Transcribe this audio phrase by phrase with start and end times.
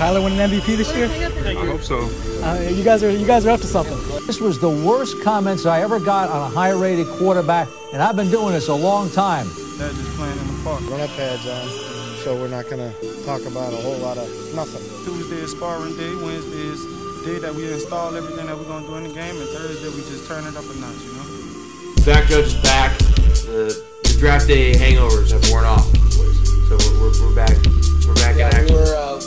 [0.00, 1.08] Kyler win an MVP this year?
[1.44, 1.98] I hope so.
[2.42, 3.98] Uh, you guys are you guys are up to something.
[4.26, 8.30] This was the worst comments I ever got on a high-rated quarterback, and I've been
[8.30, 9.46] doing this a long time.
[9.76, 10.80] They're just playing in the park.
[10.80, 11.68] We don't have pads on,
[12.24, 14.24] so we're not going to talk about a whole lot of
[14.54, 14.80] nothing.
[15.04, 16.14] Tuesday is sparring day.
[16.16, 16.80] Wednesday is
[17.26, 19.36] day that we install everything that we're going to do in the game.
[19.36, 22.04] And Thursday, we just turn it up a notch, you know?
[22.08, 22.96] Back Judge is back.
[23.44, 25.84] The, the draft day hangovers have worn off,
[26.16, 26.40] boys.
[26.72, 27.52] So we're, we're, we're back.
[28.08, 28.76] We're back Yeah, in we action.
[28.76, 29.20] were uh,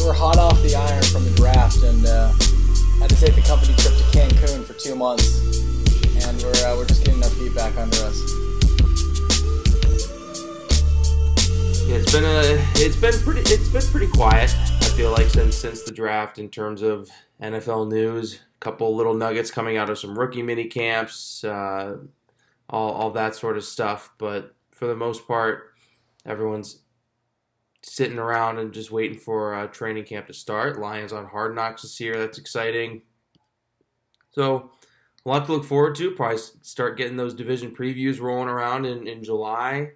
[0.00, 2.28] we were hot off the iron from the draft, and uh,
[3.00, 5.44] had to take the company trip to Cancun for two months,
[6.24, 8.18] and we're uh, we're just getting our feet back under us.
[11.86, 14.54] Yeah, it's been a it's been pretty it's been pretty quiet.
[14.56, 17.10] I feel like since since the draft in terms of
[17.42, 18.34] NFL news.
[18.34, 21.96] A couple little nuggets coming out of some rookie mini camps, uh,
[22.68, 24.12] all all that sort of stuff.
[24.18, 25.74] But for the most part,
[26.24, 26.80] everyone's
[27.82, 30.78] sitting around and just waiting for uh, training camp to start.
[30.78, 32.18] Lions on Hard Knocks this year.
[32.18, 33.02] That's exciting.
[34.32, 34.70] So
[35.24, 36.10] a lot to look forward to.
[36.12, 39.92] Probably start getting those division previews rolling around in, in July.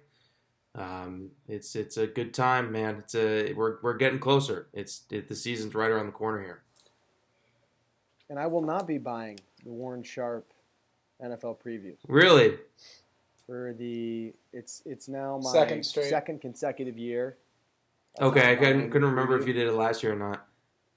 [0.75, 2.97] Um, it's it's a good time, man.
[2.97, 4.67] It's a we're, we're getting closer.
[4.73, 6.63] It's it, the season's right around the corner here.
[8.29, 10.45] And I will not be buying the Warren Sharp
[11.23, 12.57] NFL preview Really?
[13.47, 14.33] for the.
[14.51, 17.37] It's it's now my Second second consecutive year.
[18.19, 20.47] Of Okay, I couldn't couldn't remember if you did it last year or not.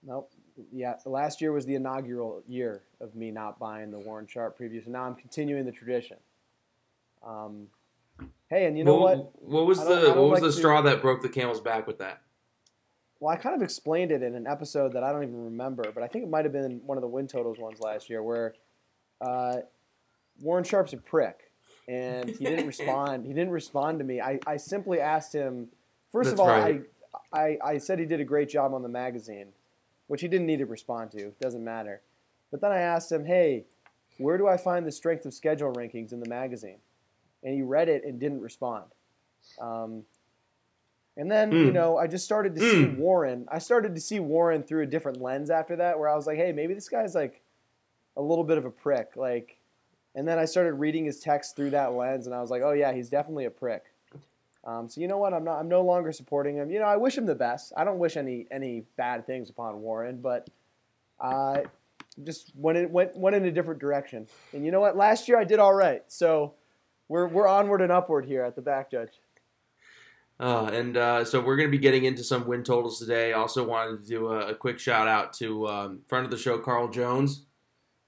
[0.02, 0.30] Nope.
[0.72, 4.84] Yeah, last year was the inaugural year of me not buying the Warren Sharp preview,
[4.84, 6.16] so now I'm continuing the tradition.
[7.24, 7.68] Um,
[8.48, 9.40] hey, and you know what?
[9.40, 11.98] What was the what was like the to- straw that broke the camel's back with
[11.98, 12.22] that?
[13.20, 16.04] Well, I kind of explained it in an episode that I don't even remember, but
[16.04, 18.54] I think it might have been one of the win totals ones last year where
[19.20, 19.56] uh,
[20.40, 21.50] Warren Sharp's a prick,
[21.88, 23.26] and he didn't respond.
[23.26, 24.20] He didn't respond to me.
[24.20, 25.68] I, I simply asked him.
[26.12, 26.76] First of That's all, right.
[26.76, 26.80] I,
[27.32, 29.48] I I said he did a great job on the magazine,
[30.06, 31.32] which he didn't need to respond to.
[31.40, 32.02] Doesn't matter.
[32.50, 33.64] But then I asked him, hey,
[34.16, 36.78] where do I find the strength of schedule rankings in the magazine?
[37.42, 38.86] And he read it and didn't respond.
[39.60, 40.04] Um,
[41.16, 41.74] and then, you Mm.
[41.74, 43.46] know, I just started to see Warren.
[43.50, 46.38] I started to see Warren through a different lens after that, where I was like,
[46.38, 47.42] hey, maybe this guy's like
[48.16, 49.16] a little bit of a prick.
[49.16, 49.58] Like,
[50.14, 52.72] and then I started reading his text through that lens, and I was like, oh
[52.72, 53.84] yeah, he's definitely a prick.
[54.68, 55.32] Um, so you know what?
[55.32, 55.58] I'm not.
[55.58, 56.70] I'm no longer supporting him.
[56.70, 57.72] You know, I wish him the best.
[57.74, 60.50] I don't wish any any bad things upon Warren, but
[61.18, 61.60] uh,
[62.22, 64.26] just went in, went went in a different direction.
[64.52, 64.94] And you know what?
[64.94, 66.02] Last year I did all right.
[66.08, 66.52] So
[67.08, 69.12] we're we're onward and upward here at the back judge.
[70.38, 73.32] Uh, and uh, so we're going to be getting into some win totals today.
[73.32, 76.58] Also wanted to do a, a quick shout out to um, friend of the show
[76.58, 77.46] Carl Jones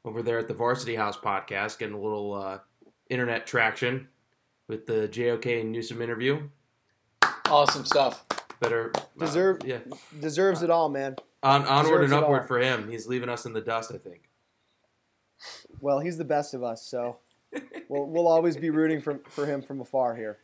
[0.05, 2.59] over there at the Varsity House podcast, getting a little uh,
[3.09, 4.09] internet traction
[4.71, 6.49] with the JOK and Newsom interview.
[7.47, 8.25] Awesome stuff.
[8.61, 9.81] Better uh, Deserve- yeah.
[10.21, 11.17] Deserves it all, man.
[11.43, 12.89] On, onward deserves and upward for him.
[12.89, 14.31] He's leaving us in the dust, I think.
[15.81, 17.17] Well, he's the best of us, so
[17.89, 20.37] we'll we'll always be rooting for for him from afar here.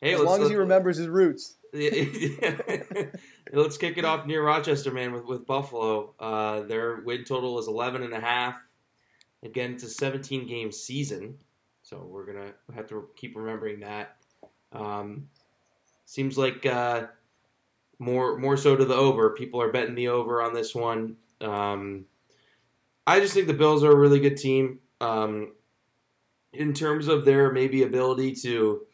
[0.00, 1.54] Hey, as long as he remembers his roots.
[1.72, 6.12] Let's kick it off near Rochester, man, with, with Buffalo.
[6.18, 8.56] Uh, their win total is 11 and a half.
[9.44, 11.38] Again, it's a 17 game season,
[11.92, 14.16] so we're to have to keep remembering that.
[14.72, 15.28] Um,
[16.06, 17.06] seems like uh,
[17.98, 19.30] more more so to the over.
[19.30, 21.16] People are betting the over on this one.
[21.42, 22.06] Um,
[23.06, 24.78] I just think the Bills are a really good team.
[25.02, 25.52] Um,
[26.54, 28.86] in terms of their maybe ability to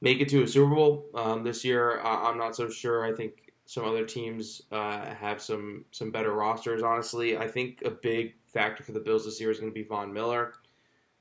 [0.00, 2.00] make it to a Super Bowl um, this year.
[2.00, 3.04] I'm not so sure.
[3.04, 6.82] I think some other teams uh, have some some better rosters.
[6.82, 9.84] Honestly, I think a big factor for the Bills this year is going to be
[9.84, 10.54] Von Miller.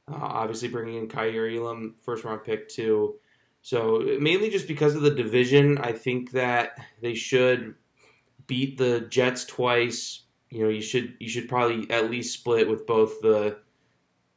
[0.08, 3.16] Uh, obviously, bringing in Kaiir Elam, first round pick too.
[3.62, 7.76] So mainly just because of the division, I think that they should
[8.48, 10.24] beat the Jets twice.
[10.50, 13.60] You know, you should you should probably at least split with both the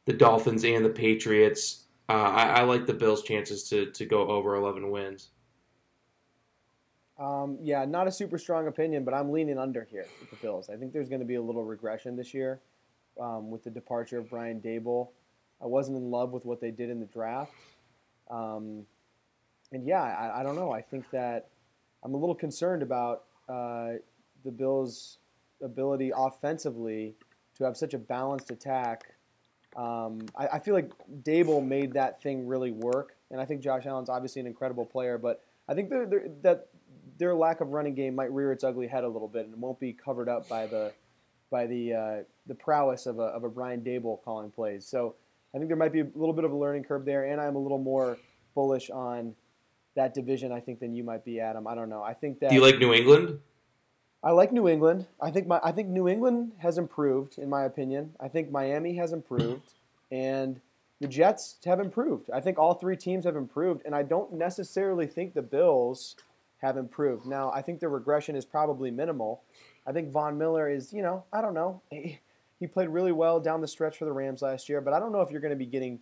[0.05, 1.85] the Dolphins and the Patriots.
[2.07, 5.29] Uh, I, I like the Bills' chances to, to go over 11 wins.
[7.17, 10.69] Um, yeah, not a super strong opinion, but I'm leaning under here with the Bills.
[10.69, 12.61] I think there's going to be a little regression this year
[13.19, 15.09] um, with the departure of Brian Daboll.
[15.61, 17.53] I wasn't in love with what they did in the draft.
[18.29, 18.85] Um,
[19.71, 20.71] and yeah, I, I don't know.
[20.71, 21.49] I think that
[22.03, 23.93] I'm a little concerned about uh,
[24.43, 25.17] the Bills'
[25.61, 27.15] ability offensively
[27.57, 29.15] to have such a balanced attack.
[29.75, 30.91] Um, I, I feel like
[31.23, 35.17] Daboll made that thing really work, and I think Josh Allen's obviously an incredible player,
[35.17, 36.67] but I think they're, they're, that
[37.17, 39.59] their lack of running game might rear its ugly head a little bit, and it
[39.59, 40.93] won't be covered up by the
[41.49, 44.85] by the uh, the prowess of a, of a Brian Daboll calling plays.
[44.85, 45.15] So
[45.55, 47.55] I think there might be a little bit of a learning curve there, and I'm
[47.55, 48.17] a little more
[48.53, 49.33] bullish on
[49.95, 50.51] that division.
[50.51, 51.65] I think than you might be, Adam.
[51.65, 52.03] I don't know.
[52.03, 53.39] I think that Do you like New England?
[54.21, 55.05] I like New England.
[55.21, 58.15] I think my I think New England has improved in my opinion.
[58.19, 59.73] I think Miami has improved
[60.11, 60.59] and
[60.99, 62.31] the Jets have improved.
[62.31, 66.15] I think all three teams have improved and I don't necessarily think the Bills
[66.57, 67.27] have improved.
[67.27, 69.43] Now, I think the regression is probably minimal.
[69.85, 71.81] I think Von Miller is, you know, I don't know.
[71.91, 72.19] He,
[72.59, 75.11] he played really well down the stretch for the Rams last year, but I don't
[75.11, 75.99] know if you're going to be getting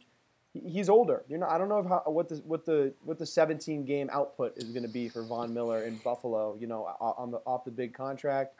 [0.53, 1.23] he's older.
[1.27, 4.57] You know, I don't know how, what the what the what the 17 game output
[4.57, 6.55] is going to be for Von Miller in Buffalo.
[6.59, 8.59] You know, on the off the big contract.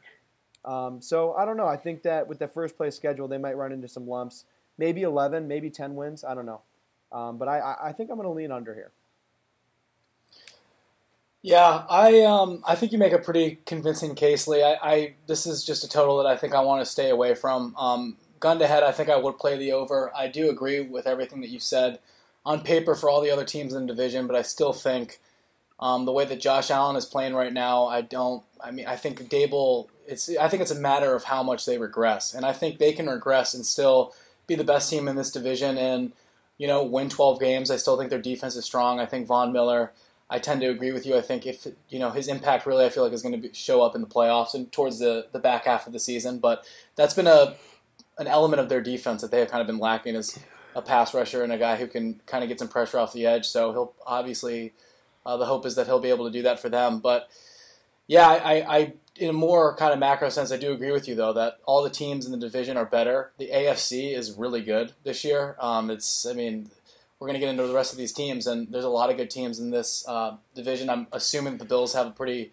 [0.66, 1.68] Um, so I don't know.
[1.68, 4.46] I think that with the first place schedule, they might run into some lumps.
[4.78, 6.24] Maybe 11, maybe 10 wins.
[6.24, 6.62] I don't know.
[7.12, 8.92] Um, but I, I think I'm going to lean under here.
[11.44, 14.64] Yeah, I um, I think you make a pretty convincing case, Lee.
[14.64, 17.36] I, I this is just a total that I think I want to stay away
[17.36, 17.76] from.
[17.76, 20.10] Um, gun to head, I think I would play the over.
[20.16, 22.00] I do agree with everything that you said
[22.46, 25.20] on paper for all the other teams in the division, but I still think
[25.82, 28.44] um, the way that Josh Allen is playing right now, I don't.
[28.64, 29.90] I mean, I think Daboll.
[30.08, 30.30] It's.
[30.38, 33.08] I think it's a matter of how much they regress, and I think they can
[33.10, 34.14] regress and still
[34.48, 36.14] be the best team in this division and
[36.58, 37.70] you know win 12 games.
[37.70, 39.02] I still think their defense is strong.
[39.02, 39.92] I think Von Miller
[40.30, 41.18] I tend to agree with you.
[41.18, 43.54] I think if you know his impact really, I feel like is going to be,
[43.54, 46.40] show up in the playoffs and towards the the back half of the season.
[46.40, 46.66] But
[46.96, 47.56] that's been a
[48.18, 50.40] an element of their defense that they have kind of been lacking is
[50.76, 53.26] a pass rusher and a guy who can kind of get some pressure off the
[53.26, 53.46] edge.
[53.46, 54.74] So he'll obviously
[55.26, 57.00] uh, the hope is that he'll be able to do that for them.
[57.00, 57.30] But
[58.08, 61.16] yeah, I, I in a more kind of macro sense, I do agree with you
[61.16, 63.32] though that all the teams in the division are better.
[63.38, 65.56] The AFC is really good this year.
[65.60, 66.72] Um, it's I mean
[67.24, 69.16] we're going to get into the rest of these teams, and there's a lot of
[69.16, 70.90] good teams in this uh, division.
[70.90, 72.52] I'm assuming the Bills have a pretty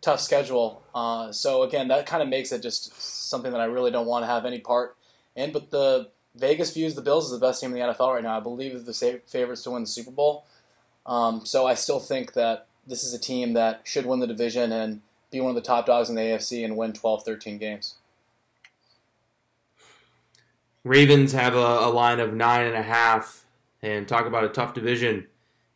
[0.00, 0.80] tough schedule.
[0.94, 2.92] Uh, so again, that kind of makes it just
[3.28, 4.96] something that I really don't want to have any part
[5.34, 5.50] in.
[5.50, 8.36] But the Vegas views the Bills as the best team in the NFL right now.
[8.36, 10.46] I believe they're the favorites to win the Super Bowl.
[11.04, 14.70] Um, so I still think that this is a team that should win the division
[14.70, 15.00] and
[15.32, 17.96] be one of the top dogs in the AFC and win 12, 13 games.
[20.84, 23.41] Ravens have a, a line of nine and a half
[23.82, 25.26] and talk about a tough division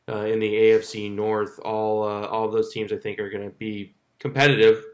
[0.09, 1.59] uh, in the AFC North.
[1.61, 4.85] All uh, all of those teams, I think, are going to be competitive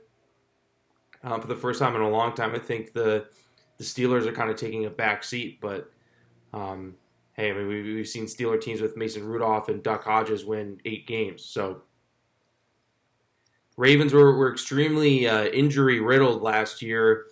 [1.23, 2.55] um, for the first time in a long time.
[2.55, 3.27] I think the
[3.79, 5.91] the Steelers are kind of taking a back seat, but
[6.53, 6.95] um,
[7.35, 10.81] hey, I mean, we, have seen Steeler teams with Mason Rudolph and Duck Hodges win
[10.85, 11.45] eight games.
[11.45, 11.83] So
[13.77, 17.27] Ravens were, were extremely uh, injury riddled last year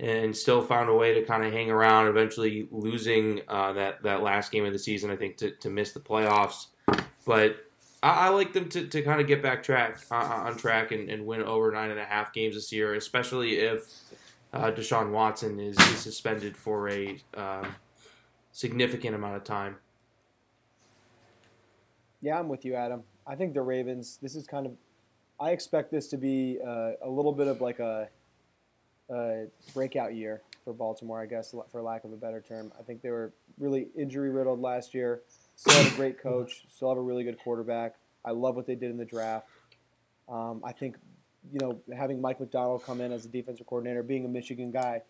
[0.00, 4.22] and still found a way to kind of hang around, eventually losing uh, that, that
[4.22, 6.68] last game of the season, I think, to, to miss the playoffs.
[7.26, 7.66] But
[8.02, 10.92] I, I like them to, to kind of get back track uh, uh, on track
[10.92, 13.94] and, and win over nine and a half games this year, especially if
[14.54, 17.66] uh, Deshaun Watson is, is suspended for a uh,
[18.52, 19.76] significant amount of time.
[22.22, 23.02] Yeah, I'm with you, Adam.
[23.26, 24.72] I think the Ravens, this is kind of,
[25.38, 28.08] I expect this to be uh, a little bit of like a
[29.12, 32.72] uh, breakout year for Baltimore, I guess, for lack of a better term.
[32.78, 35.22] I think they were really injury riddled last year.
[35.56, 36.64] Still have a great coach.
[36.74, 37.96] Still have a really good quarterback.
[38.24, 39.46] I love what they did in the draft.
[40.28, 40.96] Um, I think,
[41.52, 45.02] you know, having Mike Macdonald come in as a defensive coordinator, being a Michigan guy,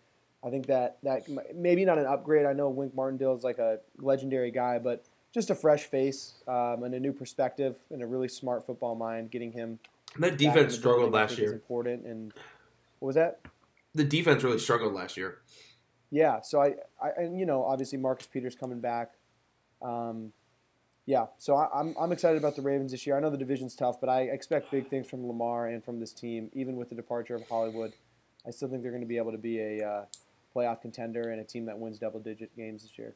[0.43, 2.45] I think that that maybe not an upgrade.
[2.45, 6.83] I know Wink Martindale is like a legendary guy, but just a fresh face um,
[6.83, 9.29] and a new perspective and a really smart football mind.
[9.29, 9.79] Getting him
[10.17, 11.53] that defense struggled last year.
[11.53, 12.05] important.
[12.05, 12.33] And
[12.99, 13.39] what was that?
[13.93, 15.39] The defense really struggled last year.
[16.09, 19.11] Yeah, so I, I and you know, obviously Marcus Peters coming back.
[19.81, 20.33] Um,
[21.05, 23.17] yeah, so I, am I'm, I'm excited about the Ravens this year.
[23.17, 26.13] I know the division's tough, but I expect big things from Lamar and from this
[26.13, 27.93] team, even with the departure of Hollywood.
[28.45, 30.05] I still think they're going to be able to be a uh,
[30.55, 33.15] playoff contender and a team that wins double digit games this year.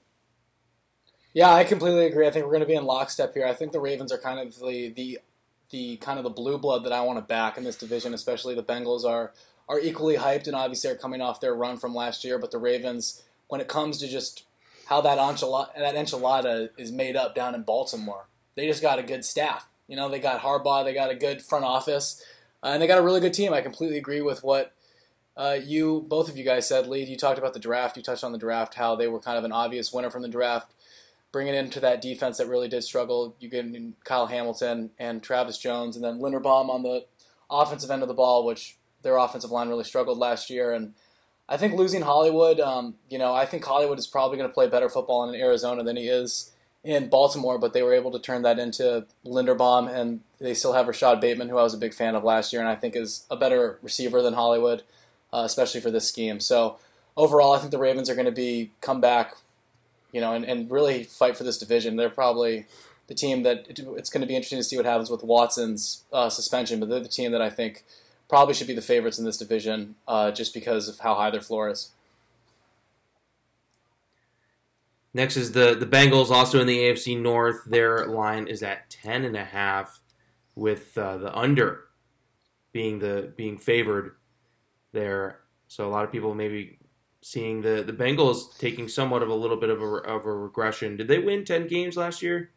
[1.34, 2.28] Yeah, I completely agree.
[2.28, 3.46] I think we're going to be in lockstep here.
[3.46, 5.20] I think the Ravens are kind of the the
[5.72, 8.56] the kind of the blue blood that I want to back in this division, especially
[8.56, 9.34] the Bengals are
[9.68, 12.38] are equally hyped and obviously are coming off their run from last year.
[12.38, 14.44] But the Ravens, when it comes to just
[14.88, 19.04] how that enchilada, that enchilada is made up down in Baltimore, they just got a
[19.04, 19.68] good staff.
[19.88, 22.24] You know, they got Harbaugh, they got a good front office,
[22.64, 23.54] uh, and they got a really good team.
[23.54, 24.74] I completely agree with what
[25.38, 26.88] uh, you, both of you guys said.
[26.88, 27.98] Lee, you talked about the draft.
[27.98, 30.28] You touched on the draft, how they were kind of an obvious winner from the
[30.28, 30.72] draft.
[31.32, 33.66] Bringing into that defense that really did struggle, you get
[34.06, 37.06] Kyle Hamilton and Travis Jones, and then Linderbaum on the
[37.50, 40.94] offensive end of the ball, which their offensive line really struggled last year, and
[41.48, 44.68] I think losing Hollywood, um, you know, I think Hollywood is probably going to play
[44.68, 46.52] better football in Arizona than he is
[46.84, 50.88] in Baltimore, but they were able to turn that into Linderbaum, and they still have
[50.88, 53.26] Rashod Bateman, who I was a big fan of last year, and I think is
[53.30, 54.84] a better receiver than Hollywood,
[55.32, 56.40] uh, especially for this scheme.
[56.40, 56.78] So
[57.16, 59.36] overall, I think the Ravens are going to be come back,
[60.12, 61.96] you know, and, and really fight for this division.
[61.96, 62.66] They're probably
[63.08, 66.30] the team that it's going to be interesting to see what happens with Watson's uh,
[66.30, 67.84] suspension, but they're the team that I think
[68.28, 71.42] probably should be the favorites in this division uh, just because of how high their
[71.42, 71.92] floor is.
[75.14, 77.64] Next is the the Bengals, also in the AFC North.
[77.66, 80.02] Their line is at ten and a half,
[80.56, 81.86] with uh, the under
[82.74, 84.18] being the being favored
[84.92, 85.40] there.
[85.70, 86.80] So a lot of people maybe
[87.22, 90.98] seeing the the Bengals taking somewhat of a little bit of a, of a regression.
[90.98, 92.52] Did they win ten games last year?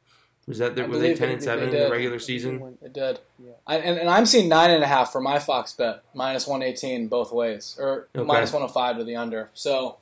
[0.49, 2.78] Was that I were they ten and seven in the regular season?
[2.83, 3.21] It did.
[3.38, 3.52] Yeah.
[3.67, 7.07] I, and, and I'm seeing nine and a half for my Fox bet, minus 118
[7.09, 8.26] both ways, or Okay.
[8.26, 9.50] minus 105 to the under.
[9.52, 9.99] So,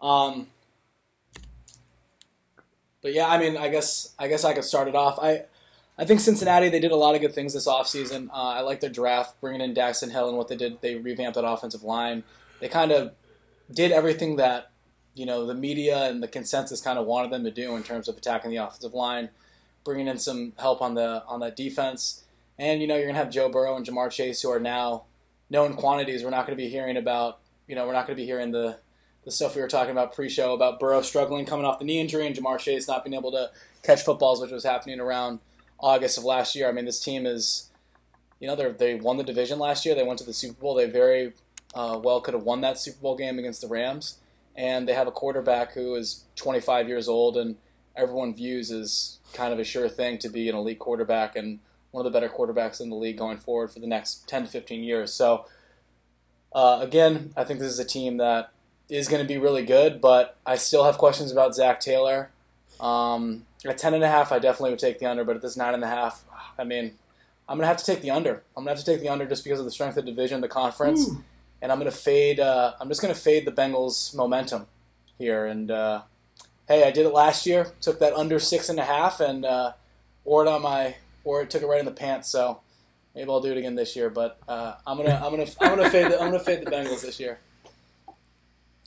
[0.00, 0.48] um,
[3.00, 5.18] but yeah, I mean, I guess I guess I could start it off.
[5.22, 5.44] I
[5.98, 8.28] I think Cincinnati they did a lot of good things this offseason.
[8.30, 10.80] Uh, I like their draft, bringing in Daxton Hill and what they did.
[10.80, 12.24] They revamped that offensive line.
[12.60, 13.12] They kind of
[13.72, 14.72] did everything that
[15.14, 18.08] you know the media and the consensus kind of wanted them to do in terms
[18.08, 19.30] of attacking the offensive line,
[19.86, 22.24] bringing in some help on the on that defense.
[22.58, 25.04] And you know you're gonna have Joe Burrow and Ja'Marr Chase who are now
[25.48, 26.22] known quantities.
[26.22, 28.78] We're not gonna be hearing about you know we're not gonna be hearing the
[29.24, 32.26] the stuff we were talking about pre-show about Burrow struggling coming off the knee injury
[32.26, 33.50] and Ja'Marr Chase not being able to
[33.82, 35.40] catch footballs, which was happening around
[35.80, 36.68] August of last year.
[36.68, 37.70] I mean this team is
[38.40, 39.94] you know they they won the division last year.
[39.94, 40.74] They went to the Super Bowl.
[40.74, 41.32] They very
[41.74, 44.18] uh, well could have won that Super Bowl game against the Rams.
[44.56, 47.56] And they have a quarterback who is 25 years old and
[47.96, 51.58] everyone views as kind of a sure thing to be an elite quarterback and
[51.90, 54.48] one of the better quarterbacks in the league going forward for the next 10 to
[54.48, 55.12] 15 years.
[55.12, 55.46] So,
[56.52, 58.52] uh, again, I think this is a team that
[58.88, 62.30] is going to be really good, but I still have questions about Zac Taylor.
[62.80, 66.18] Um, at 10.5, I definitely would take the under, but at this 9.5,
[66.58, 66.92] I mean,
[67.48, 68.42] I'm going to have to take the under.
[68.56, 70.10] I'm going to have to take the under just because of the strength of the
[70.10, 71.08] division, the conference,
[71.62, 72.40] and I'm going to fade.
[72.40, 74.66] Uh, I'm just going to fade the Bengals' momentum
[75.18, 75.46] here.
[75.46, 76.02] And uh,
[76.68, 77.72] hey, I did it last year.
[77.80, 79.72] Took that under six and a half and uh,
[80.24, 82.28] wore it on my, or it took it right in the pants.
[82.28, 82.60] So
[83.14, 84.10] maybe I'll do it again this year.
[84.10, 86.10] But uh, I'm gonna, I'm gonna, I'm gonna fade.
[86.12, 87.38] The, I'm gonna fade the Bengals this year.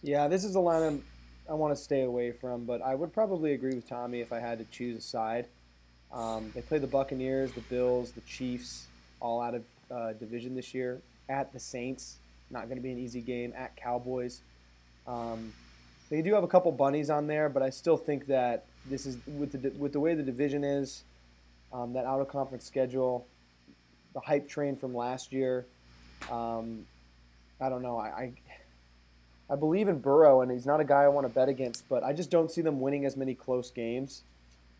[0.02, 1.04] Yeah, this is a line I'm,
[1.50, 4.40] I want to stay away from, but I would probably agree with Tommy if I
[4.40, 5.48] had to choose a side.
[6.12, 8.86] Um, they play the Buccaneers, the Bills, the Chiefs,
[9.20, 11.02] all out of uh, division this year.
[11.28, 12.18] At the Saints,
[12.50, 13.54] not going to be an easy game.
[13.56, 14.42] At Cowboys,
[15.06, 15.54] um,
[16.10, 19.18] they do have a couple bunnies on there, but I still think that this is
[19.28, 21.04] with the with the way the division is,
[21.72, 23.28] um, that out of conference schedule,
[24.14, 25.66] the hype train from last year.
[26.32, 26.86] Um,
[27.62, 27.98] I don't know.
[27.98, 28.34] I, I
[29.52, 32.04] I believe in Burrow, and he's not a guy I want to bet against, but
[32.04, 34.24] I just don't see them winning as many close games.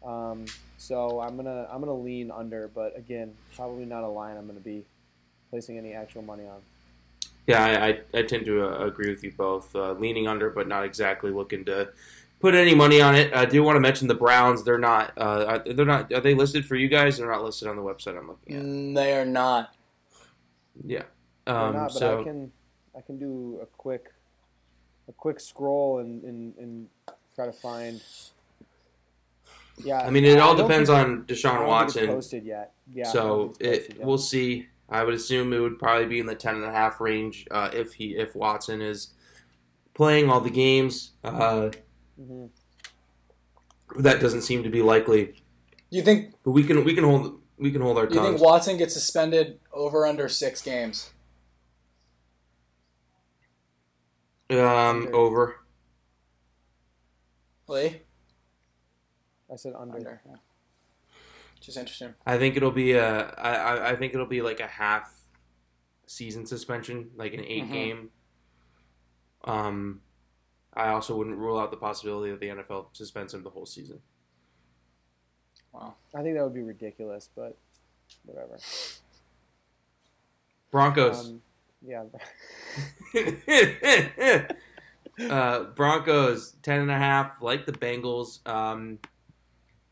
[0.06, 0.46] Um,
[0.78, 4.60] so I'm gonna I'm gonna lean under, but again, probably not a line I'm gonna
[4.60, 4.86] be
[5.50, 6.62] placing any actual money on.
[7.50, 9.76] Yeah, I, I, I tend to uh, agree with you both.
[9.76, 11.90] Uh, leaning under, but not exactly looking to
[12.40, 13.34] put any money on it.
[13.34, 14.64] I do want to mention the Browns.
[14.64, 15.14] They're not.
[15.18, 16.14] Uh, they're not.
[16.14, 17.18] Are they listed for you guys?
[17.18, 18.62] They're not listed on the website I'm looking at.
[18.62, 19.74] Mm, They are not.
[20.86, 21.04] Yeah.
[21.46, 22.52] They're Um, not, but so I can
[22.96, 24.14] I can do a quick
[25.08, 26.88] a quick scroll and, and, and
[27.34, 28.00] try to find.
[29.84, 32.04] Yeah, I mean, it all depends on Deshaun Watson.
[32.04, 32.74] It's posted yet?
[32.94, 33.06] Yeah.
[33.06, 34.06] So think it's posted it, yet.
[34.08, 34.68] we'll see.
[34.92, 37.70] I would assume it would probably be in the ten and a half range uh,
[37.74, 39.10] if he if Watson is
[39.94, 41.12] playing all the games.
[41.24, 41.72] Uh,
[42.20, 42.50] Mhm.
[43.98, 45.42] that doesn't seem to be likely,
[45.90, 48.42] You think but we can we can hold we can hold our you think.
[48.42, 51.12] Watson gets suspended over under six games?
[54.52, 55.16] Um, Under.
[55.16, 55.56] over.
[57.68, 58.02] Lee
[59.52, 59.98] I said under.
[59.98, 60.22] under.
[60.28, 60.36] Yeah.
[61.70, 62.16] Just interesting.
[62.26, 63.28] I think it'll be a.
[63.30, 65.14] I, I- think it'll be like a half
[66.08, 67.72] season suspension, like an 8 Mhm.
[67.72, 68.10] game.
[69.44, 70.02] Um,
[70.74, 74.02] I also wouldn't rule out the possibility that the NFL suspends him the whole season.
[75.72, 77.56] Wow, I think that would be ridiculous, but
[78.26, 78.58] whatever.
[80.72, 81.30] Broncos.
[81.30, 81.42] Um,
[81.86, 82.06] yeah.
[85.30, 88.40] uh, Broncos ten and a half, like the Bengals.
[88.48, 88.98] Um,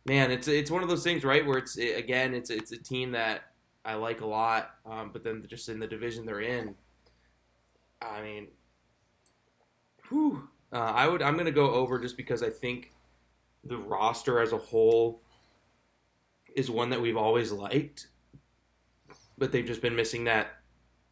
[0.08, 1.46] man, it's it's one of those things, right?
[1.46, 3.42] Where it's again, it's it's a team that
[3.86, 6.76] I like a lot, um, but then just in the division they're in,
[8.02, 8.48] I mean,
[10.10, 12.94] whew, uh, I would I'm gonna go over just because I think
[13.64, 15.22] the roster as a whole
[16.56, 18.08] is one that we've always liked,
[19.38, 20.48] but they've just been missing that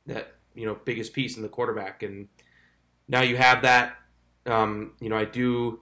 [0.06, 2.30] that you know biggest piece in the quarterback, and
[3.08, 3.98] now you have that.
[4.46, 5.82] Um, you know, I do.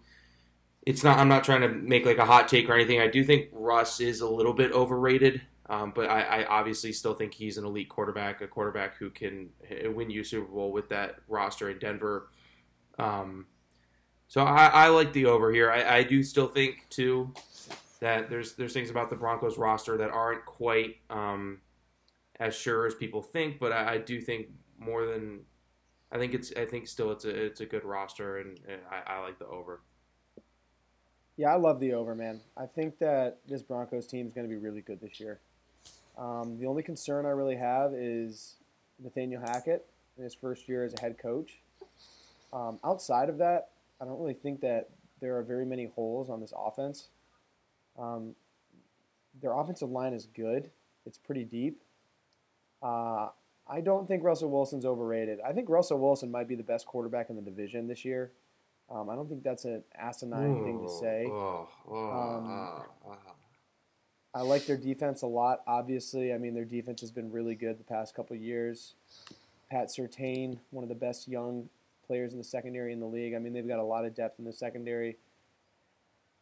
[0.85, 1.17] It's not.
[1.17, 2.99] I'm not trying to make like a hot take or anything.
[2.99, 7.13] I do think Russ is a little bit overrated, um, but I, I obviously still
[7.13, 9.49] think he's an elite quarterback, a quarterback who can
[9.85, 12.29] win you Super Bowl with that roster in Denver.
[12.99, 13.45] Um,
[14.27, 15.71] so I, I like the over here.
[15.71, 17.33] I, I do still think too
[18.01, 21.61] that there's there's things about the Broncos roster that aren't quite um,
[22.39, 24.47] as sure as people think, but I, I do think
[24.77, 25.41] more than
[26.11, 29.13] I think it's I think still it's a it's a good roster, and, and I,
[29.13, 29.81] I like the over.
[31.35, 32.41] Yeah, I love the over, man.
[32.55, 35.39] I think that this Broncos team is going to be really good this year.
[36.17, 38.55] Um, the only concern I really have is
[39.03, 39.85] Nathaniel Hackett
[40.17, 41.57] in his first year as a head coach.
[42.51, 44.89] Um, outside of that, I don't really think that
[45.21, 47.07] there are very many holes on this offense.
[47.97, 48.35] Um,
[49.41, 50.69] their offensive line is good.
[51.07, 51.81] It's pretty deep.
[52.83, 53.29] Uh,
[53.67, 55.39] I don't think Russell Wilson's overrated.
[55.43, 58.31] I think Russell Wilson might be the best quarterback in the division this year.
[58.89, 61.25] Um, I don't think that's an asinine thing to say.
[61.27, 63.17] Oh, oh, Um, ah, ah.
[64.35, 65.61] I like their defense a lot.
[65.67, 68.95] Obviously, I mean their defense has been really good the past couple of years.
[69.69, 71.69] Pat Surtain, one of the best young
[72.07, 73.35] players in the secondary in the league.
[73.35, 75.17] I mean they've got a lot of depth in the secondary.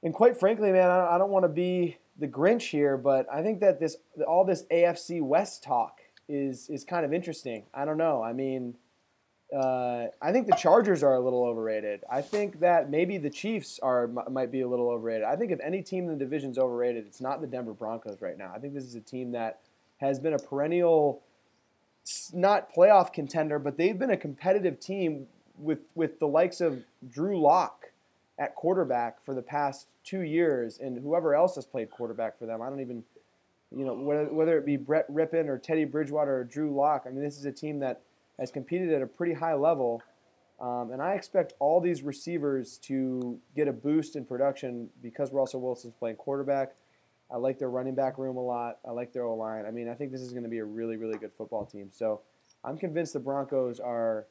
[0.03, 3.41] And quite frankly, man, I I don't want to be the Grinch here, but I
[3.41, 7.65] think that this all this AFC West talk is is kind of interesting.
[7.74, 8.24] I don't know.
[8.24, 8.75] I mean,
[9.55, 12.03] uh, I think the Chargers are a little overrated.
[12.10, 15.24] I think that maybe the Chiefs are might be a little overrated.
[15.24, 18.22] I think if any team in the division is overrated, it's not the Denver Broncos
[18.22, 18.51] right now.
[18.55, 19.60] I think this is a team that
[19.98, 21.22] has been a perennial,
[22.34, 25.27] not playoff contender, but they've been a competitive team
[25.58, 27.91] with with the likes of Drew Lock
[28.39, 32.62] at quarterback for the past two years, and whoever else has played quarterback for them.
[32.62, 33.03] I don't even,
[33.75, 37.03] you know, whether, whether it be Brett Rypien or Teddy Bridgewater or Drew Lock.
[37.05, 38.01] I mean, this is a team that
[38.39, 40.01] has competed at a pretty high level.
[40.59, 45.61] Um, and I expect all these receivers to get a boost in production because Russell
[45.61, 46.73] Wilson's playing quarterback.
[47.31, 48.79] I like their running back room a lot.
[48.88, 49.65] I like their O line.
[49.65, 51.89] I mean, I think this is going to be a really, really good football team.
[51.91, 52.21] So
[52.63, 54.27] I'm convinced the Broncos are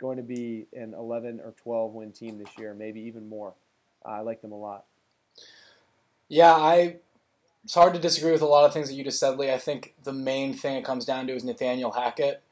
[0.00, 3.54] going to be an 11 or 12 win team this year, maybe even more.
[4.04, 4.84] I like them a lot.
[6.28, 6.96] Yeah, I.
[7.64, 9.52] It's hard to disagree with a lot of things that you just said, Lee.
[9.52, 12.42] I think the main thing it comes down to is Nathaniel Hackett.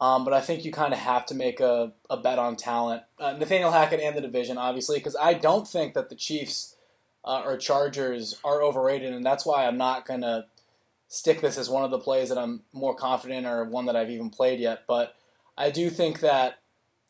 [0.00, 3.02] Um, but I think you kind of have to make a, a bet on talent.
[3.18, 6.74] Uh, Nathaniel Hackett and the division, obviously, because I don't think that the Chiefs
[7.24, 10.46] uh, or Chargers are overrated, and that's why I'm not going to
[11.08, 14.10] stick this as one of the plays that I'm more confident or one that I've
[14.10, 14.84] even played yet.
[14.86, 15.16] But
[15.58, 16.60] I do think that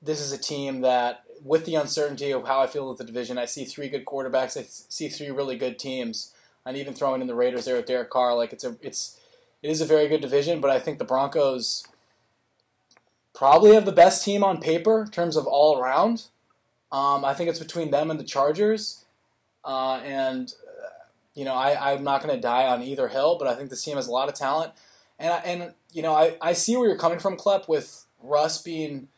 [0.03, 3.39] this is a team that, with the uncertainty of how I feel with the division,
[3.39, 4.59] I see three good quarterbacks.
[4.59, 6.35] I see three really good teams,
[6.67, 9.21] and even throwing in the Raiders there with Derek Carr, like it's a it's
[9.63, 10.61] it is a very good division.
[10.61, 11.87] But I think the Broncos
[13.41, 16.25] probably have the best team on paper in terms of all around.
[16.93, 19.07] Um, I think it's between them and the Chargers,
[19.65, 20.89] uh, and uh,
[21.35, 23.83] you know I, I'm not going to die on either hill, but I think this
[23.83, 24.75] team has a lot of talent,
[25.19, 29.09] and and you know I, I see where you're coming from, Klepp, with Russ being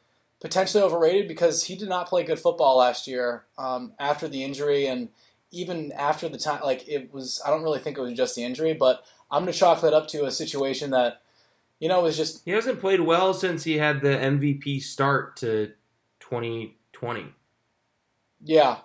[0.40, 4.86] potentially overrated because he did not play good football last year um, after the injury,
[4.86, 5.08] and
[5.50, 7.42] even after the time, like it was.
[7.44, 9.94] I don't really think it was just the injury, but I'm going to chalk that
[9.94, 11.21] up to a situation that
[11.82, 15.36] you know it was just He hasn't played well since he had the MVP start
[15.38, 15.72] to
[16.20, 17.26] 2020.
[18.44, 18.78] yeah.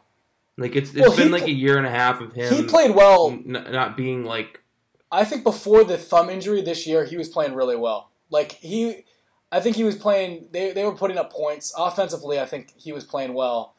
[0.60, 2.52] Like it's it's Well, been like pl- a year and a half of him.
[2.54, 4.64] He played well n- not being like
[5.12, 8.10] I think before the thumb injury this year, he was playing really well.
[8.32, 9.06] Like he,
[9.52, 10.48] I think he was playing.
[10.52, 12.40] They they were putting up points offensively.
[12.40, 13.76] I think he was playing well.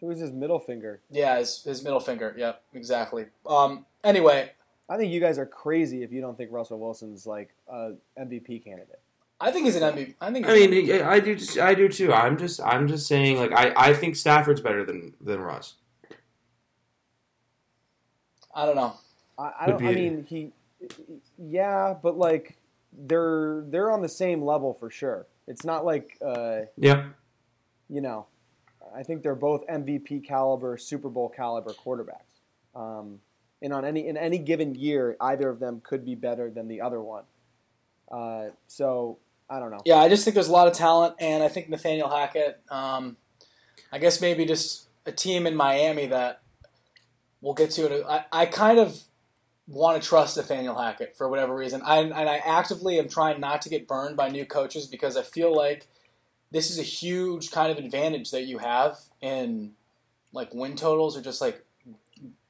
[0.00, 1.00] It was his middle finger.
[1.10, 2.34] Yeah, his his middle finger.
[2.36, 3.26] Yep, exactly.
[3.46, 3.84] Um.
[4.02, 4.50] Anyway,
[4.88, 8.64] I think you guys are crazy if you don't think Russell Wilson's like a MVP
[8.64, 9.00] candidate.
[9.40, 10.14] I think he's an MVP.
[10.20, 10.46] I think.
[10.46, 12.12] I He's mean, I do, I do too.
[12.12, 15.74] I'm just, I'm just saying, like, I, I think Stafford's better than than Russ.
[18.54, 18.94] I don't know.
[19.38, 19.78] I, I don't.
[19.78, 20.52] be I a- mean, he,
[21.38, 22.56] yeah, but like
[22.92, 25.26] they're they're on the same level for sure.
[25.48, 27.06] It's not like uh, Yeah,
[27.88, 28.26] you know.
[28.94, 32.42] I think they're both MVP caliber, Super Bowl caliber quarterbacks.
[32.76, 33.18] Um,
[33.64, 36.80] and on any in any given year, either of them could be better than the
[36.80, 37.24] other one.
[38.10, 39.80] Uh, so I don't know.
[39.84, 42.60] Yeah, I just think there's a lot of talent, and I think Nathaniel Hackett.
[42.70, 43.16] Um,
[43.90, 46.42] I guess maybe just a team in Miami that
[47.40, 48.04] we'll get to it.
[48.08, 49.00] I, I kind of
[49.66, 51.80] want to trust Nathaniel Hackett for whatever reason.
[51.82, 55.22] I, and I actively am trying not to get burned by new coaches because I
[55.22, 55.86] feel like
[56.50, 59.72] this is a huge kind of advantage that you have in
[60.32, 61.64] like win totals or just like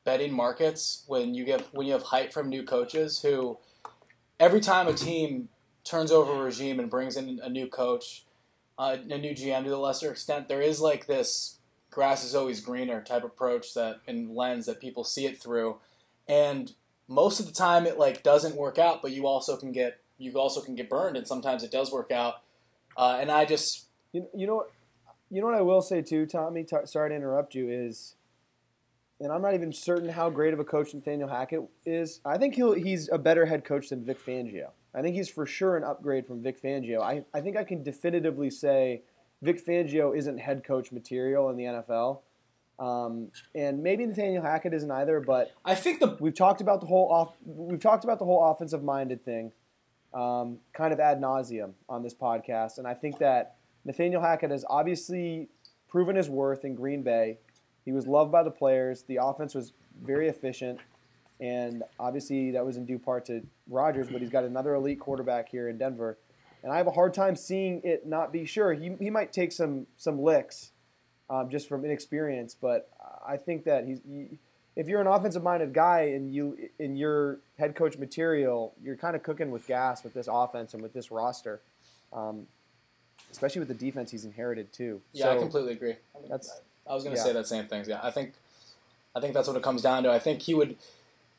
[0.05, 3.59] betting markets when you get when you have hype from new coaches who
[4.39, 5.49] every time a team
[5.85, 8.25] turns over a regime and brings in a new coach,
[8.79, 11.59] uh, a new GM to the lesser extent, there is like this
[11.91, 15.79] grass is always greener type approach that and lens that people see it through,
[16.27, 16.73] and
[17.07, 20.33] most of the time it like doesn't work out, but you also can get you
[20.35, 22.37] also can get burned, and sometimes it does work out.
[22.97, 24.71] Uh, and I just You, you know what?
[25.31, 26.63] You know what I will say too, Tommy.
[26.65, 27.69] T- sorry to interrupt you.
[27.69, 28.15] Is
[29.25, 32.21] and I'm not even certain how great of a coach Nathaniel Hackett is.
[32.25, 34.69] I think he'll he's a better head coach than Vic Fangio.
[34.95, 37.01] I think he's for sure an upgrade from Vic Fangio.
[37.01, 39.03] I, I think I can definitively say
[39.43, 42.21] Vic Fangio isn't head coach material in the NFL.
[42.79, 46.87] Um, and maybe Nathaniel Hackett isn't either, but I think the we've talked about the
[46.87, 49.53] whole off we've talked about the whole offensive minded thing
[50.13, 54.65] um, kind of ad nauseum on this podcast, and I think that Nathaniel Hackett has
[54.69, 55.49] obviously
[55.89, 57.39] proven his worth in Green Bay.
[57.85, 59.03] He was loved by the players.
[59.03, 60.81] The offense was very efficient,
[61.41, 64.09] and obviously that was in due part to Rodgers.
[64.09, 66.19] But he's got another elite quarterback here in Denver,
[66.63, 68.73] and I have a hard time seeing it not be sure.
[68.73, 70.73] He, he might take some some licks
[71.29, 72.91] um, just from inexperience, but
[73.27, 74.01] I think that he's.
[74.09, 74.39] He,
[74.77, 79.23] if you're an offensive-minded guy and you in your head coach material, you're kind of
[79.23, 81.61] cooking with gas with this offense and with this roster,
[82.13, 82.49] um,
[83.31, 85.01] especially with the defense he's inherited too.
[85.13, 85.95] yeah, I completely agree.
[86.29, 87.25] That's I was going to Yeah.
[87.27, 87.85] say that same thing.
[87.87, 88.35] Yeah, I think,
[89.17, 90.11] I think that's what it comes down to.
[90.11, 90.77] I think he would,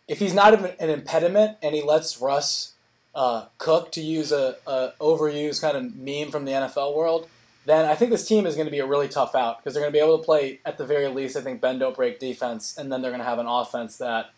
[0.07, 2.73] if he's not an an impediment and he lets Russ
[3.13, 7.27] uh, cook, to use a, a overused kind of meme from the NFL world,
[7.65, 9.81] then I think this team is going to be a really tough out because they're
[9.81, 11.37] going to be able to play at the very least.
[11.37, 14.31] I think bend don't break defense, and then they're going to have an offense that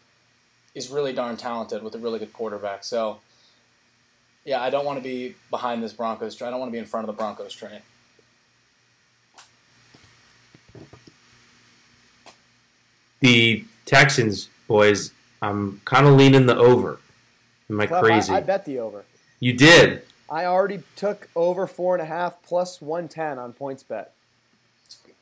[0.75, 2.83] is really darn talented with a really good quarterback.
[2.83, 3.19] So.
[4.45, 6.33] Yeah, I don't want to be behind this Broncos.
[6.33, 6.47] train.
[6.47, 7.81] I don't want to be in front of the Broncos train.
[13.19, 16.99] The Texans, boys, I'm kind of leaning the over.
[17.69, 18.33] Am I Clef, crazy?
[18.33, 19.03] I, I bet the over.
[19.39, 20.03] you did.
[20.29, 24.13] I already took over four and a half plus one ten on points bet.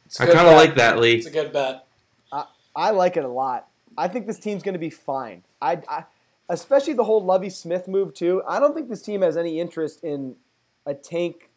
[0.05, 1.15] It's a I good kind of like that, Lee.
[1.15, 1.86] It's a good bet.
[2.31, 3.67] I, I like it a lot.
[3.97, 5.43] I think this team's going to be fine.
[5.62, 6.03] I, I,
[6.49, 8.41] especially the whole Lovie Smith move too.
[8.47, 10.36] I don't think this team has any interest in
[10.86, 11.49] a tank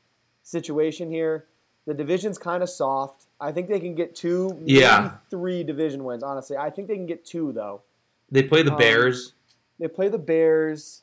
[0.43, 1.47] situation here.
[1.87, 3.25] The division's kind of soft.
[3.41, 5.19] I think they can get two, maybe Yeah.
[5.31, 6.23] three division wins.
[6.23, 7.83] Honestly, I think they can get two though.
[8.31, 9.33] They play the Um, Bears.
[9.79, 11.03] They play the Bears.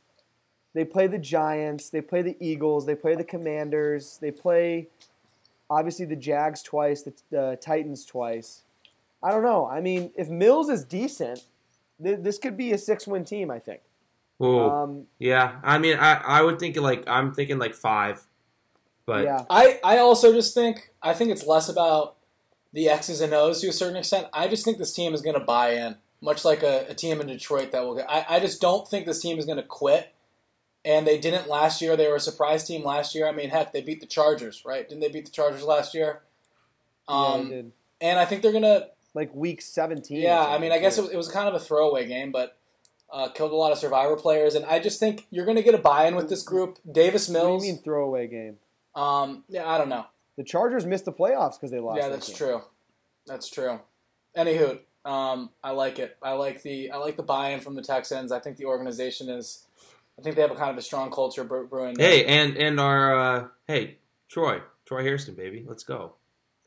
[0.73, 1.89] They play the Giants.
[1.89, 2.85] They play the Eagles.
[2.85, 4.17] They play the Commanders.
[4.21, 4.89] They play,
[5.69, 8.63] obviously, the Jags twice, the, the Titans twice.
[9.23, 9.65] I don't know.
[9.65, 11.45] I mean, if Mills is decent,
[12.03, 13.49] th- this could be a six-win team.
[13.49, 13.79] I think.
[14.37, 14.69] Whoa.
[14.69, 18.27] Um, yeah, I mean, I, I would think like I'm thinking like five,
[19.05, 22.14] but yeah, I, I also just think I think it's less about
[22.75, 24.27] the X's and O's to a certain extent.
[24.33, 27.19] I just think this team is going to buy in, much like a, a team
[27.21, 28.05] in Detroit that will get.
[28.07, 30.11] I, I just don't think this team is going to quit.
[30.83, 31.97] And they didn't last year.
[31.97, 33.27] They were a surprise team last year.
[33.27, 34.87] I mean, heck, they beat the Chargers, right?
[34.87, 36.21] Didn't they beat the Chargers last year?
[37.09, 37.71] yeah, Um, they did.
[38.01, 40.21] and I think they're going to like week seventeen.
[40.21, 42.55] Yeah, I mean, I guess it was, it was kind of a throwaway game, but
[43.11, 45.73] uh, killed a lot of Survivor players, and I just think you're going to get
[45.73, 46.77] a buy-in with this group.
[46.91, 47.53] Davis Mills.
[47.53, 48.57] What do you mean throwaway game?
[48.93, 50.05] Um, yeah, I don't know.
[50.37, 51.97] The Chargers missed the playoffs because they lost.
[51.97, 52.37] yeah, that's game.
[52.37, 52.61] true.
[53.25, 53.79] That's true.
[54.37, 56.17] Anywho, um, I like it.
[56.21, 58.31] I like the I like the buy-in from the Texans.
[58.31, 59.65] I think the organization is.
[60.17, 61.95] I think they have a kind of a strong culture bre- brewing.
[61.95, 62.09] there.
[62.09, 63.97] hey, and and our uh, hey
[64.29, 66.13] Troy, Troy Hairston, baby, let's go.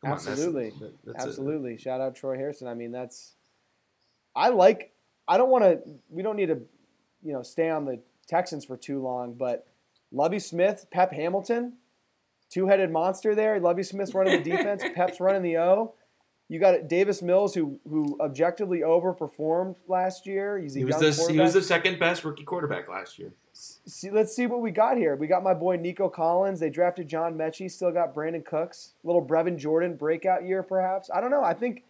[0.03, 0.73] Come on, that's- Absolutely.
[1.05, 1.77] that's a- Absolutely.
[1.79, 2.69] Shout out Troy Harrison.
[2.69, 3.33] I mean, that's.
[4.35, 4.93] I like.
[5.27, 5.81] I don't want to.
[6.11, 6.61] We don't need to,
[7.23, 9.35] you know, stay on the Texans for too long.
[9.35, 9.67] But
[10.13, 11.75] Lovie Smith, Pep Hamilton,
[12.51, 13.59] two-headed monster there.
[13.61, 14.83] Lovie Smith's running the defense.
[14.95, 15.95] Pep's running the O.
[16.49, 20.59] You got Davis Mills, who who objectively overperformed last year.
[20.59, 23.33] He's a he was young the he was the second best rookie quarterback last year.
[23.53, 25.15] See, let's see what we got here.
[25.17, 26.61] We got my boy Nico Collins.
[26.61, 27.71] They drafted John Metchie.
[27.71, 28.93] Still got Brandin Cooks.
[29.05, 31.11] Little Brevin Jordan breakout year, perhaps.
[31.13, 31.45] I don't know.
[31.45, 31.83] I think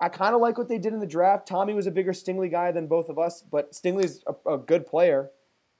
[0.00, 1.48] I kind of like what they did in the draft.
[1.48, 4.86] Tommy was a bigger Stingley guy than both of us, but Stingley's a, a good
[4.86, 5.30] player.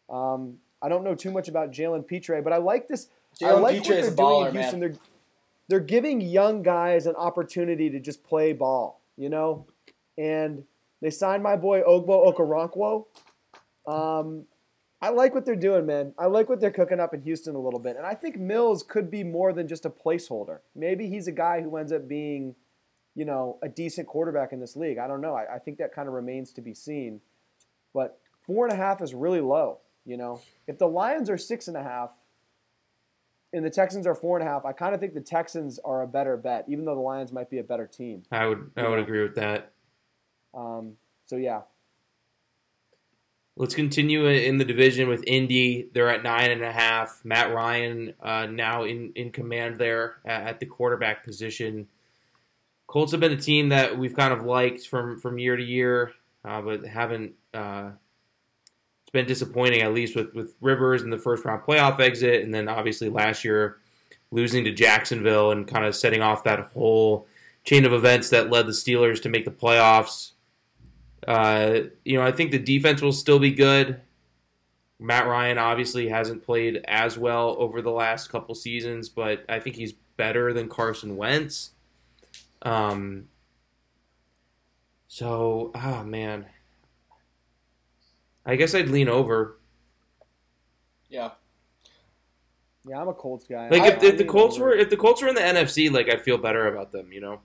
[0.09, 3.09] Um, I don't know too much about Jalen Pitre, but I like this.
[3.43, 4.81] I like what they're a doing in Houston.
[4.81, 4.91] man.
[4.91, 4.99] They're
[5.69, 9.67] they're giving young guys an opportunity to just play ball, you know.
[10.19, 10.65] And
[11.01, 13.07] they signed my boy Ogbo Okoronkwo.
[13.87, 14.45] Um,
[15.01, 16.15] I like what they're doing, man.
[16.19, 18.83] I like what they're cooking up in Houston a little bit, and I think Mills
[18.83, 20.61] could be more than just a placeholder.
[20.75, 22.55] Maybe he's a guy who ends up being,
[23.15, 24.99] you know, a decent quarterback in this league.
[24.99, 25.35] I don't know.
[25.35, 27.21] I, I think that kind of remains to be seen.
[27.93, 29.79] But four and a half is really low.
[30.07, 32.11] You know, if the Lions are six and a half,
[33.55, 36.03] and the Texans are four and a half, I kind of think the Texans are
[36.03, 38.25] a better bet, even though the Lions might be a better team.
[38.31, 39.73] I would I would agree with that.
[40.53, 41.63] Um, so yeah,
[43.57, 45.89] Let's continue in the division with Indy.
[45.93, 47.21] They're at nine and a half.
[47.25, 51.87] Matt Ryan uh, now in, in command there at, the quarterback position.
[52.89, 56.13] Colts have been a team that we've kind of liked from, from year to year,
[56.45, 57.35] uh, but haven't.
[57.53, 57.91] Uh,
[59.15, 62.69] been disappointing, at least with, with Rivers in the first round playoff exit, and then
[62.69, 63.79] obviously last year
[64.31, 67.27] losing to Jacksonville and kind of setting off that whole
[67.63, 70.33] chain of events that led the Steelers to make the playoffs.
[71.27, 74.01] Uh, you know, I think the defense will still be good.
[74.99, 79.77] Matt Ryan obviously hasn't played as well over the last couple seasons, but I think
[79.77, 81.71] he's better than Carson Wentz.
[82.63, 83.29] Um,
[85.09, 86.47] so, ah, man.
[88.47, 89.59] I guess I'd lean over.
[91.09, 91.31] Yeah.
[92.87, 93.69] Yeah, I'm a Colts guy.
[93.69, 94.67] Like I- if, I if the Colts over.
[94.67, 97.21] were if the Colts were in the NFC, like I'd feel better about them, you
[97.21, 97.41] know.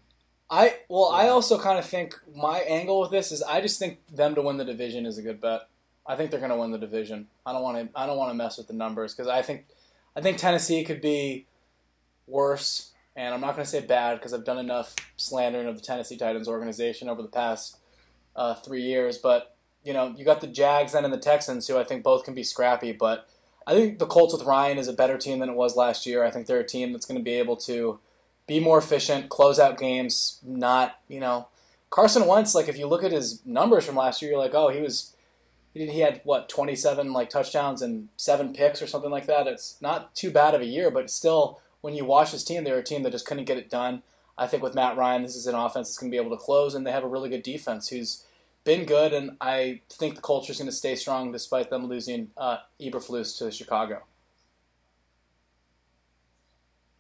[0.50, 4.00] I well, I also kind of think my angle with this is I just think
[4.08, 5.62] them to win the division is a good bet.
[6.08, 7.28] I think they're going to win the division.
[7.46, 8.00] I don't want to.
[8.00, 9.68] I don't want to mess with the numbers because I think
[10.16, 11.46] I think Tennessee could be
[12.26, 15.84] worse, and I'm not going to say bad because I've done enough slandering of the
[15.84, 17.78] Tennessee Titans organization over the past
[18.36, 19.20] uh, three years.
[19.20, 22.24] But you know, you got the Jags then and the Texans, who I think both
[22.24, 22.92] can be scrappy.
[22.92, 23.28] But
[23.66, 26.24] I think the Colts with Ryan is a better team than it was last year.
[26.24, 28.00] I think they're a team that's going to be able to
[28.48, 31.48] be more efficient, close out games, not, you know,
[31.90, 34.70] Carson Wentz, like if you look at his numbers from last year, you're like, oh,
[34.70, 35.16] he was,
[35.74, 39.48] he had what, 27 like touchdowns and seven picks or something like that.
[39.48, 42.78] It's not too bad of a year, but still, when you watch his team, they're
[42.78, 44.04] a team that just couldn't get it done.
[44.38, 46.44] I think with Matt Ryan, this is an offense that's going to be able to
[46.44, 48.26] close, and they have a really good defense who's
[48.70, 52.30] been good, and I think the culture is going to stay strong despite them losing
[52.38, 54.04] uh, Eberflus to Chicago.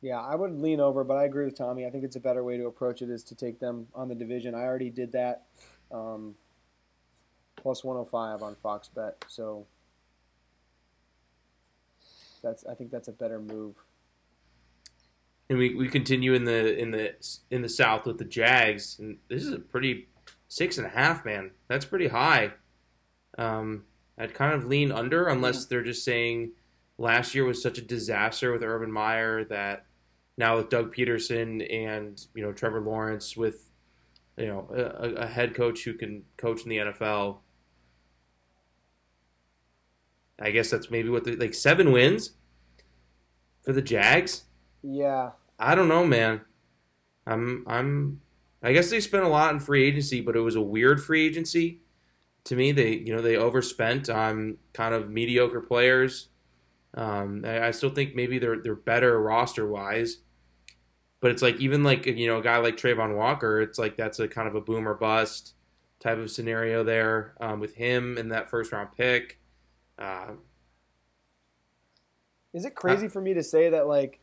[0.01, 1.85] Yeah, I would lean over, but I agree with Tommy.
[1.85, 4.15] I think it's a better way to approach it is to take them on the
[4.15, 4.55] division.
[4.55, 5.43] I already did that.
[5.91, 6.33] Um,
[7.55, 9.23] plus 105 on Fox Bet.
[9.27, 9.67] So
[12.41, 13.75] that's I think that's a better move.
[15.49, 17.13] And we, we continue in the in the
[17.51, 20.07] in the South with the Jags, and this is a pretty
[20.49, 21.51] six and a half, man.
[21.69, 22.51] That's pretty high.
[23.37, 23.85] Um,
[24.17, 26.51] I'd kind of lean under unless they're just saying
[26.97, 29.85] last year was such a disaster with Urban Meyer that
[30.37, 33.71] now with Doug Pederson and you know Trevor Lawrence with
[34.37, 37.37] you know a, a head coach who can coach in the NFL.
[40.41, 42.31] I guess that's maybe what the like seven wins
[43.61, 44.43] for the Jags.
[44.81, 46.41] Yeah, I don't know, man.
[47.25, 48.21] I'm I'm
[48.61, 51.25] I guess they spent a lot in free agency, but it was a weird free
[51.25, 51.81] agency.
[52.45, 56.29] To me, they you know they overspent on kind of mediocre players.
[56.93, 60.17] Um, I, I still think maybe they're they're better roster wise,
[61.21, 64.19] but it's like even like you know a guy like Travon Walker, it's like that's
[64.19, 65.53] a kind of a boom or bust
[65.99, 69.39] type of scenario there um, with him and that first round pick.
[69.97, 70.31] Uh,
[72.53, 74.19] is it crazy for me to say that like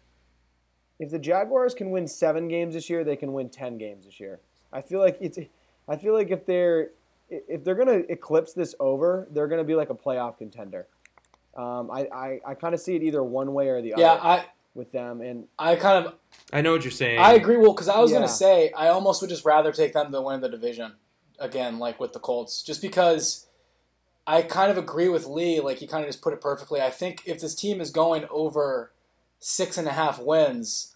[0.99, 4.19] if the Jaguars can win seven games this year, they can win ten games this
[4.21, 4.41] year?
[4.73, 5.39] I feel like it's.
[5.89, 6.91] I feel like if they're
[7.29, 10.87] if they're gonna eclipse this over, they're gonna be like a playoff contender.
[11.57, 14.23] Um, I I, I kind of see it either one way or the Yeah, other
[14.23, 16.15] I with them, and I kind of
[16.53, 17.19] I know what you're saying.
[17.19, 17.57] I agree.
[17.57, 18.19] Well, because I was Yeah.
[18.19, 20.93] going to say, I almost would just rather take them to win the division
[21.39, 23.47] again, like with the Colts, just because
[24.27, 25.61] I kind of agree with Lee.
[25.61, 26.81] Like he kind of just put it perfectly.
[26.81, 28.93] I think if this team is going over
[29.40, 30.94] six and a half wins,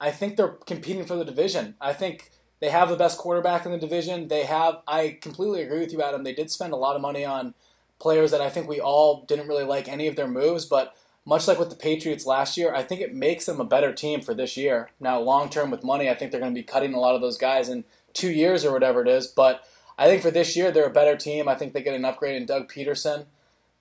[0.00, 1.74] I think they're competing for the division.
[1.80, 4.28] I think they have the best quarterback in the division.
[4.28, 4.78] They have.
[4.86, 6.24] I completely agree with you, Adam.
[6.24, 7.54] They did spend a lot of money on
[7.98, 11.46] players that I think we all didn't really like any of their moves, but much
[11.46, 14.34] like with the Patriots last year, I think it makes them a better team for
[14.34, 14.90] this year.
[14.98, 17.20] Now, long term with money, I think they're going to be cutting a lot of
[17.20, 19.26] those guys in two years or whatever it is.
[19.26, 19.62] But
[19.98, 21.48] I think for this year, they're a better team.
[21.48, 23.26] I think they get an upgrade in Doug Pederson.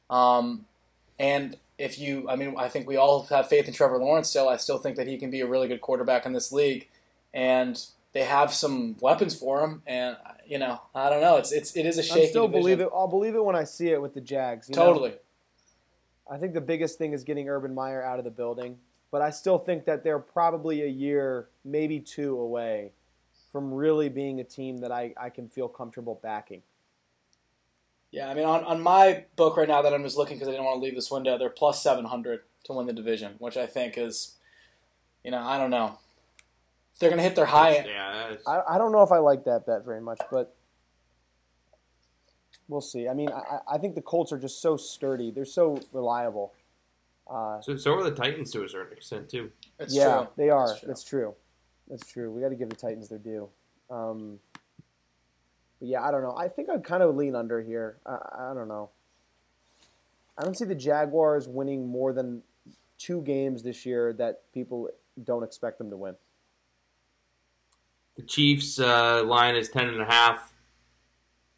[0.09, 0.65] Um,
[1.17, 4.49] and if you, I mean, I think we all have faith in Trevor Lawrence still.
[4.49, 6.87] I still think that he can be a really good quarterback in this league.
[7.33, 7.79] And
[8.13, 9.83] they have some weapons for him.
[9.85, 11.37] And, you know, I don't know.
[11.37, 12.61] It's, it's, it is a shaky I still division.
[12.63, 12.89] believe it.
[12.93, 14.69] I'll believe it when I see it with the Jags.
[14.69, 14.85] you know?
[14.85, 15.13] Totally.
[16.29, 18.77] I think the biggest thing is getting Urban Meyer out of the building,
[19.11, 22.91] but I still think that they're probably a year, maybe two away
[23.51, 26.63] from really being a team that I, I can feel comfortable backing.
[28.17, 30.51] Yeah, I mean, on, on my book right now that I'm just looking because I
[30.51, 33.67] didn't want to leave this window, they're plus 700 to win the division, which I
[33.67, 34.37] think is,
[35.23, 35.99] you know, I don't know.
[36.99, 39.67] They're going to hit their high yeah, I, I don't know if I like that
[39.67, 40.55] bet very much, but
[42.67, 43.07] we'll see.
[43.07, 45.29] I mean, I, I think the Colts are just so sturdy.
[45.29, 46.53] They're so reliable.
[47.29, 49.51] Uh, So, so are the Titans to a certain extent too.
[49.77, 50.27] It's yeah, true.
[50.37, 50.71] they are.
[50.71, 50.87] It's true.
[50.87, 51.35] That's true.
[51.87, 52.31] That's true.
[52.31, 53.47] We got to give the Titans their due.
[53.91, 54.39] Um,
[55.79, 56.35] but yeah, I don't know.
[56.35, 57.97] I think I'd kind of lean under here.
[58.05, 58.89] I, I don't know.
[60.37, 62.43] I don't see the Jaguars winning more than
[62.97, 64.89] two games this year that people
[65.23, 66.15] don't expect them to win.
[68.15, 70.53] The Chiefs uh, line is ten and a half.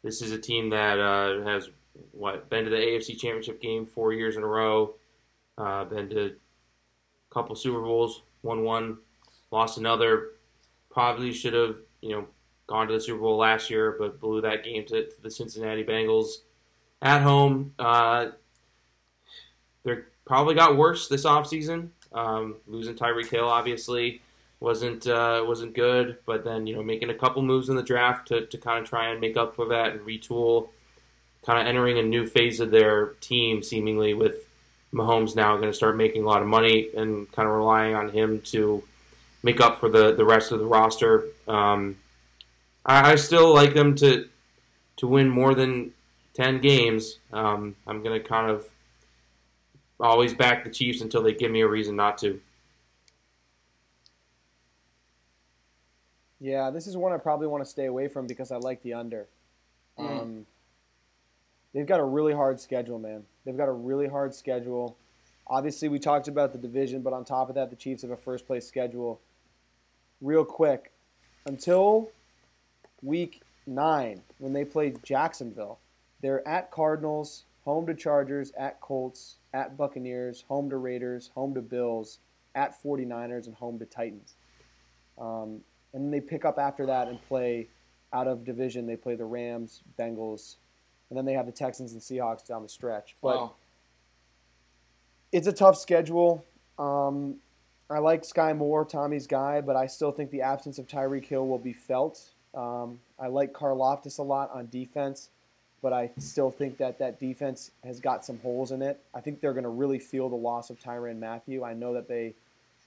[0.02, 1.70] This is a team that uh, has
[2.12, 4.94] what been to the AFC Championship game four years in a row.
[5.56, 8.98] Uh, been to a couple Super Bowls, won one,
[9.50, 10.32] lost another.
[10.90, 12.26] Probably should have you know
[12.70, 15.84] gone to the Super Bowl last year, but blew that game to, to the Cincinnati
[15.84, 16.36] Bengals
[17.02, 17.74] at home.
[17.78, 18.28] Uh,
[19.82, 21.88] they're probably got worse this offseason.
[22.12, 24.22] Um, losing Tyreek Hill obviously
[24.60, 28.28] wasn't uh, wasn't good, but then you know making a couple moves in the draft
[28.28, 30.68] to, to kind of try and make up for that and retool,
[31.44, 34.46] kind of entering a new phase of their team seemingly with
[34.94, 38.10] Mahomes now going to start making a lot of money and kind of relying on
[38.10, 38.82] him to
[39.42, 41.24] make up for the, the rest of the roster.
[41.48, 41.96] Um,
[42.90, 44.28] I, I, still like them to
[44.96, 45.92] to win more than
[46.34, 47.18] ten games.
[47.32, 48.68] Um, I'm going to kind of
[50.00, 52.40] always back the Chiefs until they give me a reason not to.
[56.40, 58.94] Yeah, this is one I probably want to stay away from because I like the
[58.94, 59.28] under.
[59.98, 60.20] Mm.
[60.20, 60.46] Um,
[61.72, 63.22] they've got a really hard schedule, man.
[63.44, 64.96] They've got a really hard schedule.
[65.46, 68.16] Obviously, we talked about the division, but on top of that, the Chiefs have a
[68.16, 69.20] first place schedule.
[70.20, 70.92] Real quick,
[71.46, 72.10] until
[73.02, 75.78] week nine, when they play Jacksonville,
[76.22, 81.62] they're at Cardinals, home to Chargers, at Colts, at Buccaneers, home to Raiders, home to
[81.62, 82.18] Bills,
[82.54, 84.34] at 49ers, and home to Titans.
[85.18, 85.60] Um,
[85.92, 87.68] and then they pick up after that and play
[88.12, 88.86] out of division.
[88.86, 90.56] They play the Rams, Bengals,
[91.08, 93.16] and then they have the Texans and Seahawks down the stretch.
[93.20, 93.54] But wow.
[95.32, 96.44] it's a tough schedule.
[96.78, 97.36] Um,
[97.90, 101.46] I like Skyy Moore, Tommy's guy, but I still think the absence of Tyreek Hill
[101.46, 102.30] will be felt.
[102.54, 105.28] Um, I like Karlaftis a lot on defense,
[105.82, 109.00] but I still think that that defense has got some holes in it.
[109.14, 111.64] I think they're going to really feel the loss of Tyrann Mathieu.
[111.64, 112.34] I know that they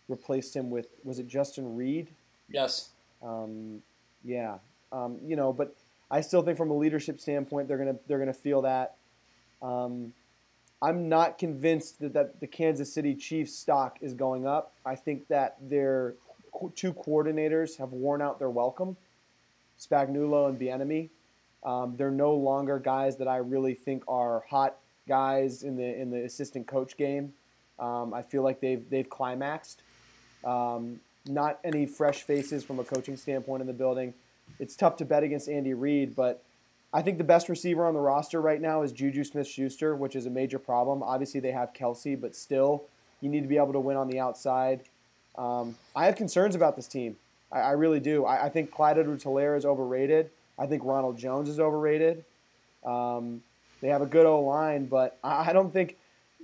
[0.09, 2.07] replaced him with was it Justin Reid?
[2.49, 2.89] Yes.
[3.21, 3.81] Um,
[4.23, 4.57] yeah.
[4.91, 5.75] Um, you know, but
[6.11, 8.95] I still think from a leadership standpoint, they're gonna they're gonna feel that.
[9.61, 10.13] Um,
[10.81, 14.73] I'm not convinced that, that the Kansas City Chiefs stock is going up.
[14.85, 16.15] I think that their
[16.75, 18.97] two coordinators have worn out their welcome,
[19.79, 21.09] Spagnuolo and Bieniemy.
[21.63, 26.11] Um, they're no longer guys that I really think are hot guys in the in
[26.11, 27.33] the assistant coach game.
[27.79, 29.81] Um, I feel like they've they've climaxed.
[30.43, 34.13] Um, not any fresh faces from a coaching standpoint in the building
[34.59, 36.43] it's tough to bet against Andy Reid, but
[36.93, 40.15] I think the best receiver on the roster right now is Juju Smith Schuster, which
[40.15, 41.01] is a major problem.
[41.01, 42.83] Obviously, they have Kelce, but still,
[43.21, 44.81] you need to be able to win on the outside.
[45.37, 47.17] Um, I have concerns about this team.
[47.53, 48.25] I, I really do.
[48.25, 50.29] I, I think Clyde Edwards Helaire is overrated.
[50.59, 52.25] I think Ronald Jones is overrated.
[52.83, 53.41] Um,
[53.81, 55.97] they have a good O line, but I, I don't think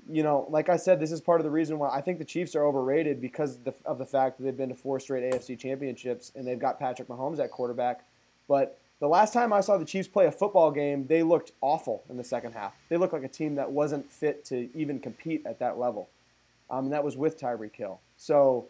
[0.09, 2.25] you know, like I said, this is part of the reason why I think the
[2.25, 5.23] Chiefs are overrated because of the, of the fact that they've been to four straight
[5.31, 8.05] AFC championships and they've got Patrick Mahomes at quarterback.
[8.47, 12.03] But the last time I saw the Chiefs play a football game, they looked awful
[12.09, 12.73] in the second half.
[12.89, 16.09] They looked like a team that wasn't fit to even compete at that level.
[16.69, 17.99] Um, and that was with Tyreek Hill.
[18.17, 18.67] So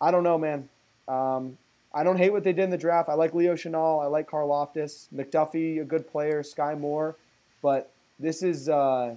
[0.00, 0.68] I don't know, man.
[1.08, 1.58] Um,
[1.94, 3.08] I don't hate what they did in the draft.
[3.08, 4.02] I like Leo Chenal.
[4.02, 5.08] I like Karlaftis.
[5.14, 6.42] McDuffie, a good player.
[6.42, 7.16] Skyy Moore.
[7.62, 8.68] But this is.
[8.68, 9.16] Uh,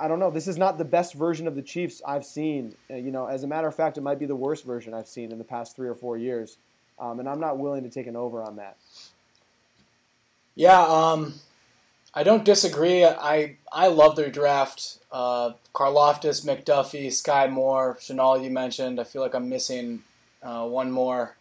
[0.00, 0.30] I don't know.
[0.30, 2.74] This is not the best version of the Chiefs I've seen.
[2.90, 5.08] Uh, you know, as a matter of fact, it might be the worst version I've
[5.08, 6.56] seen in the past three or four years,
[6.98, 8.76] um, and I'm not willing to take an over on that.
[10.54, 11.34] Yeah, um,
[12.14, 13.04] I don't disagree.
[13.04, 14.98] I I love their draft.
[15.12, 18.42] Uh, Karlaftis, McDuffie, Skyy Moore, Chenal.
[18.42, 18.98] You mentioned.
[18.98, 20.02] I feel like I'm missing
[20.42, 21.36] uh, one more.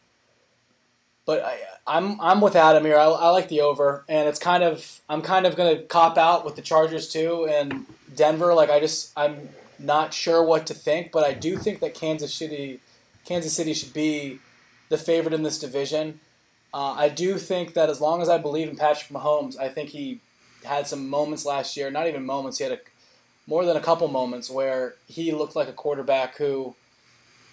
[1.26, 2.98] But I, I'm I'm with Adam here.
[2.98, 6.46] I, I like the over, and it's kind of I'm kind of to cop out
[6.46, 8.54] with the Chargers too, and Denver.
[8.54, 12.34] Like I just I'm not sure what to think, but I do think that Kansas
[12.34, 12.80] City
[13.26, 14.40] Kansas City should be
[14.90, 16.20] the favorite in this division.
[16.74, 19.90] Uh, I do think that as long as I believe in Patrick Mahomes, I think
[19.90, 20.22] he
[20.64, 21.90] had some moments last year.
[21.92, 22.58] Not even moments.
[22.58, 22.80] He had a,
[23.46, 26.76] more than a couple moments where he looked like a quarterback who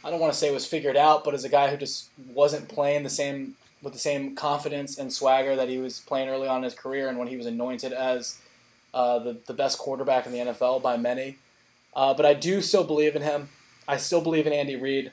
[0.04, 2.10] I don't want to say it was figured out, but as a guy who just
[2.32, 6.48] wasn't playing the same with the same confidence and swagger that he was playing early
[6.48, 8.38] on in his career and when he was anointed as
[8.94, 11.36] uh, the, the best quarterback in the NFL by many.
[11.94, 13.50] Uh, but I do still believe in him.
[13.86, 15.12] I still believe in Andy Reid.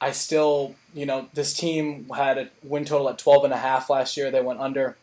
[0.00, 3.90] I still, you know, this team had a win total at 12 and a half
[3.90, 4.30] last year.
[4.30, 4.96] They went under.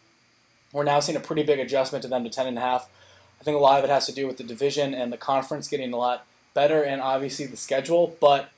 [0.74, 2.90] We're now seeing a pretty big adjustment to them to 10 and a half.
[3.40, 5.68] I think a lot of it has to do with the division and the conference
[5.68, 8.50] getting a lot better and obviously the schedule, but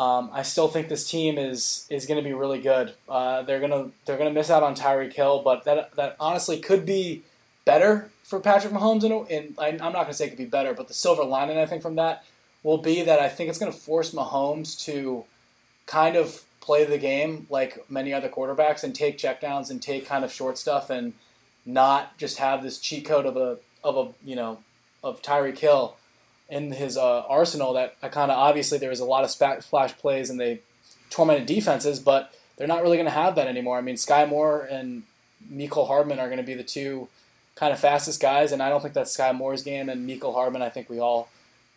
[0.00, 2.94] um, I still think this team is is going to be really good.
[3.06, 6.86] Uh, they're gonna they're gonna miss out on Tyreek Hill, but that that honestly could
[6.86, 7.22] be
[7.66, 9.04] better for Patrick Mahomes.
[9.04, 11.66] And I'm not going to say it could be better, but the silver lining I
[11.66, 12.24] think from that
[12.62, 15.24] will be that I think it's going to force Mahomes to
[15.84, 20.24] kind of play the game like many other quarterbacks and take checkdowns and take kind
[20.24, 21.12] of short stuff and
[21.66, 24.60] not just have this cheat code of a of a you know
[25.04, 25.96] of Tyreek Hill
[26.50, 29.96] in his uh, arsenal that I kind of obviously there was a lot of splash
[29.98, 30.60] plays and they
[31.08, 33.78] tormented defenses, but they're not really going to have that anymore.
[33.78, 35.04] I mean, Skyy Moore and
[35.50, 37.08] Mecole Hardman are going to be the two
[37.54, 39.88] kind of fastest guys, and I don't think that's Skyy Moore's game.
[39.88, 41.28] And Mecole Hardman, I think we all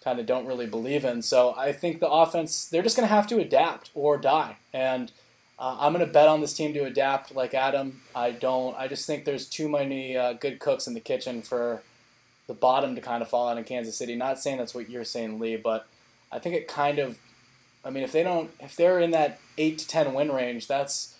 [0.04, 1.22] kind of don't really believe in.
[1.22, 4.58] So I think the offense, they're just going to have to adapt or die.
[4.74, 5.12] And
[5.58, 8.02] uh, I'm going to bet on this team to adapt like Adam.
[8.14, 11.84] I don't, I just think there's too many uh, good cooks in the kitchen for
[12.48, 14.16] the bottom to kind of fall out in Kansas City.
[14.16, 15.88] Not saying that's what you're saying, Lee, but
[16.32, 17.20] I think it kind of,
[17.86, 21.16] I mean, if they don't, if they're in that eight to ten win range, that's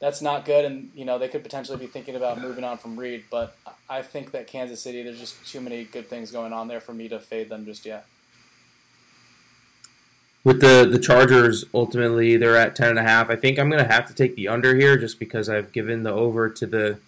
[0.00, 2.98] that's not good, and you know they could potentially be thinking about moving on from
[2.98, 3.24] Reid.
[3.30, 3.56] But
[3.88, 6.92] I think that Kansas City, there's just too many good things going on there for
[6.92, 8.06] me to fade them just yet.
[10.44, 13.30] With the the Chargers, ultimately they're at ten and a half.
[13.30, 16.02] I think I'm going to have to take the under here, just because I've given
[16.02, 16.98] the over to the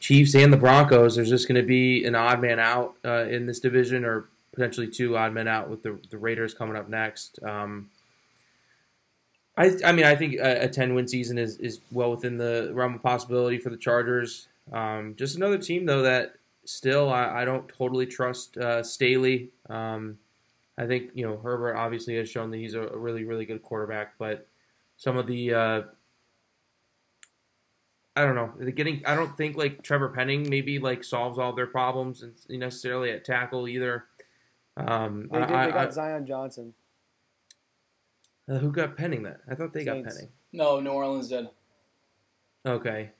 [0.00, 1.16] Chiefs and the Broncos.
[1.16, 4.88] There's just going to be an odd man out uh, in this division, or potentially
[4.88, 7.38] two odd men out with the the Raiders coming up next.
[7.42, 7.90] Um,
[9.56, 12.70] I, I mean, I think a, a 10 win season is, is well within the
[12.74, 14.48] realm of possibility for the Chargers.
[14.70, 16.34] Um, just another team, though, that
[16.64, 19.48] still I, I don't totally trust uh, Staley.
[19.70, 20.18] Um,
[20.76, 23.62] I think, you know, Herbert obviously has shown that he's a, a really, really good
[23.62, 24.46] quarterback, but
[24.98, 25.82] some of the, uh,
[28.16, 31.52] I don't know, the getting, I don't think like Trevor Penning maybe like solves all
[31.52, 34.06] their problems necessarily at tackle either.
[34.78, 36.72] Um, They, did, I, they got I, Zion Johnson.
[38.48, 39.40] uh, who got Penning that?
[39.50, 40.28] I thought they got Penning.
[40.52, 41.48] No, New Orleans did.
[42.64, 43.10] Okay.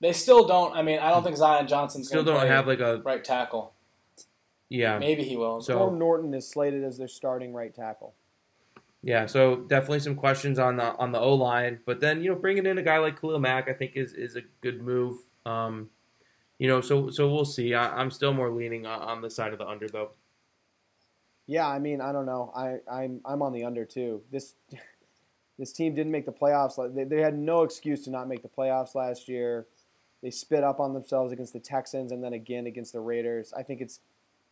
[0.00, 0.74] They still don't.
[0.74, 3.22] I mean, I don't think Zion Johnson's Still gonna don't play have like a, right
[3.22, 3.74] tackle.
[4.70, 4.98] yeah.
[4.98, 5.60] Maybe he will.
[5.60, 8.14] So- Storm Norton is slated as their starting right tackle.
[9.04, 12.38] Yeah, so definitely some questions on the on the O line, but then you know
[12.38, 15.18] bringing in a guy like Khalil Mack, I think is is a good move.
[15.44, 15.90] Um,
[16.58, 17.74] you know, so so we'll see.
[17.74, 20.12] I, I'm still more leaning on, on the side of the under though.
[21.46, 22.50] Yeah, I mean, I don't know.
[22.56, 24.22] I, I'm I'm on the under too.
[24.32, 24.54] This
[25.58, 26.94] this team didn't make the playoffs.
[26.94, 29.66] They, they had no excuse to not make the playoffs last year.
[30.22, 33.52] They spit up on themselves against the Texans and then again against the Raiders.
[33.54, 34.00] I think it's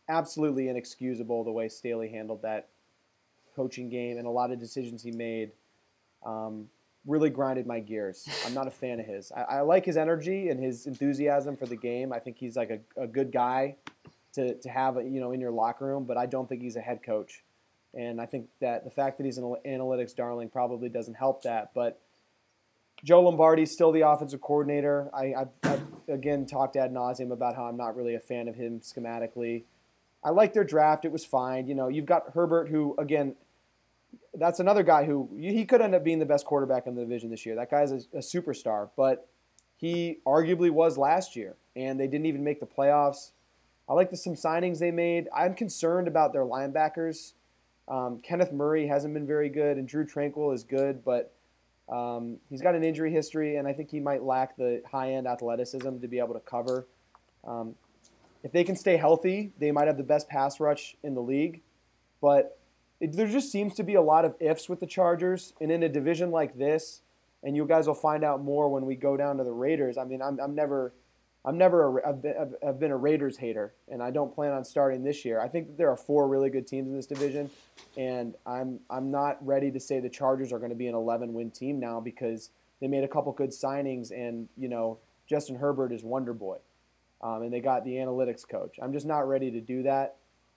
[0.09, 2.69] absolutely inexcusable the way Staley handled that
[3.55, 5.51] coaching game and a lot of decisions he made.
[6.25, 6.69] Um,
[7.05, 8.27] really grinded my gears.
[8.45, 9.31] I'm not a fan of his.
[9.31, 12.13] I, I like his energy and his enthusiasm for the game.
[12.13, 13.75] I think he's like a, a good guy
[14.33, 16.81] to, to have you know in your locker room, but I don't think he's a
[16.81, 17.43] head coach.
[17.93, 21.71] And I think that the fact that he's an analytics darling probably doesn't help that.
[21.75, 21.99] But
[23.03, 25.11] Joe Lombardi's still the offensive coordinator.
[25.13, 28.55] I, I've, I've again talked ad nauseum about how I'm not really a fan of
[28.55, 29.63] him schematically.
[30.23, 31.67] I like their draft; it was fine.
[31.67, 33.35] You know, you've got Herbert, who again,
[34.35, 37.29] that's another guy who he could end up being the best quarterback in the division
[37.29, 37.55] this year.
[37.55, 39.27] That guy's a, a superstar, but
[39.77, 43.31] he arguably was last year, and they didn't even make the playoffs.
[43.87, 45.27] I like the some signings they made.
[45.35, 47.33] I'm concerned about their linebackers.
[47.87, 51.33] Um, Kenneth Murray hasn't been very good, and Drue Tranquill is good, but
[51.89, 55.27] um, he's got an injury history, and I think he might lack the high end
[55.27, 56.87] athleticism to be able to cover.
[57.45, 57.75] Um,
[58.43, 61.61] if they can stay healthy, they might have the best pass rush in the league,
[62.21, 62.57] but
[63.03, 65.83] it, there just seems to be a lot of ifs with the Chargers, and in
[65.83, 67.01] a division like this,
[67.43, 69.97] and you guys will find out more when we go down to the Raiders.
[69.97, 70.93] I mean, I'm, I'm never
[71.45, 74.63] I'm never a, I've, been, I've- been a Raiders hater, and I don't plan on
[74.63, 75.41] starting this year.
[75.41, 77.49] I think there are four really good teams in this division,
[77.97, 81.33] and I'm I'm not ready to say the Chargers are going to be an 11
[81.33, 85.91] win team now because they made a couple good signings, and you know Justin Herbert
[85.91, 86.57] is Wonder Boy,
[87.21, 88.77] um, and they got the analytics coach.
[88.81, 90.15] I'm just not ready to do that.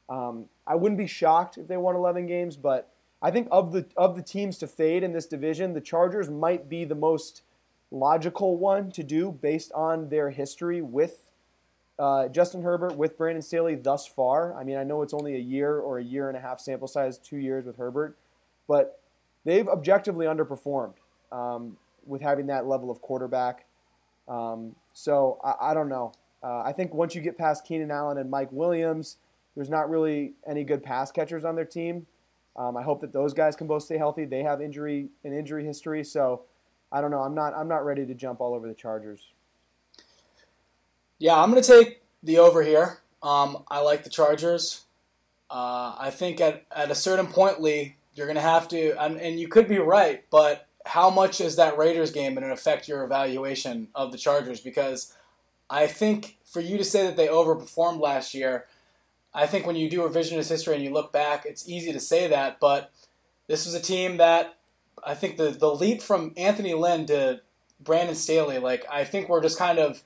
[0.08, 2.90] Um, I wouldn't be shocked if they won 11 games, but
[3.22, 6.68] I think of the of the teams to fade in this division, the Chargers might
[6.68, 7.42] be the most
[7.90, 11.30] logical one to do based on their history with
[11.98, 14.54] uh, Justin Herbert, with Brandon Staley thus far.
[14.54, 16.88] I mean, I know it's only a year or a year and a half sample
[16.88, 18.18] size, two years with Herbert,
[18.68, 19.00] but
[19.44, 20.94] they've objectively underperformed
[21.32, 21.76] um,
[22.06, 23.64] with having that level of quarterback.
[24.28, 26.12] Um, so I, I don't know.
[26.42, 29.16] Uh, I think once you get past Keenan Allen and Mike Williams,
[29.56, 32.06] there's not really any good pass catchers on their team.
[32.54, 34.24] Um, I hope that those guys can both stay healthy.
[34.24, 36.42] They have injury an injury history, so
[36.92, 37.20] I don't know.
[37.20, 39.32] I'm not I'm not ready to jump all over the Chargers.
[41.18, 42.98] Yeah, I'm going to take the over here.
[43.22, 44.84] Um, I like the Chargers.
[45.50, 49.18] Uh, I think at, at a certain point, Lee, you're going to have to, and,
[49.18, 52.88] and you could be right, but how much is that Raiders game going to affect
[52.88, 54.60] your evaluation of the Chargers?
[54.60, 55.14] Because
[55.70, 58.66] I think for you to say that they overperformed last year,
[59.36, 62.26] I think when you do revisionist history and you look back, it's easy to say
[62.28, 62.90] that, but
[63.48, 64.56] this was a team that
[65.04, 67.42] I think the, the leap from Anthony Lynn to
[67.78, 70.02] Brandon Staley, like, I think we're just kind of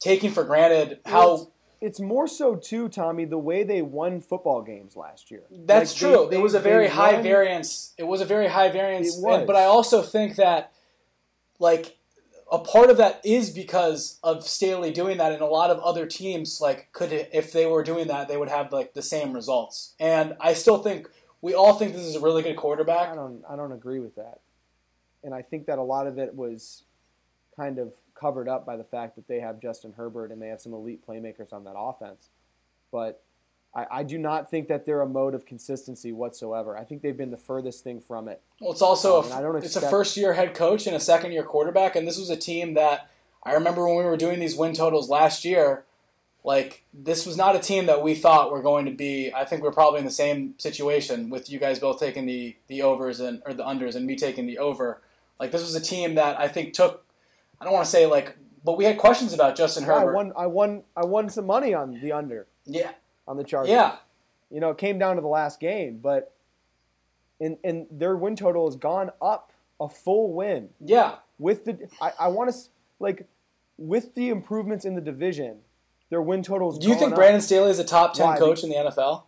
[0.00, 1.48] taking for granted how
[1.80, 5.44] It's more so too, Tommy, the way they won football games last year.
[5.48, 6.26] That's Like, true.
[6.28, 7.94] they- it was a very high won- variance.
[7.96, 9.16] It was a very high variance.
[9.16, 9.38] It was.
[9.38, 10.72] and- but I also think that,
[11.60, 11.96] like,
[12.50, 16.06] a part of that is because of Staley doing that, and a lot of other
[16.06, 19.94] teams like could if they were doing that, they would have like the same results.
[20.00, 21.08] And I still think
[21.40, 23.10] we all think this is a really good quarterback.
[23.10, 24.40] I don't I don't agree with that.
[25.22, 26.84] And I think that a lot of it was
[27.56, 30.60] kind of covered up by the fact that they have Justin Herbert and they have
[30.60, 32.28] some elite playmakers on that offense.
[32.90, 33.22] But
[33.74, 36.76] I, I do not think that they're a mode of consistency whatsoever.
[36.76, 38.40] I think they've been the furthest thing from it.
[38.60, 41.42] Well, it's also Um, a, it's a first year head coach and a second year
[41.42, 43.08] quarterback, and this was a team that
[43.44, 45.84] I remember when we were doing these win totals last year.
[46.44, 49.30] Like this was not a team that we thought were going to be.
[49.34, 52.80] I think we're probably in the same situation with you guys both taking the the
[52.82, 55.02] overs and or the unders and me taking the over.
[55.38, 57.04] Like this was a team that I think took.
[57.60, 60.14] I don't want to say like, but we had questions about Justin Yeah, I Herbert.
[60.14, 62.92] won I won I won some money on the under yeah,
[63.28, 63.70] on the Chargers.
[63.70, 63.96] yeah.
[64.50, 66.32] You know, it came down to the last game, but
[67.38, 70.70] and and their win total has gone up a full win.
[70.80, 72.58] Yeah, with the I, I want to
[72.98, 73.26] like
[73.76, 75.58] with the improvements in the division,
[76.08, 76.78] their win totals.
[76.78, 78.38] Do you think Brandon Staley is a top ten Why?
[78.38, 79.24] coach in the NFL?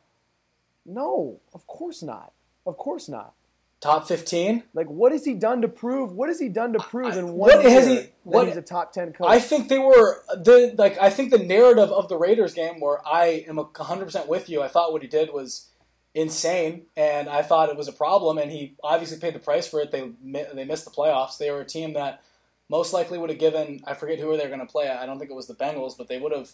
[0.86, 2.32] No, of course not.
[2.66, 3.34] Of course not.
[3.81, 4.64] Top fifteen?
[4.74, 6.12] Like, what has he done to prove?
[6.12, 8.57] What has he done to prove in one what year has he- that what- he's
[8.57, 9.26] a top ten coach?
[9.31, 10.99] I think they were the like.
[11.01, 14.61] I think the narrative of the Raiders game, where I am hundred percent with you.
[14.62, 15.68] I thought what he did was
[16.14, 18.37] insane, and I thought it was a problem.
[18.37, 19.91] And he obviously paid the price for it.
[19.93, 20.11] They
[20.53, 21.39] they missed the playoffs.
[21.39, 22.20] They were a team that
[22.68, 23.81] most likely would have given.
[23.87, 24.89] I forget who they were going to play.
[24.91, 26.51] I don't think it was the Bengals, but they would have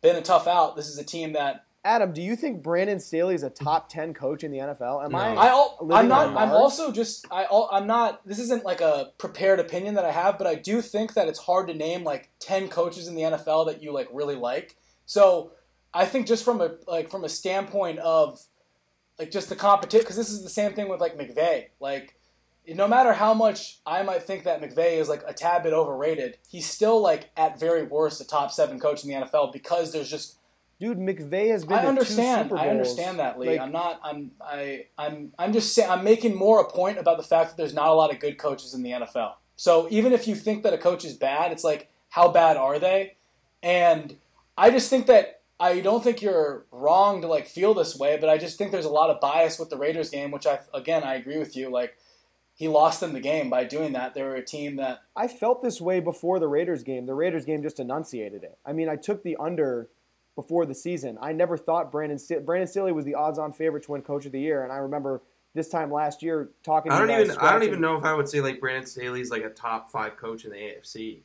[0.00, 0.76] been a tough out.
[0.76, 4.12] This is a team that Adam, do you think Brandon Staley is a top ten
[4.12, 5.04] coach in the NFL?
[5.04, 5.18] Am No.
[5.18, 5.34] I?
[5.34, 6.36] I al- I'm not.
[6.36, 7.26] I'm also just.
[7.30, 7.44] I.
[7.44, 8.26] al- I'm not.
[8.26, 11.38] This isn't like a prepared opinion that I have, but I do think that it's
[11.38, 14.76] hard to name like ten coaches in the NFL that you like really like.
[15.06, 15.52] So
[15.94, 18.42] I think just from a like from a standpoint of
[19.18, 21.66] like just the competition, because this is the same thing with like McVay.
[21.80, 22.16] Like
[22.66, 26.38] no matter how much I might think that McVay is like a tad bit overrated,
[26.50, 30.10] he's still like at very worst a top seven coach in the NFL because there's
[30.10, 30.37] just
[30.80, 31.78] Dude, McVay has been.
[31.78, 32.52] I understand.
[32.52, 33.48] I understand that, Lee.
[33.48, 34.00] Like, I'm not.
[34.02, 34.30] I'm.
[34.40, 34.86] I.
[34.96, 35.32] I'm.
[35.38, 35.90] I'm just saying.
[35.90, 38.38] I'm making more a point about the fact that there's not a lot of good
[38.38, 39.34] coaches in the NFL.
[39.56, 42.78] So even if you think that a coach is bad, it's like how bad are
[42.78, 43.16] they?
[43.60, 44.16] And
[44.56, 48.28] I just think that I don't think you're wrong to like feel this way, but
[48.28, 51.02] I just think there's a lot of bias with the Raiders game, which I again
[51.02, 51.70] I agree with you.
[51.70, 51.96] Like
[52.54, 54.14] he lost them the game by doing that.
[54.14, 57.06] They were a team that I felt this way before the Raiders game.
[57.06, 58.58] The Raiders game just enunciated it.
[58.64, 59.88] I mean, I took the under
[60.38, 61.18] before the season.
[61.20, 64.30] I never thought Brandon St- Brandon Staley was the odds-on favorite to win Coach of
[64.30, 65.20] the Year, and I remember
[65.52, 66.92] this time last year talking.
[66.92, 69.32] I don't you even I don't even know if I would say like Brandon Staley's
[69.32, 71.22] like a top five coach in the AFC.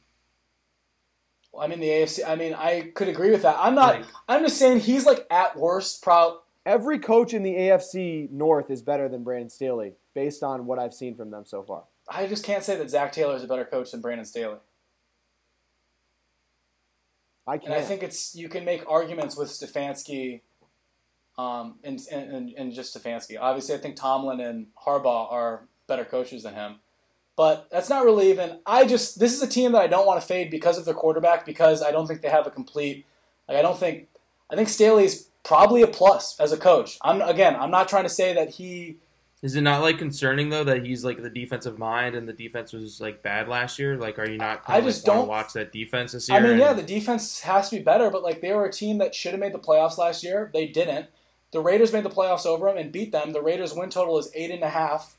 [1.52, 2.28] Well, I mean the AFC.
[2.28, 3.56] I mean I could agree with that.
[3.60, 3.98] I'm not.
[3.98, 6.02] Like- I'm just saying he's like at worst.
[6.02, 10.80] Pro, Every coach in the AFC North is better than Brandon Staley, based on what
[10.80, 11.84] I've seen from them so far.
[12.10, 14.58] I just can't say that Zac Taylor is a better coach than Brandon Staley.
[17.46, 17.74] I And can't.
[17.74, 20.42] I think it's you can make arguments with Stefanski,
[21.38, 23.38] um, and, and and just Stefanski.
[23.40, 26.76] Obviously, I think Tomlin and Harbaugh are better coaches than him,
[27.36, 28.60] but that's not really even.
[28.66, 30.94] I just this is a team that I don't want to fade because of their
[30.94, 33.06] quarterback because I don't think they have a complete.
[33.48, 34.08] Like I don't think
[34.50, 36.98] I think Staley's probably a plus as a coach.
[37.02, 38.98] I'm again I'm not trying to say that he.
[39.44, 42.72] Is it not like concerning though that he's like the defensive mind and the defense
[42.72, 43.98] was like bad last year?
[43.98, 44.64] Like, are you not?
[44.68, 46.38] I Kinda, just like, don't- watch that defense this year.
[46.38, 48.72] I mean, and- yeah, the defense has to be better, but like they were a
[48.72, 50.50] team that should have made the playoffs last year.
[50.54, 51.08] They didn't.
[51.52, 53.34] The Raiders made the playoffs over them and beat them.
[53.34, 55.18] The Raiders win total is eight and a half,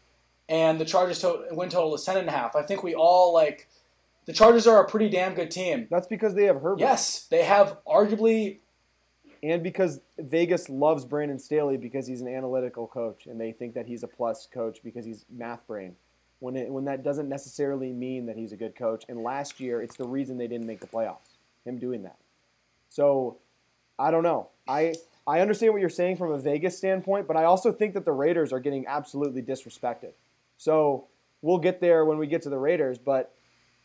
[0.49, 2.57] and the Chargers to- win total is ten and a half.
[2.57, 3.69] I think we all like
[4.25, 5.87] the Chargers are a pretty damn good team.
[5.91, 6.81] That's because they have Herbert.
[6.81, 8.61] Yes, they have arguably.
[9.45, 13.87] And because Vegas loves Brandon Staley because he's an analytical coach, and they think that
[13.87, 15.95] he's a plus coach because he's math brain.
[16.41, 19.05] When it, when that doesn't necessarily mean that he's a good coach.
[19.09, 21.37] And last year, it's the reason they didn't make the playoffs.
[21.65, 22.17] Him doing that.
[22.89, 23.39] So,
[23.99, 24.49] I don't know.
[24.67, 24.95] I
[25.27, 28.13] I understand what you're saying from a Vegas standpoint, but I also think that the
[28.13, 30.13] Raiders are getting absolutely disrespected.
[30.59, 31.07] So
[31.43, 33.35] we'll get there when we get to the Raiders, but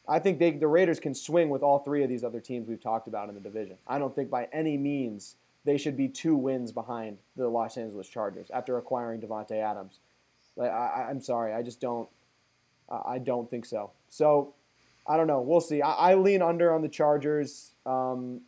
[0.08, 2.82] I think they, the Raiders can swing with all three of these other teams we've
[2.82, 3.78] talked about in the division.
[3.88, 5.36] I don't think by any means
[5.66, 10.00] they should be two wins behind the Los Angeles Chargers after acquiring Davante Adams.
[10.56, 12.10] Like, I, I'm sorry, I just don't.
[12.90, 13.92] I don't think so.
[14.10, 14.56] So
[15.06, 15.42] I don't know.
[15.42, 15.82] We'll see.
[15.82, 17.72] I, I lean under on the Chargers.
[17.86, 18.42] Um,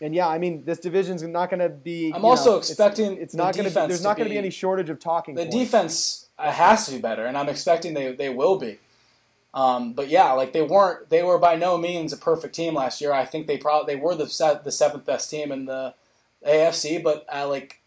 [0.00, 2.12] and yeah, I mean, this division's not going to be.
[2.14, 3.70] I'm also know, expecting it's, the not going to.
[3.70, 5.34] defense There's not going to be be- any shortage of talking.
[5.34, 5.56] The points.
[5.56, 8.78] defense uh, has to be better, and I'm expecting they, they will be.
[9.52, 13.00] Um, but yeah, like they weren't, they were by no means a perfect team last
[13.00, 13.12] year.
[13.12, 15.94] I think they probably they were the the seventh best team in the
[16.46, 17.02] AFC.
[17.02, 17.80] But uh, like,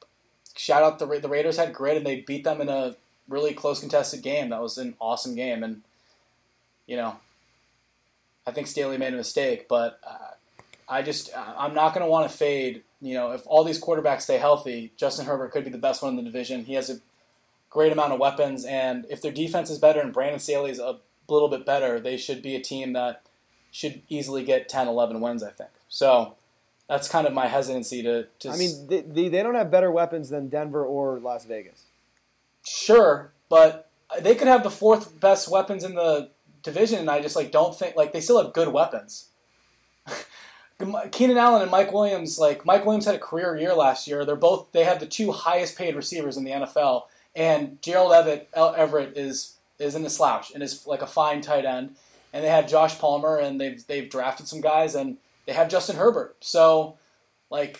[0.57, 2.95] shout out the the Raiders had grit and they beat them in a
[3.29, 4.49] really close contested game.
[4.49, 5.81] That was an awesome game, and
[6.85, 7.15] you know,
[8.45, 10.33] I think Staley made a mistake, but uh,
[10.89, 12.83] I just I'm not going to want to fade.
[13.01, 16.11] You know, if all these quarterbacks stay healthy, Justin Herbert could be the best one
[16.11, 16.65] in the division.
[16.65, 16.99] He has a
[17.69, 21.49] great amount of weapons, and if their defense is better and Brandon Staley's a little
[21.49, 23.23] bit better, they should be a team that
[23.71, 25.43] should easily get 10, 11 wins.
[25.43, 26.35] I think so.
[26.89, 28.27] That's kind of my hesitancy to.
[28.39, 31.83] to I mean, they, they, they don't have better weapons than Denver or Las Vegas.
[32.65, 33.89] Sure, but
[34.21, 36.29] they could have the fourth best weapons in the
[36.61, 39.29] division, and I just like don't think like they still have good weapons.
[41.11, 44.25] Keenan Allen and Mike Williams, like Mike Williams had a career year last year.
[44.25, 47.03] They're both they have the two highest paid receivers in the NFL,
[47.35, 49.52] and Gerald Everett, Everett is
[49.83, 51.95] is in the slouch and is like a fine tight end.
[52.31, 55.97] And they have Josh Palmer, and they've they've drafted some guys, and they have Justin
[55.97, 56.35] Herbert.
[56.39, 56.97] So,
[57.51, 57.79] like,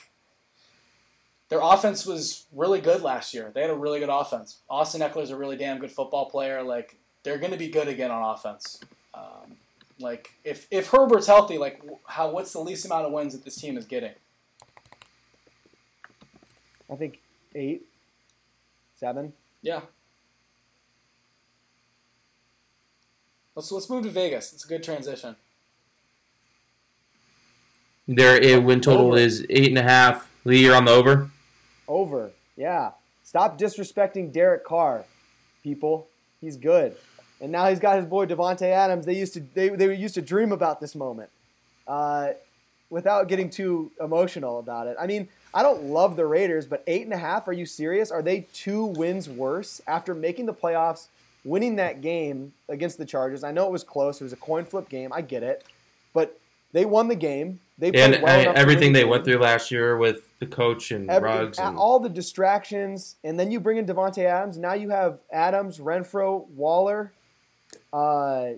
[1.49, 3.51] their offense was really good last year.
[3.51, 4.59] They had a really good offense.
[4.69, 6.61] Austin Ekeler's a really damn good football player.
[6.61, 8.79] Like, they're going to be good again on offense.
[9.15, 9.57] Um,
[9.99, 13.55] like, if if Herbert's healthy, like, how what's the least amount of wins that this
[13.55, 14.13] team is getting?
[16.91, 17.21] I think
[17.55, 17.87] eight,
[18.93, 19.33] seven.
[19.63, 19.81] Yeah.
[23.55, 24.53] Let's let's move to Vegas.
[24.53, 25.35] It's a good transition.
[28.07, 29.17] Their win total Over.
[29.17, 30.29] is eight and a half.
[30.43, 31.29] Lee, you're on the over.
[31.87, 32.31] Over.
[32.57, 32.91] Yeah.
[33.23, 35.05] Stop disrespecting Derek Carr,
[35.63, 36.07] people.
[36.41, 36.97] He's good.
[37.39, 39.05] And now he's got his boy Davante Adams.
[39.05, 41.29] They used to they, they used to dream about this moment.
[41.87, 42.31] Uh,
[42.89, 44.95] without getting too emotional about it.
[44.99, 48.11] I mean, I don't love the Raiders, but eight and a half, are you serious?
[48.11, 51.07] Are they two wins worse after making the playoffs,
[51.43, 53.43] winning that game against the Chargers?
[53.43, 54.21] I know it was close.
[54.21, 55.11] It was a coin flip game.
[55.13, 55.63] I get it.
[56.13, 56.39] But
[56.71, 57.59] they won the game.
[57.77, 59.09] They played And well to everything the they game.
[59.09, 61.57] went through last year with the coach and Ruggs.
[61.59, 64.57] And, all the distractions, and then you bring in Davante Adams.
[64.57, 67.11] Now you have Adams, Renfrow, Waller.
[67.91, 68.51] Uh,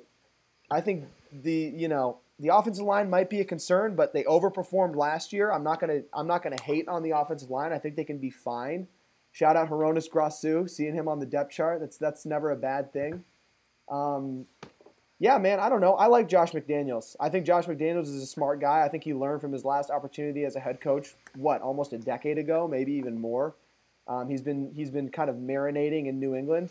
[0.72, 4.96] I think the you know the offensive line might be a concern, but they overperformed
[4.96, 5.52] last year.
[5.52, 7.72] I'm not gonna I'm not gonna hate on the offensive line.
[7.72, 8.88] I think they can be fine.
[9.36, 11.82] Shout out Hroniss Grasu, seeing him on the depth chart.
[11.82, 13.26] That's that's never a bad thing.
[13.92, 14.46] Um,
[15.20, 15.96] yeah, man, I don't know.
[15.96, 17.18] I like Josh McDaniels.
[17.20, 18.86] I think Josh McDaniels is a smart guy.
[18.86, 21.98] I think he learned from his last opportunity as a head coach, what, almost a
[21.98, 23.56] decade ago, maybe even more.
[24.08, 26.70] Um, he's been he's been kind of marinating in New England.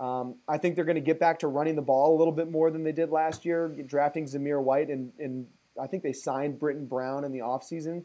[0.00, 2.50] Um, I think they're going to get back to running the ball a little bit
[2.50, 5.46] more than they did last year, drafting Zamir White, and, and
[5.80, 8.02] I think they signed Brandon Bolden in the offseason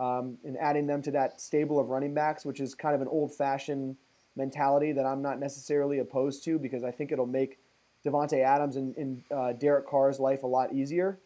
[0.00, 3.08] um, and adding them to that stable of running backs, which is kind of an
[3.08, 3.96] old fashioned
[4.34, 7.58] mentality that I'm not necessarily opposed to because I think it'll make
[8.04, 11.18] Davante Adams and, and uh, Derek Carr's life a lot easier.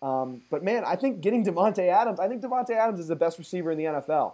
[0.00, 3.38] Um, but man, I think getting Davante Adams, I think Davante Adams is the best
[3.38, 4.32] receiver in the NFL.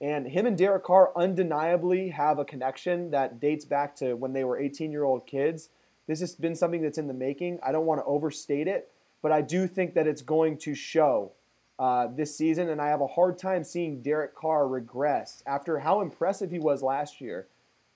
[0.00, 4.44] And him and Derek Carr undeniably have a connection that dates back to when they
[4.44, 5.70] were 18 year old kids.
[6.06, 7.58] This has been something that's in the making.
[7.62, 8.90] I don't want to overstate it,
[9.20, 11.32] but I do think that it's going to show
[11.80, 12.68] uh, this season.
[12.68, 16.82] And I have a hard time seeing Derek Carr regress after how impressive he was
[16.82, 17.48] last year.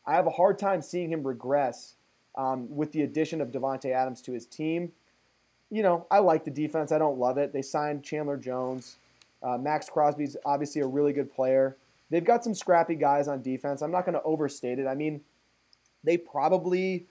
[0.06, 1.94] I have a hard time seeing him regress
[2.36, 4.92] um, with the addition of Davante Adams to his team.
[5.70, 6.92] You know, I like the defense.
[6.92, 7.52] I don't love it.
[7.52, 8.96] They signed Chandler Jones.
[9.42, 11.76] Uh, Maxx Crosby's obviously a really good player.
[12.10, 13.82] They've got some scrappy guys on defense.
[13.82, 14.86] I'm not going to overstate it.
[14.86, 15.20] I mean,
[16.02, 17.06] they probably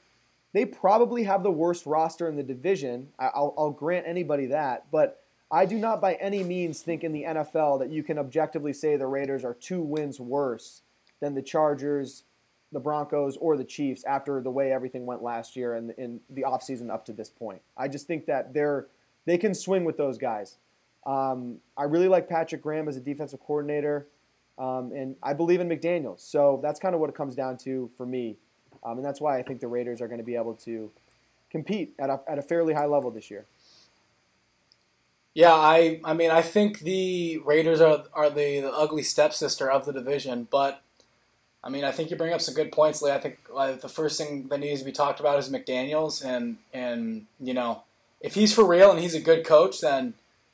[0.53, 3.09] they probably have the worst roster in the division.
[3.19, 5.22] I- I'll, I'll grant anybody that, but
[5.53, 8.95] I do not by any means think in the NFL that you can objectively say
[8.97, 10.81] the Raiders are two wins worse
[11.19, 12.23] than the Chargers,
[12.71, 16.41] the Broncos, or the Chiefs after the way everything went last year and in the
[16.41, 17.61] offseason up to this point.
[17.77, 18.87] I just think that they're
[19.25, 20.57] they can swing with those guys.
[21.05, 24.07] Um, I really like Patrick Graham as a defensive coordinator,
[24.57, 26.21] um, and I believe in McDaniels.
[26.21, 28.37] So that's kind of what it comes down to for me,
[28.83, 30.89] um, and that's why I think the Raiders are going to be able to
[31.51, 33.45] compete at a, at a fairly high level this year.
[35.33, 39.85] Yeah, I I mean I think the Raiders are are the, the ugly stepsister of
[39.85, 40.81] the division, but
[41.63, 43.11] I mean I think you bring up some good points, Lee.
[43.11, 46.57] I think like, the first thing that needs to be talked about is McDaniels, and
[46.71, 47.83] and you know
[48.21, 50.13] if he's for real and he's a good coach, then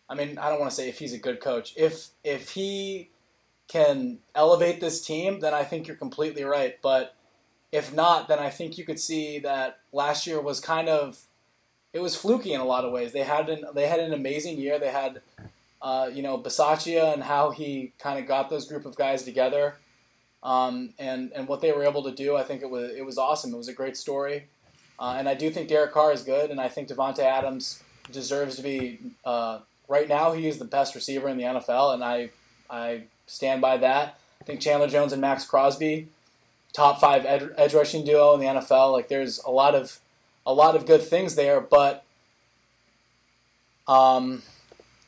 [0.09, 1.73] I mean I don't want to say if he's a good coach.
[1.75, 3.09] If if he
[3.67, 6.77] can elevate this team, then I think you're completely right.
[6.82, 7.15] But
[7.71, 11.19] if not, then I think you could see that last year was kind of
[11.94, 13.14] it was fluky in a lot of ways.
[13.14, 14.80] They had an they had an amazing year.
[14.80, 15.22] They had
[15.82, 19.76] uh, you know Bisaccia and how he kind of got those group of guys together,
[20.44, 22.36] um, and and what they were able to do.
[22.36, 23.54] I think it was it was awesome.
[23.54, 24.46] It was a great story,
[25.00, 27.82] uh, and I do think Derek Carr is good, and I think Davante Adams
[28.12, 29.00] deserves to be.
[29.26, 32.30] Uh, right now, he is the best receiver in the NFL, and I
[32.70, 34.20] I stand by that.
[34.42, 36.08] I think Chandler Jones and Maxx Crosby,
[36.72, 38.92] top five ed- edge rushing duo in the NFL.
[38.94, 40.00] Like there's a lot of
[40.50, 42.06] a lot of good things there, but
[43.88, 44.43] Um,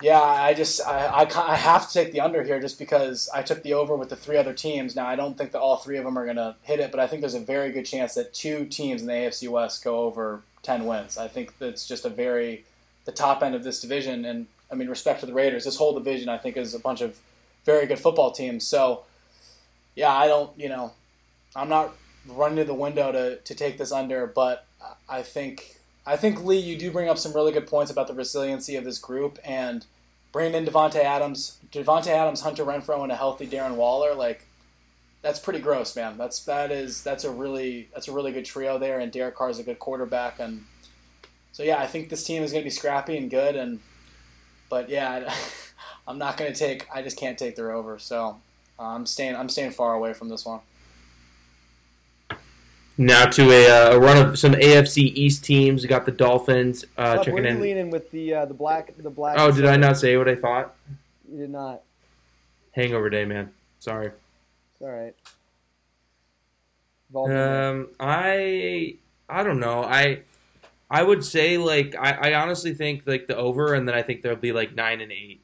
[0.02, 3.44] yeah, I just I, I, I have to take the under here just because I
[3.44, 4.96] took the over with the three other teams.
[4.96, 7.00] Now I don't think that all three of them are going to hit it, but
[7.00, 10.00] I think there's a very good chance that two teams in the AFC West go
[10.00, 11.18] over ten wins.
[11.18, 12.66] I think that's just a very
[13.06, 15.66] the top end of this division, and I mean respect to the Raiders.
[15.66, 17.20] This whole division I think is a bunch of
[17.64, 18.66] very good football teams.
[18.66, 19.04] So
[19.96, 20.94] yeah, I don't you know
[21.56, 21.96] I'm not
[22.28, 24.66] running to the window to to take this under, but
[25.08, 28.14] I think I think Lee, you do bring up some really good points about the
[28.14, 29.86] resiliency of this group and
[30.32, 34.16] bringing in Davante Adams, Davante Adams, Hunter Renfrow, and a healthy Darren Waller.
[34.16, 34.46] Like
[35.22, 36.18] that's pretty gross, man.
[36.18, 39.50] That's that is that's a really that's a really good trio there, and Derek Carr
[39.50, 40.66] is a good quarterback, and
[41.52, 43.80] so yeah, I think this team is going to be scrappy and good, and
[44.70, 45.34] but yeah,
[46.08, 46.88] I'm not going to take.
[46.94, 48.40] I just can't take their over, so
[48.80, 49.36] I'm staying.
[49.36, 50.62] I'm staying far away from this one.
[53.02, 55.82] Now to a, uh, a run of some AFC East teams.
[55.82, 57.62] We got the Dolphins uh, Club, checking where are you in.
[57.62, 59.38] leaning with the uh, the black the black?
[59.40, 60.76] Oh, did I not say what I thought?
[61.28, 61.82] You did not.
[62.74, 63.52] Hangover day, man.
[63.80, 64.08] Sorry.
[64.08, 65.16] It's all right.
[67.14, 68.98] Um, I
[69.28, 69.84] I don't know.
[69.84, 70.22] I
[70.90, 74.22] I would say like I, I honestly think like the over, and then I think
[74.22, 75.42] there'll be like nine and eight.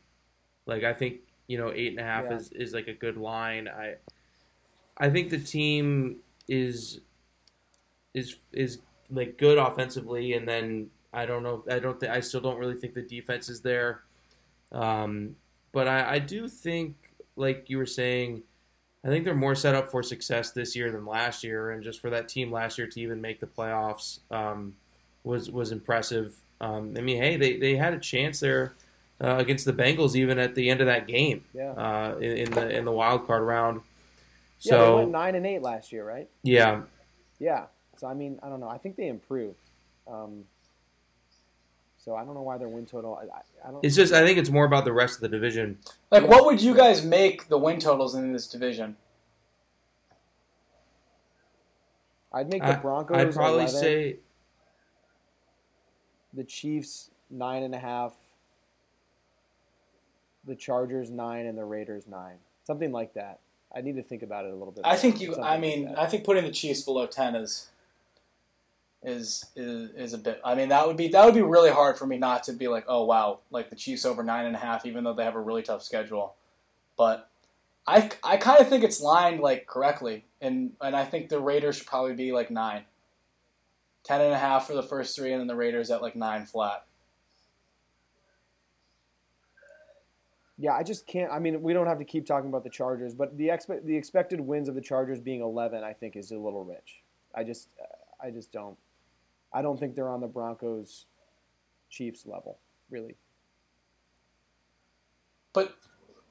[0.67, 2.35] Like I think you know eight and a half Yeah.
[2.37, 3.67] is, is like a good line.
[3.67, 3.95] I
[4.97, 6.99] I think the team is
[8.17, 11.63] is is like good offensively, and then I don't know.
[11.69, 11.99] I don't.
[11.99, 14.01] Th- I still don't really think the defense is there.
[14.71, 15.35] Um,
[15.71, 16.95] but I, I do think,
[17.35, 18.43] like you were saying,
[19.05, 22.01] I think they're more set up for success this year than last year, and just
[22.01, 24.75] for that team last year to even make the playoffs um,
[25.23, 26.35] was was impressive.
[26.59, 28.73] Um, I mean, hey, they, they had a chance there
[29.21, 31.71] uh, against the Bengals even at the end of that game yeah.
[31.71, 33.81] uh, in, in the in the wild card round.
[34.61, 36.27] yeah, they went So nine and eight last year, right?
[36.43, 36.81] yeah,
[37.39, 37.65] Yeah.
[37.97, 38.69] So I mean, I don't know.
[38.69, 39.57] I think they improved.
[40.07, 40.43] Um,
[41.97, 43.19] so I don't know why their win total.
[43.21, 43.83] I, I, I don't.
[43.83, 45.77] it's just I think it's more about the rest of the division.
[46.09, 48.95] Like, what would you guys make the win totals in this division?
[52.31, 53.17] I'd make the I- Broncos.
[53.17, 54.17] I'd probably 11, say
[56.33, 58.13] the Chiefs nine and a half,
[60.45, 62.37] the Chargers nine, and the Raiders nine.
[62.63, 63.39] Something like that.
[63.75, 64.85] I need to think about it a little bit.
[64.85, 65.35] I think you.
[65.41, 65.99] I mean, that.
[65.99, 67.67] I think putting the Chiefs below ten is
[69.07, 70.41] is is is a bit.
[70.43, 72.67] I mean, that would be that would be really hard for me not to be
[72.67, 75.35] like, oh wow, like the Chiefs over nine and a half, even though they have
[75.35, 76.35] a really tough schedule.
[76.97, 77.29] But
[77.87, 81.77] I I kind of think it's lined like correctly, and and I think the Raiders
[81.77, 82.83] should probably be like nine.
[84.03, 86.45] Ten and a half for the first three, and then the Raiders at like nine
[86.45, 86.85] flat.
[90.57, 91.31] Yeah, I just can't.
[91.31, 93.95] I mean, we don't have to keep talking about the Chargers, but the expect the
[93.95, 97.03] expected wins of the Chargers being 11, I think, is a little rich.
[97.35, 97.69] I just,
[98.21, 98.77] I just don't.
[99.53, 101.05] I don't think they're on the Broncos,
[101.89, 103.15] Chiefs level, really.
[105.53, 105.75] But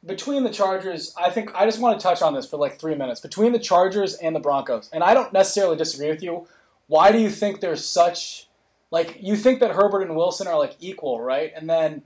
[0.04, 2.94] between the Chargers, I think I just want to touch on this for like three
[2.94, 3.20] minutes.
[3.20, 6.46] Between the Chargers and the Broncos, and I don't necessarily disagree with you.
[6.86, 8.46] Why do you think there's such
[8.90, 11.52] like you think that Herbert and Wilson are like equal, right?
[11.56, 12.02] And then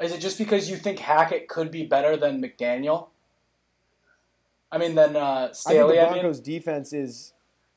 [0.00, 3.08] is it just because you think Hackett could be better than McDaniel?
[4.70, 6.00] I mean, then uh, I think the Staley.
[6.00, 7.32] I, mean, Broncos defense is,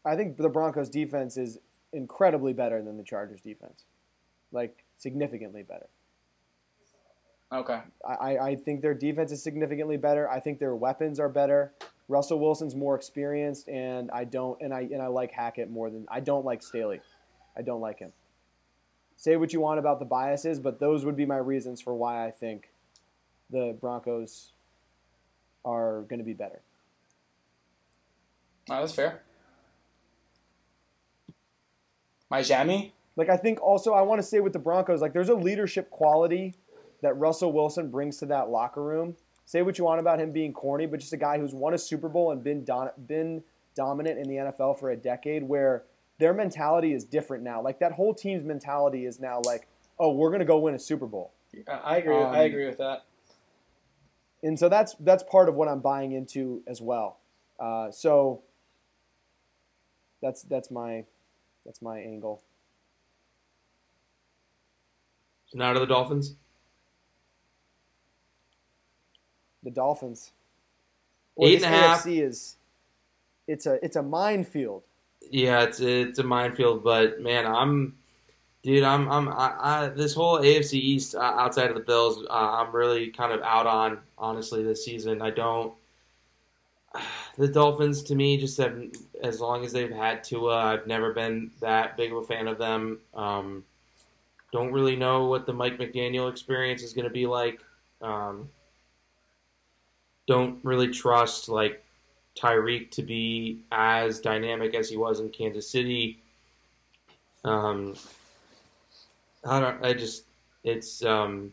[0.05, 1.59] I think the Broncos defense is
[1.93, 3.83] incredibly better than the Chargers defense,
[4.51, 5.87] like significantly better.
[7.51, 7.79] okay.
[8.07, 10.29] I, I- think their defense is significantly better.
[10.29, 11.73] I think their weapons are better.
[12.07, 16.05] Russell Wilson's more experienced, and I don't and I and I like Hackett more than
[16.09, 16.99] I don't like Staley.
[17.57, 18.11] I don't like him.
[19.15, 22.25] Say what you want about the biases, but those would be my reasons for why
[22.25, 22.69] I think
[23.49, 24.51] the Broncos
[25.63, 26.59] are going to be better.
[28.67, 29.21] That's fair.
[32.31, 32.93] Miami.
[33.17, 35.89] Like I think also I want to say with the Broncos, like there's a leadership
[35.91, 36.55] quality
[37.01, 39.15] that Russell Wilson brings to that locker room.
[39.45, 41.77] Say what you want about him being corny, but just a guy who's won a
[41.77, 43.43] Super Bowl and been don- been
[43.75, 45.83] dominant in the NFL for a decade, where
[46.19, 47.61] their mentality is different now.
[47.61, 49.67] Like that whole team's mentality is now like,
[49.99, 51.33] oh, we're gonna go win a Super Bowl,
[51.67, 52.15] I agree.
[52.15, 53.03] Um, I agree with that.
[54.41, 57.17] and so that's that's part of what I'm buying into as well.
[57.59, 58.41] Uh, so
[60.21, 61.03] that's that's my
[61.65, 62.41] that's my angle.
[65.47, 66.35] So now to the Dolphins.
[69.63, 70.31] the Dolphins.
[71.39, 72.03] Eight this and a half.
[72.03, 72.55] AFC is
[73.47, 74.83] it's a it's a minefield.
[75.29, 77.95] Yeah, it's it's a minefield, but man, I'm,
[78.63, 82.33] dude, I'm I'm I, I this whole AFC East uh, outside of the Bills, uh,
[82.33, 85.21] I'm really kind of out on honestly this season.
[85.21, 85.73] I don't.
[87.37, 88.81] The Dolphins, to me, just have
[89.23, 92.57] as long as they've had Tua, I've never been that big of a fan of
[92.57, 92.99] them.
[93.13, 93.63] Um,
[94.51, 97.61] don't really know what the Mike McDaniel experience is going to be like.
[98.01, 98.49] Um,
[100.27, 101.83] don't really trust like
[102.37, 106.19] Tyreek to be as dynamic as he was in Kansas City.
[107.43, 107.95] Um,
[109.45, 109.83] I don't.
[109.83, 110.25] I just
[110.63, 111.51] it's um,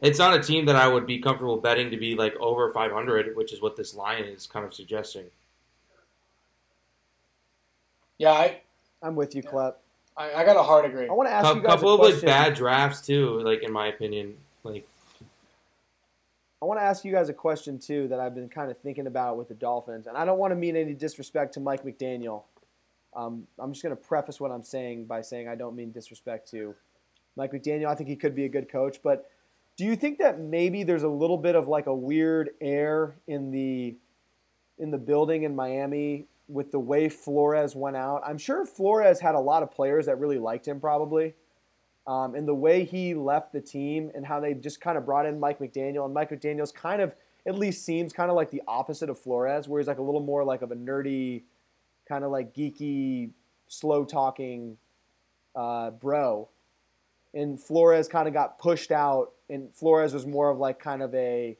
[0.00, 3.36] it's not a team that I would be comfortable betting to be like over 500,
[3.36, 5.26] which is what this line is kind of suggesting.
[8.18, 8.60] Yeah, I,
[9.02, 9.80] I'm with you, Clep.
[10.16, 11.08] I, I got a hard agree.
[11.08, 13.62] I want to ask A you guys couple a of like bad drafts too, like
[13.62, 14.34] in my opinion.
[14.64, 14.86] Like
[16.60, 19.06] I want to ask you guys a question too that I've been kind of thinking
[19.06, 22.42] about with the Dolphins, and I don't want to mean any disrespect to Mike McDaniel.
[23.14, 26.50] Um, I'm just going to preface what I'm saying by saying I don't mean disrespect
[26.50, 26.74] to
[27.36, 27.86] Mike McDaniel.
[27.86, 29.30] I think he could be a good coach, but
[29.78, 33.50] do you think that maybe there's a little bit of like a weird air in
[33.50, 33.96] the
[34.76, 38.20] in the building in Miami with the way Flores went out?
[38.26, 41.32] I'm sure Flores had a lot of players that really liked him, probably
[42.08, 45.26] um, and the way he left the team and how they just kind of brought
[45.26, 46.06] in Mike McDaniel.
[46.06, 47.14] And Mike McDaniel's kind of,
[47.46, 50.22] at least seems kind of like the opposite of Flores, where he's like a little
[50.22, 51.42] more like of a nerdy,
[52.08, 53.30] kind of like geeky,
[53.66, 54.78] slow talking
[55.54, 56.48] uh, bro.
[57.34, 61.14] And Flores kind of got pushed out, and Flores was more of like kind of
[61.14, 61.56] a,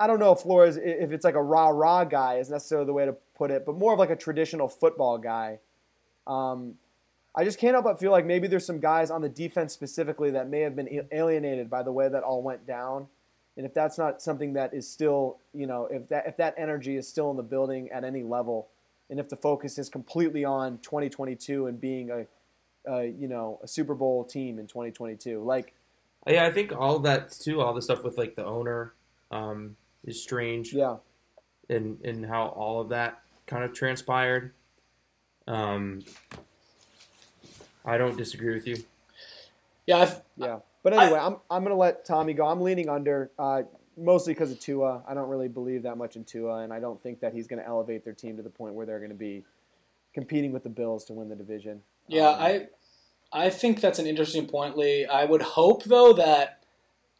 [0.00, 2.92] I don't know if Flores, if it's like a rah rah guy is necessarily the
[2.92, 5.58] way to put it, but more of like a traditional football guy.
[6.26, 6.74] Um,
[7.36, 10.30] I just can't help but feel like maybe there's some guys on the defense specifically
[10.32, 13.08] that may have been alienated by the way that all went down.
[13.56, 16.96] And if that's not something that is still, you know, if that if that energy
[16.96, 18.68] is still in the building at any level,
[19.10, 22.26] and if the focus is completely on 2022 and being a,
[22.90, 25.74] a you know, a Super Bowl team in 2022, like
[26.26, 28.94] yeah, I think all that too, all the stuff with like the owner,
[29.30, 30.72] um, is strange.
[30.72, 30.96] yeah,
[31.68, 34.52] and and how all of that kind of transpired.
[35.46, 36.02] Um,
[37.84, 38.76] I don't disagree with you.
[39.86, 40.58] yeah, I've, yeah.
[40.82, 42.46] But anyway, I, am I'm gonna let Tommy go.
[42.46, 43.62] I'm leaning under, uh,
[43.96, 45.02] mostly because of Tua.
[45.06, 47.64] I don't really believe that much in Tua, and I don't think that he's gonna
[47.66, 49.44] elevate their team to the point where they're gonna be
[50.14, 51.82] competing with the Bills to win the division.
[52.06, 52.68] Yeah, Um, I
[53.32, 55.06] I think that's an interesting point, Lee.
[55.06, 56.62] I would hope though that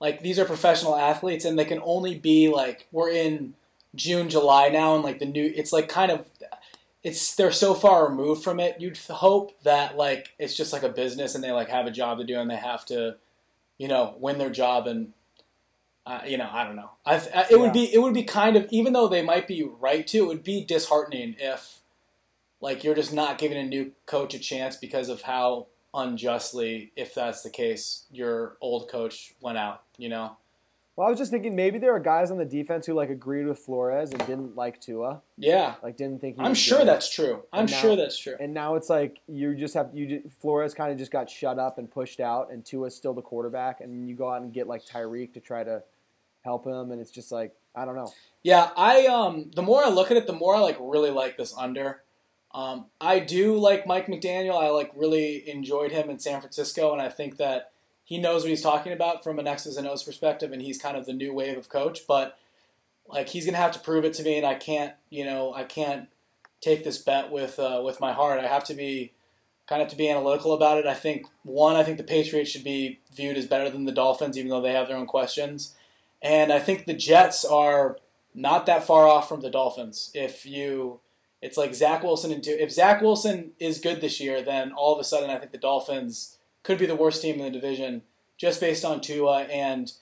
[0.00, 3.54] like these are professional athletes and they can only be like we're in
[3.94, 6.26] June, July now and like the new it's like kind of
[7.02, 8.80] it's they're so far removed from it.
[8.80, 12.18] You'd hope that like it's just like a business and they like have a job
[12.18, 13.16] to do and they have to,
[13.78, 15.12] you know, win their job and
[16.06, 16.90] uh, you know, I don't know.
[17.06, 19.62] I, I it would be it would be kind of even though they might be
[19.62, 21.80] right to, it would be disheartening if
[22.60, 27.14] like you're just not giving a new coach a chance because of how unjustly, if
[27.14, 29.82] that's the case, your old coach went out.
[29.96, 30.36] You know?
[30.96, 33.46] Well, I was just thinking maybe there are guys on the defense who like agreed
[33.46, 36.42] with Flores and didn't like Tua, Yeah, like didn't think he.
[36.42, 37.42] I'm sure that's true.
[37.52, 38.36] I'm And now- sure that's true.
[38.38, 41.58] And now it's like you just have you ju- Flores kind of just got shut
[41.58, 44.68] up and pushed out, and Tua's still the quarterback, and you go out and get
[44.68, 45.82] like Tyreek to try to
[46.44, 48.12] help him, and it's just like I don't know.
[48.44, 51.36] Yeah, I um the more I look at it, the more I like really like
[51.36, 52.02] this under.
[52.54, 54.62] Um, I do like Mike McDaniel.
[54.62, 57.72] I like really enjoyed him in San Francisco, and I think that
[58.04, 60.96] he knows what he's talking about from an X's and O's perspective, and he's kind
[60.96, 62.06] of the new wave of coach.
[62.06, 62.38] But
[63.08, 65.64] like he's gonna have to prove it to me, and I can't, you know, I
[65.64, 66.08] can't
[66.60, 68.38] take this bet with uh, with my heart.
[68.38, 69.12] I have to be
[69.66, 70.86] kind of to be analytical about it.
[70.86, 74.38] I think one, I think the Patriots should be viewed as better than the Dolphins,
[74.38, 75.74] even though they have their own questions.
[76.22, 77.98] And I think the Jets are
[78.34, 80.10] not that far off from the Dolphins.
[80.14, 81.00] If you,
[81.44, 82.44] it's like Zach Wilson and.
[82.46, 85.58] If Zach Wilson is good this year, then all of a sudden I think the
[85.58, 88.00] Dolphins could be the worst team in the division
[88.38, 89.92] just based on Tua and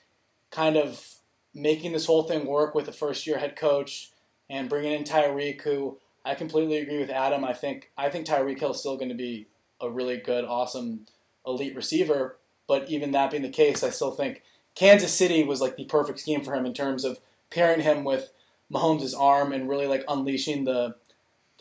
[0.53, 1.17] kind of
[1.53, 4.13] making this whole thing work with a first year head coach
[4.49, 7.45] and bringing in Tyreek, who I completely agree with Adam.
[7.45, 9.49] I think I think Tyreek Hill is still going to be
[9.81, 11.07] a really good, awesome,
[11.45, 12.39] elite receiver.
[12.69, 14.43] But even that being the case, I still think
[14.77, 17.19] Kansas City was like the perfect scheme for him in terms of
[17.51, 18.33] pairing him with
[18.73, 20.95] Mahomes' arm and really like unleashing the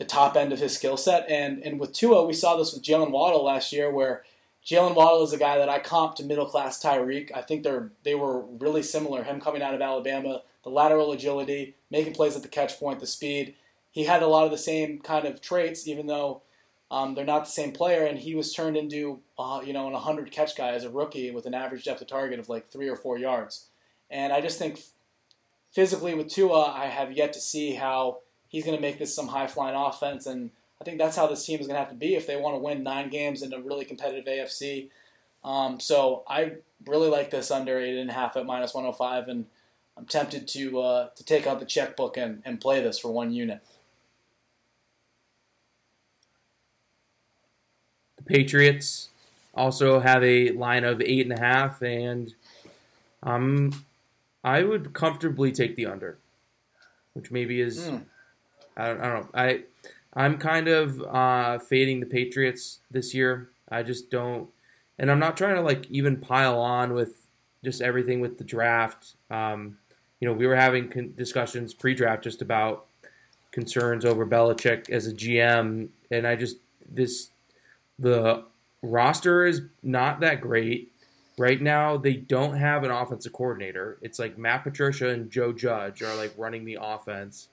[0.02, 1.30] the top end of his skill set.
[1.30, 4.24] And and with Tua, we saw this with Jaylen Waddle last year, where
[4.66, 7.30] Jaylen Waddle is a guy that I comp to middle class Tyreek.
[7.32, 9.22] I think they're they were really similar.
[9.22, 13.06] Him coming out of Alabama, the lateral agility, making plays at the catch point, the
[13.06, 13.54] speed.
[13.92, 16.42] He had a lot of the same kind of traits, even though
[16.90, 18.04] um, they're not the same player.
[18.04, 21.30] And he was turned into uh, you know an 100 catch guy as a rookie
[21.30, 23.66] with an average depth of target of like three or four yards.
[24.10, 24.80] And I just think
[25.70, 28.18] physically with Tua, I have yet to see how
[28.52, 30.26] he's going to make this some high flying offense.
[30.26, 30.50] And
[30.80, 32.54] I think that's how this team is going to have to be if they want
[32.54, 34.90] to win nine games in a really competitive AFC.
[35.42, 36.52] Um, so I
[36.86, 39.46] really like this under eight and a half at minus 105, and
[39.96, 43.32] I'm tempted to uh, to take out the checkbook and, and play this for one
[43.32, 43.60] unit.
[48.18, 49.08] The Patriots
[49.54, 52.34] also have a line of eight and a half, and
[53.22, 53.84] um,
[54.44, 56.18] I would comfortably take the under,
[57.14, 58.04] which maybe is Mm.
[58.76, 59.28] I, don't, I don't know.
[59.34, 59.62] I
[60.14, 63.48] I'm kind of uh, fading the Patriots this year.
[63.70, 64.48] I just don't,
[64.98, 67.26] and I'm not trying to like even pile on with
[67.64, 69.14] just everything with the draft.
[69.30, 69.78] Um,
[70.20, 72.86] you know, we were having con- discussions pre-draft just about
[73.52, 76.58] concerns over Belichick as a GM, and I just
[76.90, 77.30] this
[77.98, 78.44] the
[78.82, 80.92] roster is not that great
[81.38, 81.96] right now.
[81.96, 83.98] They don't have an offensive coordinator.
[84.02, 87.48] It's like Matt Patricia and Joe Judge are like running the offense,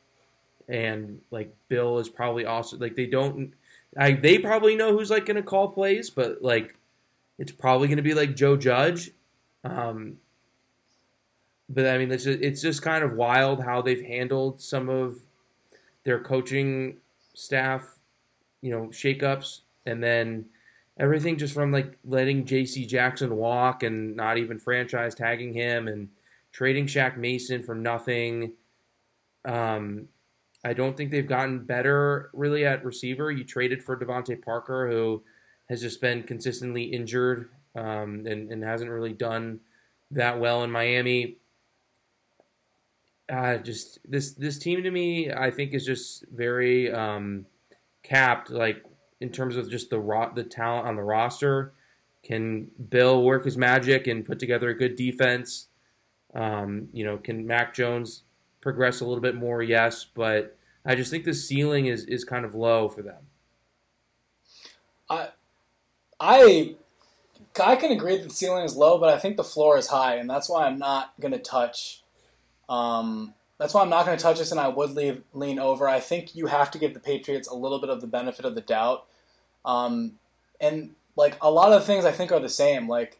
[0.69, 3.53] and like Bill is probably also like they don't.
[3.97, 6.75] I they probably know who's like to call plays, but like
[7.37, 9.11] it's probably to be like Joe Judge.
[9.63, 10.17] Um,
[11.67, 15.19] but I mean, it's just, it's just kind of wild how they've handled some of
[16.03, 16.97] their coaching
[17.33, 17.97] staff,
[18.61, 20.45] you know, shakeups, and then
[20.97, 22.85] everything just from like letting J.C.
[22.85, 26.09] Jackson walk and not even franchise tagging him and
[26.51, 28.53] trading Shaq Mason for nothing.
[29.45, 30.09] Um,
[30.63, 33.31] I don't think they've gotten better really at receiver.
[33.31, 35.23] You traded for DeVante Parker, who
[35.69, 39.61] has just been consistently injured um, and, and hasn't really done
[40.11, 41.37] that well in Miami.
[43.31, 47.45] Uh, just this this team to me, I think is just very um,
[48.01, 48.49] capped.
[48.49, 48.83] Like
[49.21, 51.73] in terms of just the ro- the talent on the roster,
[52.23, 55.67] can Bill work his magic and put together a good defense?
[56.33, 58.23] Um, you know, can Mac Jones
[58.61, 59.61] progress a little bit more?
[59.61, 63.23] Yes, but I just think the ceiling is is kind of low for them.
[65.09, 65.29] I
[66.19, 66.75] I
[67.59, 70.15] I can agree that the ceiling is low, but I think the floor is high,
[70.15, 72.03] and that's why I'm not going to touch.
[72.67, 75.87] Um, that's why I'm not going to touch this, and I would leave, lean over.
[75.87, 78.55] I think you have to give the Patriots a little bit of the benefit of
[78.55, 79.05] the doubt,
[79.65, 80.13] um,
[80.61, 82.87] and like a lot of things I think are the same.
[82.87, 83.19] Like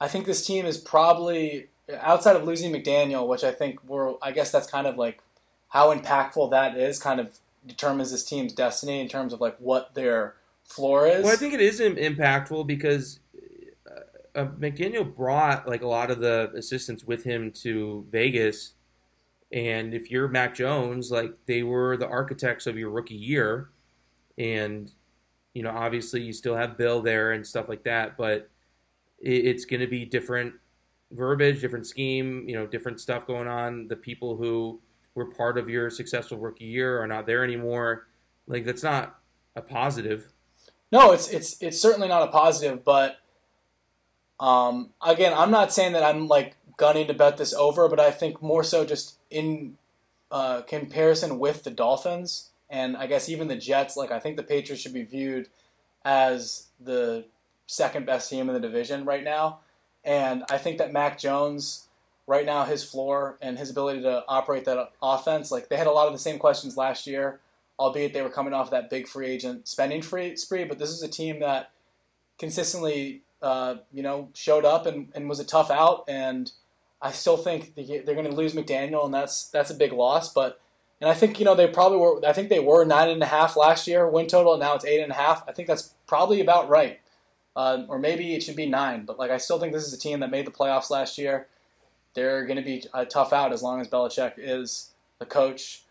[0.00, 1.68] I think this team is probably
[2.00, 4.14] outside of losing McDaniel, which I think we're.
[4.22, 5.22] I guess that's kind of like
[5.68, 6.98] how impactful that is.
[6.98, 10.34] Kind of determines this team's destiny in terms of like what their
[10.64, 11.24] floor is.
[11.24, 13.20] Well, I think it is impactful because
[13.86, 18.74] uh, uh, McDaniel brought like a lot of the assistants with him to Vegas,
[19.50, 23.70] and if you're Mac Jones, like they were the architects of your rookie year,
[24.36, 24.92] and
[25.54, 28.50] you know obviously you still have Bill there and stuff like that, but
[29.18, 30.54] it, it's going to be different
[31.10, 33.88] verbiage, different scheme, you know, different stuff going on.
[33.88, 34.80] The people who
[35.14, 38.06] were part of your successful rookie year are not there anymore.
[38.46, 39.18] Like that's not
[39.56, 40.32] a positive.
[40.90, 43.18] No, it's it's it's certainly not a positive, but
[44.40, 48.10] um, again, I'm not saying that I'm like gunning to bet this over, but I
[48.10, 49.76] think more so just in
[50.30, 53.96] uh, comparison with the Dolphins and I guess even the Jets.
[53.96, 55.48] Like I think the Patriots should be viewed
[56.04, 57.26] as the
[57.66, 59.60] second best team in the division right now,
[60.08, 61.84] and I think that Mac Jones.
[62.26, 65.92] Right now, his floor and his ability to operate that offense, like they had a
[65.92, 67.40] lot of the same questions last year
[67.78, 70.64] albeit they were coming off that big free agent spending free spree.
[70.64, 71.70] But this is a team that
[72.38, 76.04] consistently, uh, you know, showed up and, and was a tough out.
[76.08, 76.50] And
[77.00, 80.32] I still think they're going to lose McDaniel, and that's that's a big loss.
[80.32, 80.60] But
[81.00, 82.24] and I think you know they probably were.
[82.26, 84.54] I think they were nine and a half last year win total.
[84.54, 85.44] And now it's eight and a half.
[85.48, 87.00] I think that's probably about right.
[87.58, 89.04] Uh, or maybe it should be nine.
[89.04, 91.48] But like I still think this is a team that made the playoffs last year.
[92.14, 95.82] They're going to be a tough out as long as Belichick is the coach.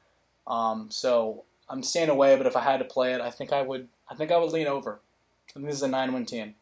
[0.47, 3.63] Um, so I'm staying away, but if I had to play it, I think I
[3.63, 3.89] would.
[4.09, 5.01] I think I would lean over.
[5.49, 6.55] I think this is a nine-win team.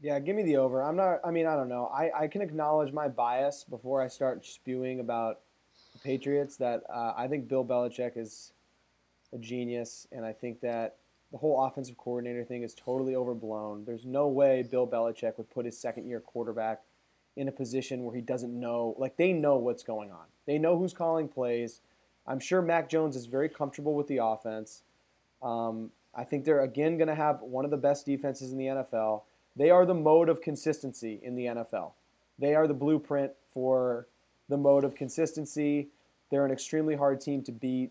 [0.00, 0.82] Yeah, give me the over.
[0.82, 1.20] I'm not.
[1.24, 1.86] I mean, I don't know.
[1.86, 5.38] I, I can acknowledge my bias before I start spewing about
[5.92, 6.56] the Patriots.
[6.56, 8.50] That uh, I think Bill Belichick is
[9.32, 10.96] a genius, and I think that
[11.34, 13.82] the whole offensive coordinator thing is totally overblown.
[13.84, 16.82] There's no way Bill Belichick would put his second-year quarterback
[17.34, 18.94] in a position where he doesn't know.
[18.98, 20.26] Like they know what's going on.
[20.46, 21.80] They know who's calling plays.
[22.24, 24.84] I'm sure Mac Jones is very comfortable with the offense.
[25.42, 28.66] Um, I think they're again going to have one of the best defenses in the
[28.66, 29.22] NFL.
[29.56, 31.94] They are the mode of consistency in the NFL.
[32.38, 34.06] They are the blueprint for
[34.48, 35.88] the mode of consistency.
[36.30, 37.90] They're an extremely hard team to beat.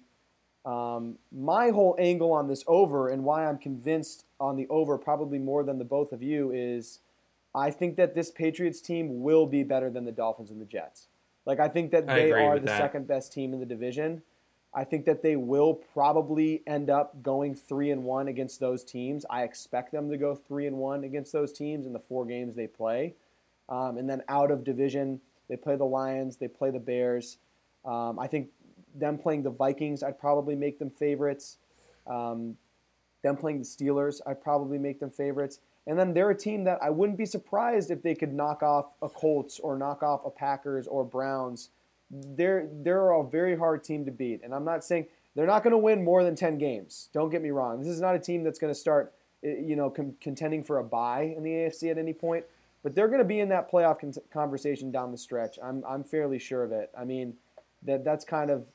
[0.66, 5.38] Um, my whole angle on this over and why I'm convinced on the over probably
[5.39, 6.99] more than the both of you is
[7.53, 11.07] I think that this Patriots team will be better than the Dolphins and the Jets.
[11.45, 12.78] Like I think that I they are the that.
[12.78, 14.22] second best team in the division.
[14.74, 19.26] I think that they will probably end up going three and one against those teams.
[19.30, 22.55] I expect them to go three and one against those teams in the four games
[22.55, 23.14] they play.
[23.70, 27.38] Um, and then out of division, they play the Lions, they play the Bears.
[27.86, 28.49] Um, I think
[28.96, 31.58] them playing the Vikings, I'd probably make them favorites.
[32.08, 32.58] Um,
[33.22, 35.60] Them playing the Steelers, I'd probably make them favorites.
[35.88, 38.96] And then they're a team that I wouldn't be surprised if they could knock off
[39.02, 41.70] a Colts or knock off a Packers or Browns.
[42.12, 45.72] They're they're a very hard team to beat, and I'm not saying they're not going
[45.72, 47.10] to win more than 10 games.
[47.14, 47.80] Don't get me wrong.
[47.80, 49.14] This is not a team that's going to start,
[49.44, 52.46] eh, you know, com- contending for a bye in the AFC at any point.
[52.84, 55.58] But they're going to be in that playoff con- conversation down the stretch.
[55.64, 56.91] I'm, I'm fairly sure of it.
[56.98, 57.36] I mean,
[57.84, 58.66] that that's kind of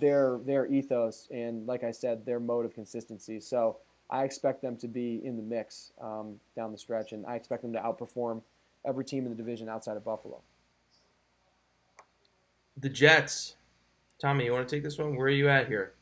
[0.00, 3.40] their their ethos and, like I said, their mode of consistency.
[3.40, 3.78] So
[4.10, 7.62] I expect them to be in the mix um, down the stretch, and I expect
[7.62, 8.42] them to outperform
[8.84, 10.40] every team in the division outside of Buffalo.
[12.76, 13.56] The Jets.
[14.20, 15.16] Tommy, you want to take this one?
[15.16, 15.92] Where are you at here?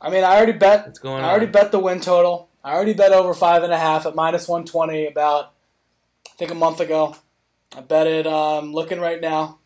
[0.00, 0.86] I mean, I already bet.
[0.86, 1.52] What's going I already on?
[1.52, 2.48] bet the win total.
[2.64, 5.52] I already bet over five and a half at minus one twenty about
[6.26, 7.16] I think a month ago.
[7.76, 8.26] I bet it.
[8.26, 9.58] Um, looking right now,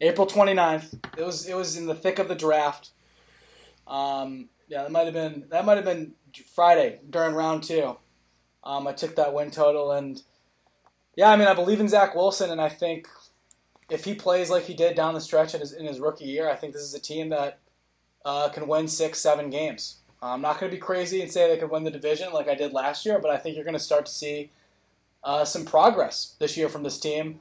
[0.00, 0.98] April 29th.
[1.16, 2.90] It was it was in the thick of the draft.
[3.86, 6.12] Um, yeah, that might have been that might have been
[6.54, 7.96] Friday during round two.
[8.64, 10.22] Um, I took that win total and
[11.16, 13.08] yeah, I mean I believe in Zach Wilson and I think
[13.88, 16.50] if he plays like he did down the stretch in his, in his rookie year,
[16.50, 17.60] I think this is a team that
[18.24, 19.98] uh, can win six, seven games.
[20.20, 22.54] I'm not going to be crazy and say they could win the division like I
[22.54, 24.50] did last year, but I think you're going to start to see
[25.22, 27.40] uh, some progress this year from this team.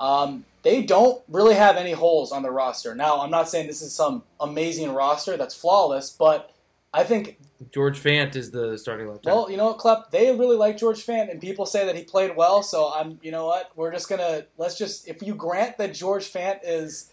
[0.00, 2.94] Um, they don't really have any holes on their roster.
[2.94, 6.52] Now, I'm not saying this is some amazing roster that's flawless, but
[6.92, 7.38] I think
[7.72, 9.42] George Fant is the starting left tackle.
[9.42, 10.10] well, you know what, Klepp?
[10.10, 12.62] They really like George Fant, and people say that he played well.
[12.62, 13.70] So I'm, you know what?
[13.76, 17.12] We're just gonna let's just if you grant that George Fant is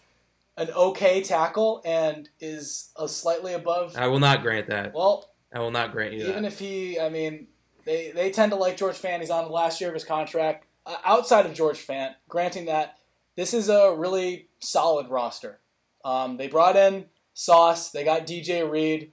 [0.57, 3.95] an okay tackle and is a slightly above.
[3.97, 4.93] I will not grant that.
[4.93, 6.51] Well, I will not grant you even that.
[6.51, 7.47] if he, I mean,
[7.85, 9.19] they they tend to like George Fant.
[9.19, 10.65] He's on the last year of his contract.
[10.85, 12.97] Uh, outside of George Fant, granting that
[13.35, 15.59] this is a really solid roster.
[16.03, 17.89] Um, they brought in Sauce.
[17.89, 19.11] They got DJ Reed.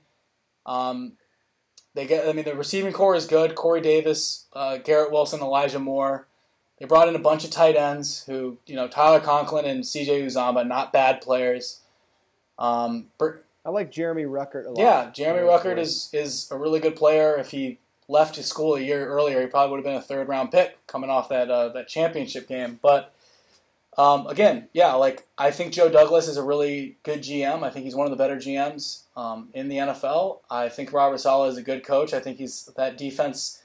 [0.66, 1.12] Um,
[1.94, 2.28] they get.
[2.28, 3.54] I mean, the receiving core is good.
[3.54, 6.26] Corey Davis, uh, Garrett Wilson, Elijah Moore.
[6.78, 10.24] They brought in a bunch of tight ends who, you know, Tyler Conklin and CJ
[10.24, 11.80] Uzomah, not bad players.
[12.58, 14.78] Um, Bert, I like Jeremy Ruckert a lot.
[14.78, 17.36] yeah, Jeremy Ruckert is is a really good player.
[17.36, 17.78] If he
[18.10, 20.84] left his school a year earlier, he probably would have been a third round pick
[20.86, 22.78] coming off that uh, that championship game.
[22.82, 23.14] But
[23.96, 27.62] um, again, yeah, like I think Joe Douglas is a really good GM.
[27.62, 30.40] I think he's one of the better GMs um, in the NFL.
[30.50, 32.12] I think Robert Saleh is a good coach.
[32.12, 33.62] I think he's that defense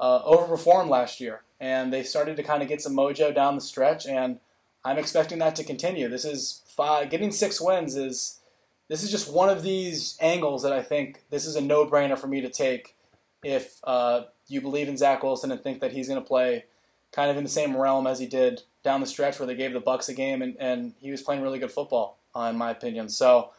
[0.00, 3.60] uh, overperformed last year, and they started to kind of get some mojo down the
[3.60, 4.06] stretch.
[4.06, 4.38] And
[4.84, 6.08] I'm expecting that to continue.
[6.08, 8.40] This is five, getting six wins is
[8.88, 12.18] this is just one of these angles that I think this is a no brainer
[12.18, 12.96] for me to take
[13.42, 16.64] if uh, you believe in Zach Wilson and think that he's going to play
[17.12, 19.72] kind of in the same realm as he did down the stretch where they gave
[19.72, 22.70] the Bucs a game and, and he was playing really good football, uh, in my
[22.70, 23.08] opinion.
[23.08, 23.50] So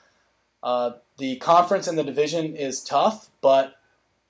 [0.61, 3.75] uh, the conference and the division is tough, but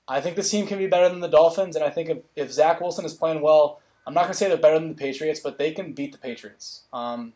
[0.06, 1.76] I think this team can be better than the Dolphins.
[1.76, 4.48] And I think if, if Zach Wilson is playing well, I'm not going to say
[4.48, 6.82] they're better than the Patriots, but they can beat the Patriots.
[6.92, 7.32] Um,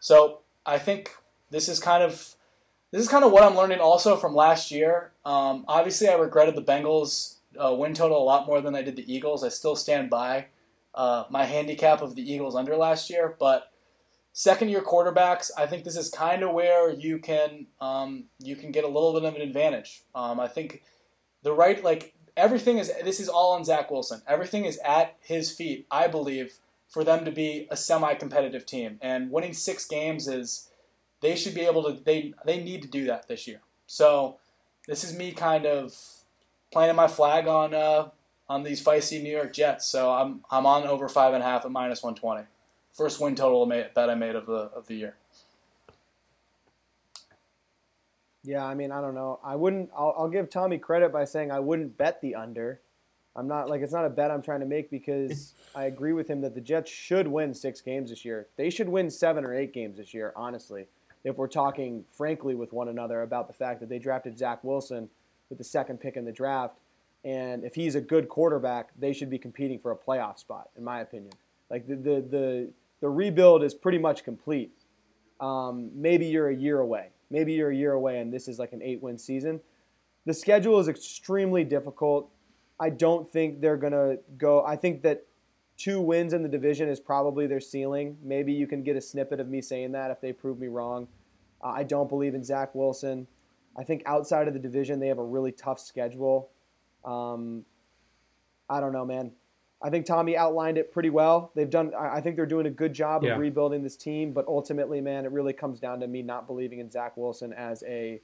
[0.00, 1.10] so I think
[1.50, 2.34] this is kind of
[2.92, 5.10] this is kind of what I'm learning also from last year.
[5.24, 8.96] Um, obviously, I regretted the Bengals uh, win total a lot more than I did
[8.96, 9.44] the Eagles.
[9.44, 10.46] I still stand by
[10.94, 13.72] uh, my handicap of the Eagles under last year, but
[14.32, 18.70] second year quarterbacks, I think this is kind of where you can um, you can
[18.70, 20.02] get a little bit of an advantage.
[20.14, 20.82] Um, I think
[21.42, 24.22] the right like everything is this is all on Zach Wilson.
[24.26, 26.58] Everything is at his feet, I believe,
[26.88, 28.98] for them to be a semi-competitive team.
[29.00, 30.68] And winning six games is
[31.20, 33.60] they should be able to they they need to do that this year.
[33.86, 34.36] So
[34.86, 35.96] this is me kind of
[36.72, 38.08] planting my flag on uh,
[38.48, 39.86] on these feisty New York Jets.
[39.86, 42.44] So I'm I'm on over five and a half at minus one twenty.
[42.92, 45.16] First win total bet I made of the of the year.
[48.46, 49.40] Yeah, I mean, I don't know.
[49.42, 49.90] I wouldn't.
[49.96, 52.80] I'll, I'll give Tommy credit by saying I wouldn't bet the under.
[53.34, 56.28] I'm not like it's not a bet I'm trying to make because I agree with
[56.28, 58.46] him that the Jets should win six games this year.
[58.56, 60.86] They should win seven or eight games this year, honestly.
[61.24, 65.10] If we're talking frankly with one another about the fact that they drafted Zach Wilson
[65.48, 66.78] with the second pick in the draft,
[67.24, 70.84] and if he's a good quarterback, they should be competing for a playoff spot, in
[70.84, 71.32] my opinion.
[71.70, 72.70] Like the the the,
[73.00, 74.72] the rebuild is pretty much complete.
[75.40, 77.10] Um, maybe you're a year away.
[77.30, 79.60] Maybe you're a year away, and this is like an eight-win season.
[80.24, 82.30] The schedule is extremely difficult.
[82.78, 84.64] I don't think they're gonna go.
[84.64, 85.26] I think that
[85.76, 88.16] two wins in the division is probably their ceiling.
[88.22, 91.08] Maybe you can get a snippet of me saying that if they prove me wrong.
[91.62, 93.26] Uh, I don't believe in Zach Wilson.
[93.78, 96.50] I think outside of the division, they have a really tough schedule.
[97.04, 97.64] Um,
[98.68, 99.32] I don't know, man.
[99.82, 101.52] I think Tommy outlined it pretty well.
[101.54, 101.92] They've done.
[101.94, 103.34] I think they're doing a good job Yeah.
[103.34, 106.78] of rebuilding this team, but ultimately, man, it really comes down to me not believing
[106.78, 108.20] in Zach Wilson as a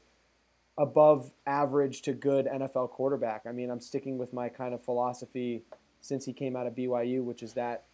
[0.78, 3.42] above average to good NFL quarterback.
[3.46, 5.64] I mean, I'm sticking with my kind of philosophy
[6.00, 7.84] since he came out of BYU, which is that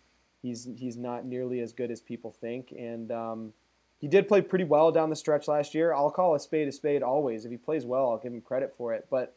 [0.41, 3.53] he's he's not nearly as good as people think, and um,
[4.01, 5.93] he did play pretty well down the stretch last year.
[5.93, 7.45] I'll call a spade a spade always.
[7.45, 9.35] If he plays well, I'll give him credit for it, but.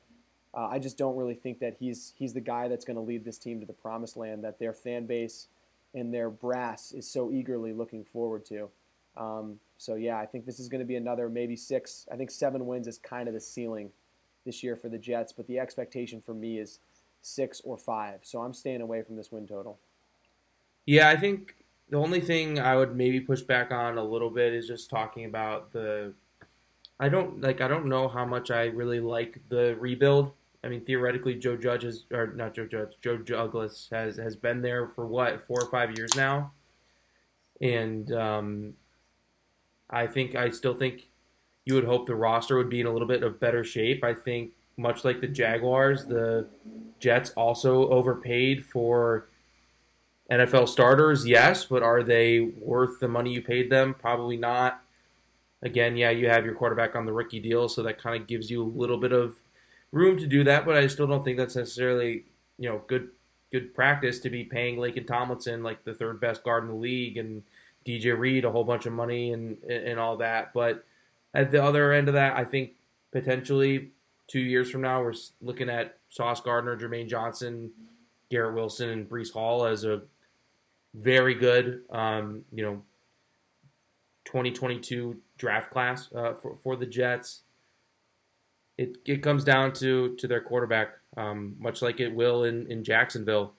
[0.54, 3.24] Uh, I just don't really think that he's he's the guy that's going to lead
[3.24, 5.48] this team to the promised land that their fan base
[5.94, 8.70] and their brass is so eagerly looking forward to.
[9.18, 12.08] Um, so yeah, I think this is going to be another maybe six.
[12.12, 13.92] I think seven wins is kind of the ceiling
[14.46, 16.80] this year for the Jets, but the expectation for me is
[17.22, 18.20] six or five.
[18.24, 19.80] So I'm staying away from this win total.
[20.86, 21.56] Yeah, I think
[21.91, 25.26] the only thing I would maybe push back on a little bit is just talking
[25.26, 26.13] about the.
[26.99, 27.61] I don't like.
[27.61, 30.31] I don't know how much I really like the rebuild.
[30.63, 34.61] I mean, theoretically, Joe Judge is, or not Joe Judge, Joe Douglas has has been
[34.61, 36.53] there for what four or five years now,
[37.59, 38.73] and um,
[39.89, 41.09] I think I still think
[41.65, 44.01] you would hope the roster would be in a little bit of better shape.
[44.03, 46.47] I think much like the Jaguars, the
[46.99, 49.27] Jets also overpaid for
[50.32, 53.94] NFL starters, yes, but are they worth the money you paid them?
[53.94, 54.82] Probably not.
[55.62, 58.49] Again, yeah, you have your quarterback on the rookie deal, so that kind of gives
[58.49, 59.36] you a little bit of
[59.91, 62.26] room to do that, but I still don't think that's necessarily
[62.58, 63.10] you know good
[63.52, 67.18] good practice to be paying Laken Tomlinson like the third best guard in the league
[67.18, 67.44] and
[67.86, 70.53] DJ Reed a whole bunch of money and and all that.
[70.53, 70.86] But
[71.34, 72.72] at the other end of that, I think
[73.12, 73.91] potentially
[74.28, 77.72] two years from now we're looking at Sauce Gardner, Jermaine Johnson,
[78.30, 80.03] Garrett Wilson, and Breece Hall as a
[80.93, 82.81] very good um, you know
[84.26, 87.41] 2022 draft class uh, for for the Jets
[88.81, 92.84] it, it comes down to to their quarterback, um, much like it will in in
[92.84, 93.53] Jacksonville.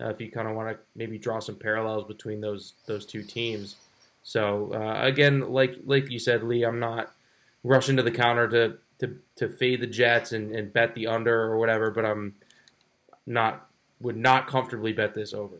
[0.00, 3.22] Uh, if you kind of want to maybe draw some parallels between those those two
[3.22, 3.76] teams.
[4.22, 7.12] So uh, again, like like you said, Lee, I'm not
[7.62, 11.42] rushing to the counter to to, to fade the Jets and, and bet the under
[11.42, 12.36] or whatever, but I'm
[13.26, 13.68] not
[14.00, 15.56] would not comfortably bet this over.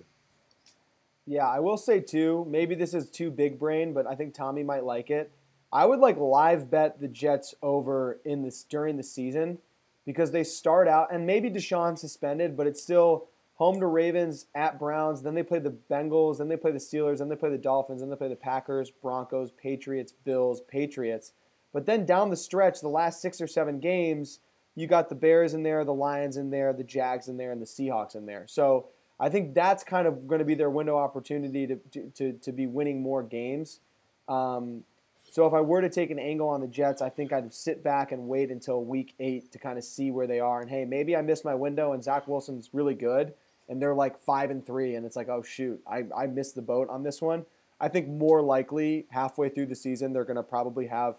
[1.27, 2.47] Yeah, I will say too.
[2.49, 5.31] Maybe this is too big brain, but I think Tommy might like it.
[5.73, 9.59] I would like live bet the Jets over in this during the season
[10.05, 14.79] because they start out and maybe Deshaun suspended, but it's still home to Ravens at
[14.79, 15.23] Browns.
[15.23, 16.39] Then they play the Bengals.
[16.39, 17.19] Then they play the Steelers.
[17.19, 18.01] Then they play the Dolphins.
[18.01, 21.33] Then they play the Packers, Broncos, Patriots, Bills, Patriots.
[21.73, 24.41] But then down the stretch, the last six or seven games,
[24.75, 27.63] you got the Bears in there, the Lions in there, the Jags in there, and
[27.63, 28.47] the Seahawks in there.
[28.47, 28.89] So
[29.23, 32.53] I think that's kind of going to be their window opportunity to to, to, to
[32.53, 33.81] be winning more games.
[34.29, 34.83] Um,
[35.31, 37.83] so if I were to take an angle on the Jets, I think I'd sit
[37.83, 40.61] back and wait until week eight to kind of see where they are.
[40.61, 43.33] And hey, maybe I missed my window and Zach Wilson's really good
[43.69, 46.63] and they're like five and three, and it's like, oh shoot, I, I missed the
[46.63, 47.47] boat on this one.
[47.81, 51.15] I think more likely halfway through the season they're gonna probably have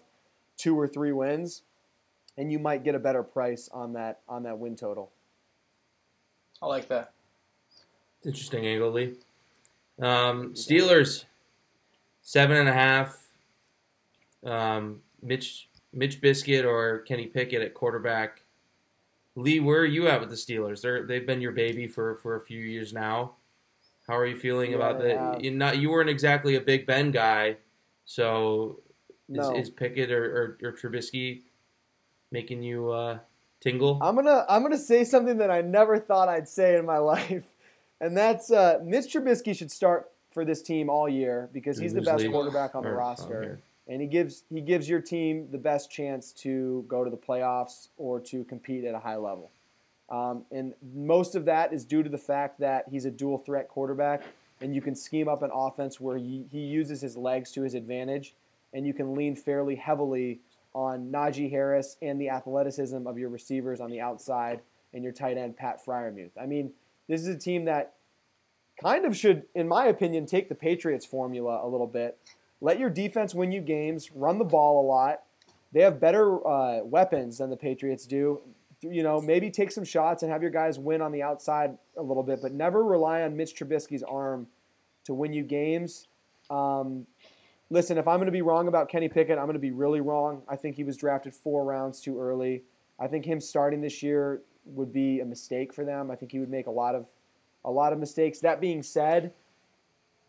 [0.56, 1.62] two or three wins,
[2.36, 5.10] and you might get a better price on that on that win total.
[6.62, 7.13] I like that.
[8.24, 9.14] Interesting angle, Lee.
[10.00, 11.24] Um, Steelers,
[12.22, 13.24] seven and a half
[14.44, 18.42] um, Mitch Mitch Biscuit or Kenny Pickett at quarterback.
[19.36, 20.80] Lee, where are you at with the Steelers?
[20.80, 23.32] They're they've been your baby for, for a few years now.
[24.06, 25.42] How are you feeling yeah, about that?
[25.42, 27.56] You not you weren't exactly a Big Ben guy,
[28.04, 28.80] so
[29.28, 29.56] no.
[29.56, 31.42] is, is, Pickett or, or, or, Trubisky
[32.30, 33.18] making you uh,
[33.60, 33.98] tingle?
[34.02, 37.44] I'm gonna I'm gonna say something that I never thought I'd say in my life,
[38.04, 42.02] and that's uh, Mitch Trubisky should start for this team all year because he's the
[42.02, 46.32] best quarterback on the roster and he gives he gives your team the best chance
[46.32, 49.50] to go to the playoffs or to compete at a high level.
[50.10, 53.68] Um, and most of that is due to the fact that he's a dual threat
[53.68, 54.22] quarterback,
[54.60, 57.74] and you can scheme up an offense where he, he uses his legs to his
[57.74, 58.34] advantage,
[58.74, 60.40] and you can lean fairly heavily
[60.74, 64.60] on Najee Harris and the athleticism of your receivers on the outside
[64.92, 66.30] and your tight end Pat Freiermuth.
[66.40, 66.72] I mean,
[67.08, 67.93] this is a team that
[68.80, 72.18] kind of should, in my opinion, take the Patriots formula a little bit
[72.64, 74.10] let your defense win you games.
[74.14, 75.24] Run the ball a lot.
[75.72, 78.40] They have better uh, weapons than the Patriots do.
[78.80, 82.02] You know, maybe take some shots and have your guys win on the outside a
[82.02, 84.46] little bit, but never rely on Mitch Trubisky's arm
[85.04, 86.08] to win you games.
[86.48, 87.06] Um,
[87.68, 90.00] listen, if I'm going to be wrong about Kenny Pickett, I'm going to be really
[90.00, 90.40] wrong.
[90.48, 92.62] I think he was drafted four rounds too early.
[92.98, 96.10] I think him starting this year would be a mistake for them.
[96.10, 97.04] I think he would make a lot of
[97.64, 98.40] a lot of mistakes.
[98.40, 99.32] That being said,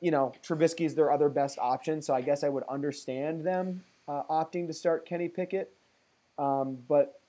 [0.01, 3.83] you know, Trubisky is their other best option, so I guess I would understand them
[4.07, 5.71] uh, opting to start Kenny Pickett.
[6.37, 7.19] Um, but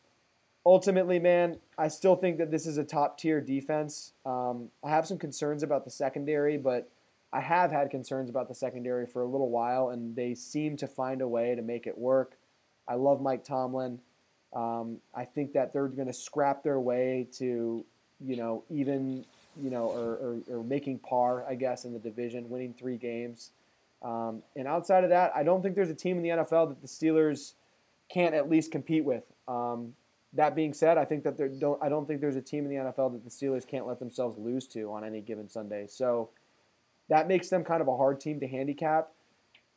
[0.65, 4.12] ultimately, man, I still think that this is a top tier defense.
[4.24, 6.91] Um, I have some concerns about the secondary, but
[7.33, 10.87] I have had concerns about the secondary for a little while, and they seem to
[10.87, 12.37] find a way to make it work.
[12.89, 14.01] I love Mike Tomlin.
[14.55, 17.85] Um, I think that they're going to scrap their way to,
[18.24, 19.27] you know, even,
[19.61, 23.51] you know, or, or, or making par, I guess, in the division, winning three games.
[24.03, 26.83] Um, and outside of that, I don't think there's a team in the NFL that
[26.83, 27.55] the Steelers
[28.12, 29.24] can't at least compete with.
[29.49, 29.95] Um,
[30.33, 32.70] that being said, I think that there don't I don't think there's a team in
[32.70, 35.87] the NFL that the Steelers can't let themselves lose to on any given Sunday.
[35.89, 36.31] So
[37.09, 39.09] that makes them kind of a hard team to handicap.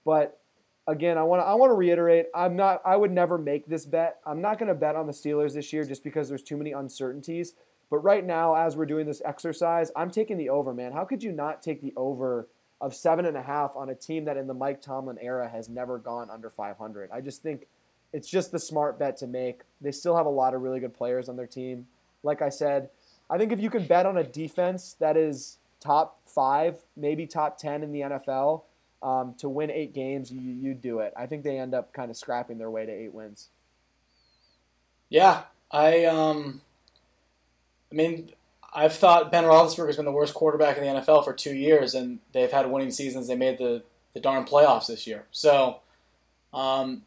[0.05, 0.39] But
[0.87, 3.85] again, I want to I want to reiterate, I'm not I would never make this
[3.85, 4.17] bet.
[4.25, 6.71] I'm not going to bet on the Steelers this year just because there's too many
[6.71, 7.53] uncertainties.
[7.89, 10.91] But right now, as we're doing this exercise, I'm taking the over, man.
[10.91, 12.47] How could you not take the over
[12.81, 15.69] of seven and a half on a team that in the Mike Tomlin era has
[15.69, 17.09] never gone under 500?
[17.11, 17.67] I just think
[18.13, 19.61] it's just the smart bet to make.
[19.81, 21.87] They still have a lot of really good players on their team.
[22.21, 22.89] Like I said,
[23.29, 27.57] I think if you can bet on a defense that is top five, maybe top
[27.57, 28.63] 10 in the NFL
[29.01, 31.13] um, to win eight games, you, you do it.
[31.15, 33.49] I think they end up kind of scrapping their way to eight wins.
[35.09, 36.61] Yeah, I um,
[37.91, 38.31] I mean,
[38.73, 42.19] I've thought Ben Roethlisberger's been the worst quarterback in the NFL for two years, and
[42.33, 43.27] they've had winning seasons.
[43.27, 43.83] They made the
[44.13, 45.25] the darn playoffs this year.
[45.31, 45.81] So,
[46.51, 47.03] um,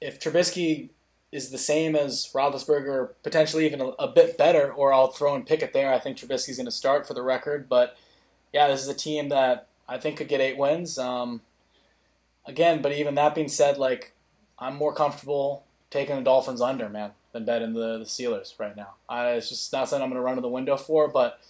[0.00, 0.90] if Trubisky
[1.30, 5.46] is the same as Roethlisberger, potentially even a, a, bit better, or I'll throw and
[5.46, 5.92] Pickett there.
[5.92, 7.96] I think Trubisky's going to start for the record, but
[8.52, 10.98] yeah, this is a team that I think could get eight wins.
[10.98, 11.40] Um,
[12.44, 14.12] again, but even that being said, like
[14.58, 18.94] I'm more comfortable taking the Dolphins under, man, than betting the, the Steelers right now.
[19.08, 21.40] I, it's just not something I'm going to run to the window for, but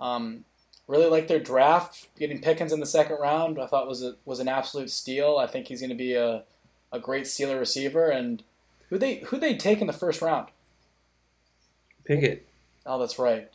[0.00, 0.44] um,
[0.88, 2.08] really like their draft.
[2.18, 5.36] Getting Pickens in the second round, I thought was a, was an absolute steal.
[5.38, 6.44] I think he's going to be a
[6.92, 8.42] a great Steeler receiver, and
[8.90, 10.48] who they who they take in the first round?
[12.04, 12.46] Pickett.
[12.84, 13.48] Oh, that's right.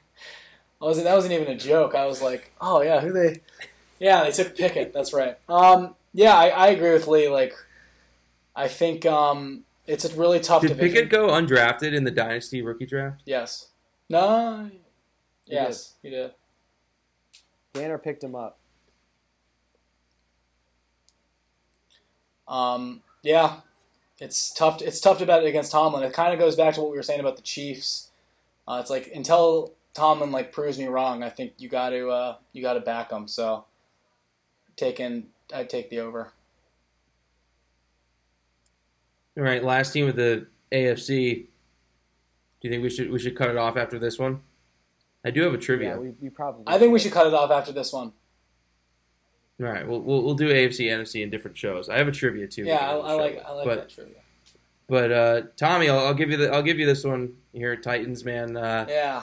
[0.80, 1.94] I was that wasn't even a joke.
[1.94, 3.40] I was like, oh yeah, who they?
[3.98, 4.92] Yeah, they took Pickett.
[4.92, 5.36] That's right.
[5.48, 7.28] Um, yeah, I, I agree with Lee.
[7.28, 7.52] Like,
[8.54, 10.62] I think um, it's a really tough.
[10.62, 10.94] To be Did division.
[10.94, 13.22] Pickett go undrafted in the dynasty rookie draft?
[13.24, 13.68] Yes.
[14.08, 14.70] No.
[15.44, 16.32] He yes, he did.
[17.72, 18.58] Danner picked him up.
[22.46, 23.60] Um, yeah,
[24.18, 24.82] it's tough.
[24.82, 26.02] It's tough to bet against Tomlin.
[26.02, 28.10] It kind of goes back to what we were saying about the Chiefs.
[28.66, 32.36] Uh, it's like until Tomlin like proves me wrong, I think you got to uh,
[32.52, 33.26] you got to back him.
[33.26, 33.64] So,
[34.76, 36.32] taking I take the over.
[39.38, 41.46] All right, last team with the AFC.
[42.60, 44.40] Do you think we should we should cut it off after this one?
[45.24, 45.90] I do have a trivia.
[45.90, 46.64] Yeah, we, we probably.
[46.66, 48.12] I think we should cut it off after this one.
[49.60, 51.88] All right, we'll, we'll we'll do AFC, NFC in different shows.
[51.88, 52.64] I have a trivia too.
[52.64, 54.16] Yeah, I, at the end of the I like I like but, that trivia.
[54.88, 58.24] But uh, Tommy, I'll, I'll give you the I'll give you this one here, Titans
[58.24, 58.56] man.
[58.56, 59.22] Uh, Yeah.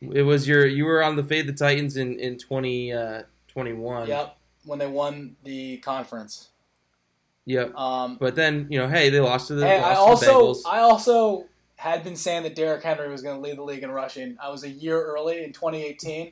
[0.00, 3.74] It was your you were on the fade the Titans in in twenty uh, twenty
[3.74, 4.08] one.
[4.08, 4.36] Yep.
[4.64, 6.48] When they won the conference.
[7.46, 7.74] Yep.
[7.74, 10.54] Um, But then you know, hey, they lost to the, Hey, I also.
[10.66, 11.46] I also
[11.76, 14.36] had been saying that Derrick Henry was going to lead the league in rushing.
[14.40, 16.30] I was a year early in 2018,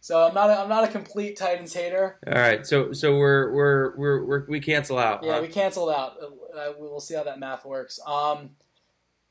[0.00, 2.18] so I'm not a, I'm not a complete Titans hater.
[2.24, 5.24] All right, so so we're we're we're, we're we cancel out.
[5.24, 5.42] Yeah, huh?
[5.42, 6.18] we canceled out.
[6.56, 7.98] Uh, we'll see how that math works.
[8.06, 8.50] Um,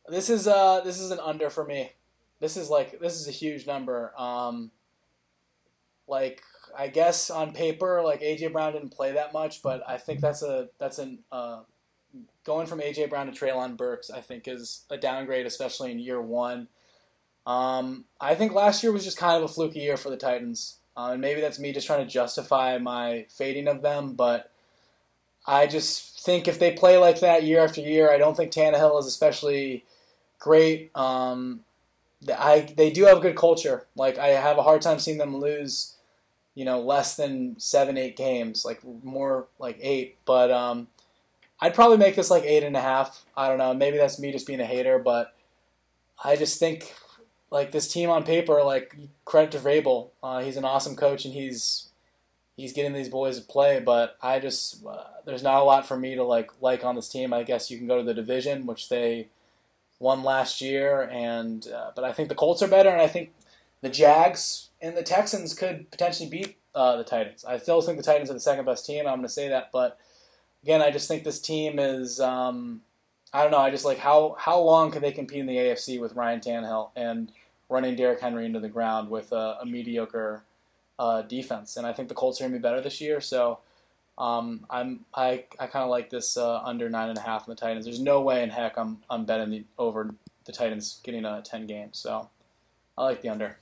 [0.10, 1.92] this is uh this is an under for me.
[2.42, 4.14] This is like this is a huge number.
[4.20, 4.72] Um,
[6.08, 6.44] like
[6.78, 10.42] I guess on paper, like AJ Brown didn't play that much, but I think that's
[10.42, 11.62] a that's an uh,
[12.44, 14.10] going from AJ Brown to Treylon Burks.
[14.10, 16.68] I think is a downgrade, especially in year one.
[17.46, 20.78] Um, I think last year was just kind of a fluky year for the Titans,
[20.96, 24.48] uh, and maybe that's me just trying to justify my fading of them, but.
[25.48, 29.00] I just think if they play like that year after year, I don't think Tannehill
[29.00, 29.84] is especially
[30.38, 30.96] great.
[30.96, 31.62] Um,
[32.30, 33.88] I they do have a good culture.
[33.96, 35.96] Like I have a hard time seeing them lose,
[36.56, 38.66] you know, less than seven, eight games.
[38.66, 40.18] Like more like eight.
[40.26, 40.88] But um,
[41.60, 43.26] I'd probably make this like eight and a half.
[43.38, 43.74] I don't know.
[43.74, 45.34] Maybe that's me just being a hater, but
[46.24, 46.94] I just think
[47.52, 48.96] like this team on paper, like
[49.26, 50.10] credit to Vrabel.
[50.24, 51.90] Uh, he's an awesome coach, and he's
[52.58, 53.80] he's getting these boys to play.
[53.80, 57.10] But I just uh, there's not a lot for me to like like on this
[57.10, 57.34] team.
[57.34, 59.28] I guess you can go to the division, which they
[60.00, 63.32] won last year, and uh, but I think the Colts are better, and I think
[63.82, 67.46] the Jags and the Texans could potentially beat uh, the Titans.
[67.46, 69.02] I still think the Titans are the second best team.
[69.08, 70.00] I'm going to say that, but
[70.64, 72.20] again, I just think this team is.
[72.20, 72.82] Um,
[73.34, 73.60] I don't know.
[73.60, 76.92] I just like how how long can they compete in the AFC with Ryan Tannehill
[76.96, 77.32] and
[77.70, 80.44] running Derrick Henry into the ground with a, a mediocre
[81.00, 81.78] uh, defense?
[81.78, 83.22] And I think the Colts are going to be better this year.
[83.22, 83.60] So
[84.18, 87.52] um, I'm I, I kind of like this uh, under nine and a half in
[87.52, 87.86] the Titans.
[87.86, 90.14] There's no way in heck I'm I'm betting the over
[90.46, 91.90] the Titans getting a ten game.
[91.94, 92.30] So
[92.98, 93.58] I like the under.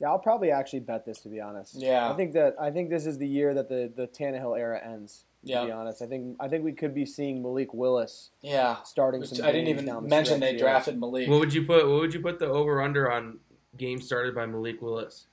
[0.00, 1.74] Yeah, I'll probably actually bet this to be honest.
[1.76, 2.10] Yeah.
[2.10, 5.24] I think that I think this is the year that the the Tannehill era ends.
[5.44, 8.80] To be honest, I think I think we could be seeing Malik Willis yeah.
[8.84, 9.44] starting Which some.
[9.44, 10.60] I didn't even down the mention they here.
[10.60, 11.88] drafted Malik What would you put?
[11.88, 13.38] What would you put the over under on
[13.76, 15.26] games started by Malik Willis?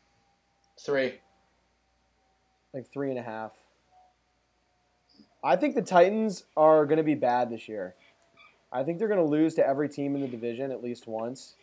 [0.79, 1.13] three.
[2.73, 3.51] like three and a half.
[5.43, 7.95] I think the Titans are going to be bad this year.
[8.71, 11.55] I think they're going to lose to every team in the division at least once.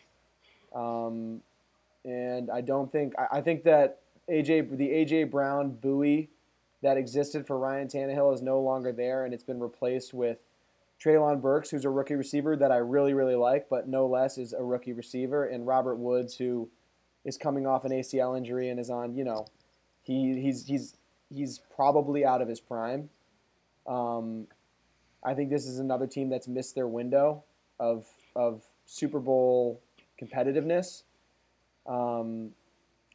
[0.73, 1.41] Um,
[2.07, 6.29] and I don't think I, I think that AJ the AJ Brown buoy
[6.81, 10.39] that existed for Ryan Tannehill is no longer there, and it's been replaced with
[11.03, 14.53] Treylon Burks, who's a rookie receiver that I really really like, but no less is
[14.53, 16.69] a rookie receiver, and Robert Woods, who
[17.25, 19.45] is coming off an ACL injury and is on you know
[20.01, 20.95] he he's he's
[21.29, 23.09] he's probably out of his prime.
[23.85, 24.47] Um,
[25.23, 27.43] I think this is another team that's missed their window
[27.79, 28.05] of
[28.35, 29.81] of Super Bowl
[30.21, 31.03] competitiveness.
[31.87, 32.51] Um,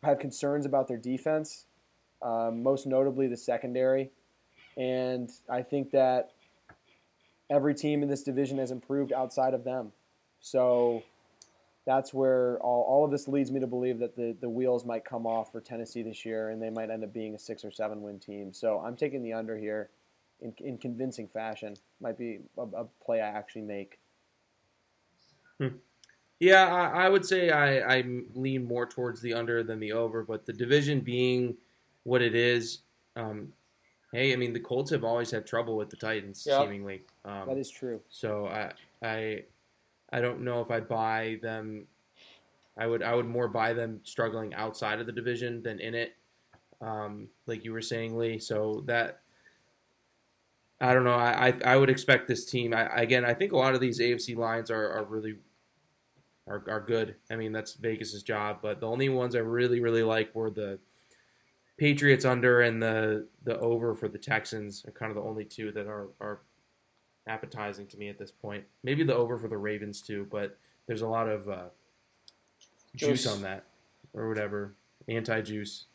[0.03, 1.67] have concerns about their defense,
[2.23, 4.11] uh, most notably the secondary,
[4.77, 6.33] and I think that
[7.51, 9.93] every team in this division has improved outside of them.
[10.41, 11.03] So
[11.85, 15.05] that's where all, all of this leads me to believe that the, the wheels might
[15.05, 17.71] come off for Tennessee this year and they might end up being a six or
[17.71, 18.53] seven win team.
[18.53, 19.91] So I'm taking the under here
[20.41, 21.75] in, in convincing fashion.
[22.01, 23.99] Might be a, a play I actually make.
[26.43, 28.05] Yeah, I, I would say I, I
[28.35, 31.55] lean more towards the under than the over, but the division being
[32.03, 32.81] what it is,
[33.15, 33.53] um,
[34.13, 36.63] hey, I mean the Colts have always had trouble with the Titans, Yep.
[36.65, 37.03] seemingly.
[37.25, 38.01] Um, That is true.
[38.09, 39.45] So I I
[40.13, 41.87] I don't know if I'd buy them.
[42.77, 46.17] I would I would more buy them struggling outside of the division than in it,
[46.81, 48.41] um, like you were saying, Lee.
[48.41, 49.21] So that
[50.81, 51.15] I don't know.
[51.15, 52.75] I I, I would expect this team.
[52.75, 55.37] I, again, I think a lot of these AFC lines are, are really
[56.53, 57.15] are, are good.
[57.31, 60.79] I mean, that's Vegas's job, but the only ones I really really like were the
[61.79, 65.73] Patriots under and the the over for the Texans are kind of the only two
[65.73, 66.41] that are are
[67.27, 68.65] appetizing to me at this point.
[68.83, 71.65] Maybe the over for the Ravens too, but there's a lot of uh,
[72.95, 73.23] juice.
[73.23, 73.27] Juice.
[73.27, 73.65] on that
[74.13, 74.75] or whatever,
[75.09, 75.87] anti juice.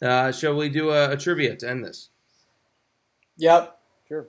[0.00, 2.10] Uh, shall we do a, a trivia to end this?
[3.38, 3.78] Yep.
[4.08, 4.26] Sure.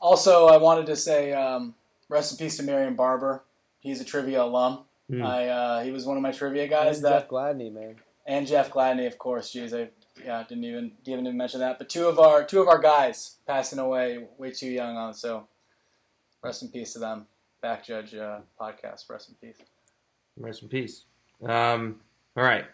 [0.00, 1.74] Also, I wanted to say um,
[2.10, 3.44] rest in peace to Marion Barber.
[3.78, 4.80] He's a trivia alum.
[5.08, 5.22] Hmm.
[5.24, 7.96] I uh, he was one of my trivia guys And that Jeff Gladney, man.
[8.26, 9.52] and Jeff Gladney, of course.
[9.52, 9.88] Jeez, I
[10.22, 11.78] yeah didn't even didn't even mention that.
[11.78, 15.14] But two of our two of our guys passing away way too young on.
[15.14, 15.48] So
[16.42, 17.26] rest in peace to them.
[17.62, 19.08] Back Judge uh, podcast.
[19.08, 19.58] Rest in peace.
[20.36, 21.04] Rest in peace.
[21.46, 22.00] Um,
[22.36, 22.66] all right.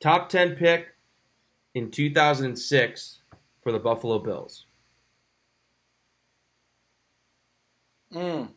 [0.00, 0.88] Top 10 pick
[1.74, 3.20] in 2006
[3.62, 4.66] for the Buffalo Bills.
[8.12, 8.48] Mm.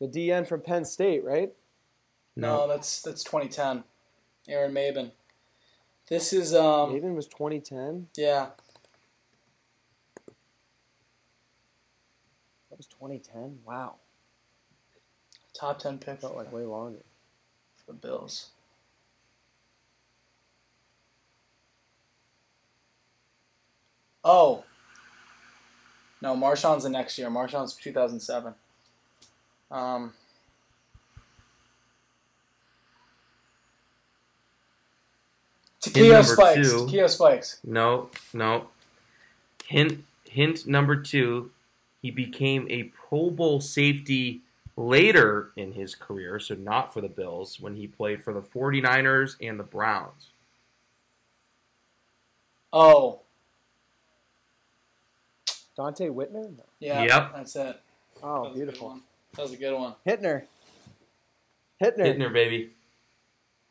[0.00, 1.52] The DN from Penn State, right?
[2.36, 3.84] No, that's that's 2010.
[4.48, 5.12] Aaron Maybin.
[6.08, 8.08] This is um Maybin was 2010.
[8.16, 8.50] yeah
[12.70, 13.60] That was 2010.
[13.64, 13.94] Wow.
[15.54, 17.00] top 10 pick Felt like way longer.
[17.74, 18.50] for the Bills.
[24.22, 24.64] Oh.
[26.26, 27.30] No, Marshawn's the next year.
[27.30, 28.52] Marshawn's 2007.
[29.70, 30.12] Um,
[35.94, 36.68] number Spikes.
[36.68, 36.86] two.
[36.86, 37.60] Takeo Spikes.
[37.62, 38.66] No, no.
[39.66, 41.48] Hint hint number 2,
[42.02, 44.40] he became a Pro Bowl safety
[44.76, 49.36] later in his career, so not for the Bills when he played for the 49ers
[49.40, 50.30] and the Browns.
[52.72, 53.20] Oh,
[55.78, 56.56] Donte Whitner?
[56.56, 56.64] No.
[56.80, 57.02] yeah.
[57.02, 57.32] Yep.
[57.34, 57.80] That's it.
[58.22, 59.00] Oh, was a good beautiful.
[59.34, 59.94] That was a good one.
[60.06, 60.42] Hittner.
[61.82, 62.16] Hittner.
[62.16, 62.70] Hittner, baby.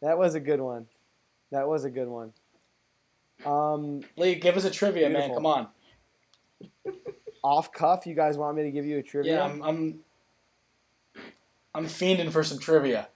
[0.01, 0.85] That was a good one.
[1.51, 2.33] That was a good one.
[3.45, 5.33] Um, Lee, give us a trivia, man.
[5.33, 5.67] Come on.
[7.43, 9.35] off cuff, you guys want me to give you a trivia?
[9.35, 9.99] Yeah, I'm, I'm.
[11.73, 13.07] I'm fiending for some trivia.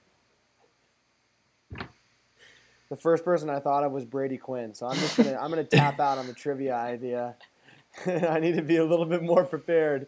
[2.89, 5.63] The first person I thought of was Brady Quinn, so I'm just gonna I'm gonna
[5.63, 7.35] tap out on the trivia idea.
[8.05, 10.07] I need to be a little bit more prepared.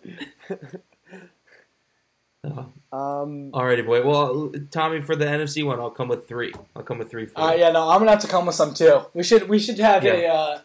[2.44, 2.70] Oh.
[2.94, 4.06] Um, Alrighty, boy.
[4.06, 6.52] Well, Tommy, for the NFC one, I'll come with three.
[6.76, 8.74] I'll come with three for Uh, yeah, no, I'm gonna have to come with some
[8.74, 9.04] too.
[9.14, 10.60] We should we should have a uh,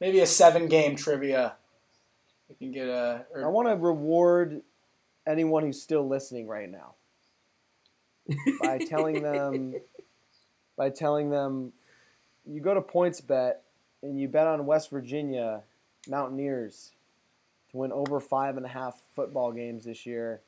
[0.00, 1.54] maybe a seven game trivia.
[2.48, 3.26] We can get a.
[3.36, 4.62] I Or, want to reward
[5.24, 6.94] anyone who's still listening right now
[8.62, 9.74] by telling them
[10.76, 11.72] by telling them
[12.44, 13.54] you go to PointsBet
[14.02, 15.62] and you bet on West Virginia
[16.08, 16.92] Mountaineers
[17.70, 20.40] to win over five and a half football games this year.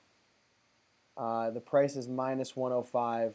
[1.17, 3.35] Uh, the price is minus 105.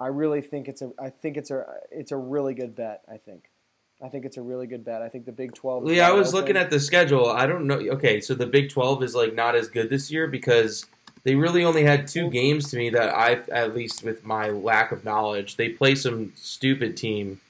[0.00, 3.02] I really think it's a I think it's a it's a really good bet.
[3.10, 3.50] I think.
[4.02, 5.02] I think it's a really good bet.
[5.02, 5.86] I think the Big Twelve.
[5.86, 6.40] is Yeah, I was open.
[6.40, 7.26] looking at the schedule.
[7.28, 7.76] I don't know.
[7.76, 10.86] Okay, so the Big Twelve is like not as good this year because
[11.22, 14.90] they really only had two games to me that I, at least with my lack
[14.90, 17.42] of knowledge, they play some stupid team.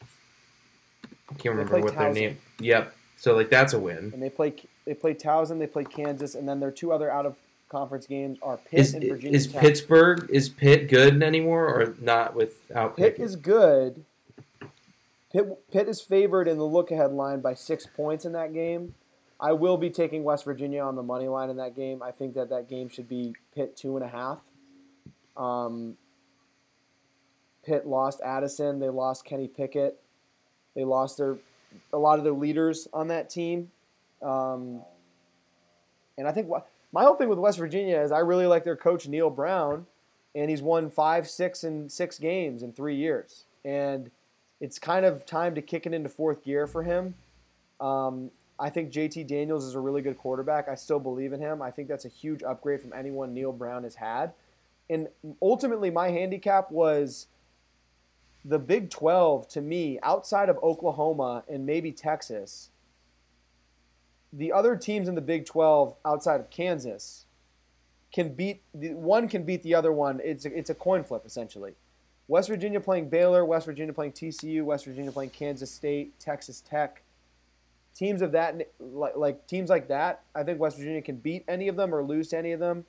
[1.30, 2.38] I can't remember what their name.
[2.58, 2.92] Yep.
[3.20, 4.12] So like that's a win.
[4.14, 4.54] and they play
[4.86, 7.36] they play Towson, they play Kansas, and then their two other out of
[7.68, 9.60] conference games are Pitt Is and Virginia is Tech.
[9.60, 13.24] Pittsburgh is Pitt good anymore or not without Pitt Pickett?
[13.26, 14.06] is good.
[15.30, 18.94] Pitt, Pitt is favored in the look ahead line by six points in that game.
[19.38, 22.02] I will be taking West Virginia on the money line in that game.
[22.02, 24.38] I think that that game should be Pitt two and a half.
[25.36, 25.98] Um,
[27.66, 28.80] Pitt lost Addison.
[28.80, 30.00] They lost Kenny Pickett.
[30.74, 31.36] They lost their
[31.92, 33.70] a lot of their leaders on that team.
[34.22, 34.82] Um,
[36.18, 38.76] and I think wha- my whole thing with West Virginia is I really like their
[38.76, 39.86] coach Neal Brown,
[40.34, 43.44] and he's won five, six, and six games in three years.
[43.64, 44.10] And
[44.60, 47.14] it's kind of time to kick it into fourth gear for him.
[47.80, 50.68] Um, I think JT Daniels is a really good quarterback.
[50.68, 51.62] I still believe in him.
[51.62, 54.32] I think that's a huge upgrade from anyone Neal Brown has had.
[54.90, 55.08] And
[55.40, 57.26] ultimately, my handicap was
[58.44, 62.70] the Big 12 to me, outside of Oklahoma and maybe Texas,
[64.32, 67.26] the other teams in the Big 12 outside of Kansas
[68.12, 70.20] can beat the one can beat the other one.
[70.24, 71.74] It's a, it's a coin flip essentially.
[72.28, 77.02] West Virginia playing Baylor, West Virginia playing TCU, West Virginia playing Kansas State, Texas Tech.
[77.94, 81.68] Teams of that like, like teams like that, I think West Virginia can beat any
[81.68, 82.84] of them or lose to any of them.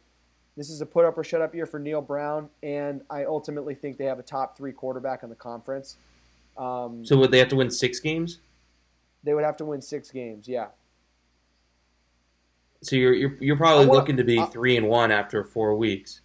[0.58, 3.74] This is a put up or shut up year for Neal Brown, and I ultimately
[3.74, 5.96] think they have a top three quarterback in the conference.
[6.58, 8.40] Um, So would they have to win six games?
[9.24, 10.48] they would have to win six games.
[10.48, 10.70] Yeah,
[12.82, 15.76] So you're you're, you're probably wanna- looking to be I- three and one after four
[15.76, 16.22] weeks.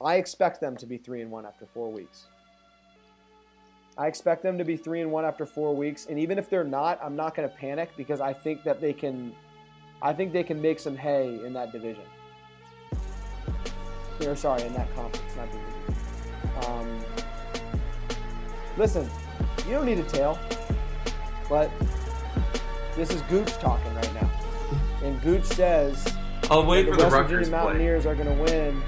[0.00, 2.26] I expect them to be three and one after four weeks.
[3.96, 6.64] I expect them to be three and one after four weeks, and even if they're
[6.64, 9.32] not, I'm not going to panic because I think that they can.
[10.02, 12.02] I think they can make some hay in that division.
[14.20, 15.74] Or sorry, in that conference, not division.
[16.66, 17.00] Um,
[18.76, 19.08] listen,
[19.66, 20.38] you don't need a tail,
[21.48, 21.70] but
[22.96, 24.30] this is Gooch talking right now,
[25.02, 26.06] and Gooch says
[26.50, 27.50] I'll wait the for the West Virginia play.
[27.50, 28.82] Mountaineers are going to win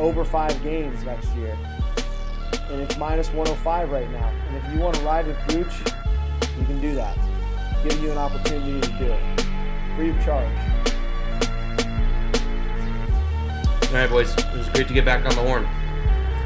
[0.00, 1.56] over five games next year.
[2.70, 4.28] And it's minus 105 right now.
[4.48, 5.92] And if you want to ride with Gooch,
[6.58, 7.16] you can do that.
[7.84, 9.40] Giving you an opportunity to do it.
[9.96, 10.87] Free of charge.
[13.88, 14.34] All right, boys.
[14.36, 15.66] It was great to get back on the horn.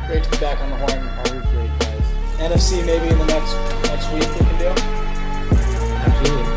[0.06, 1.08] Great to be back on the horn.
[1.26, 2.02] Always great, guys.
[2.38, 3.54] NFC maybe in the next
[3.88, 4.68] next week we can do.
[6.06, 6.51] Absolutely.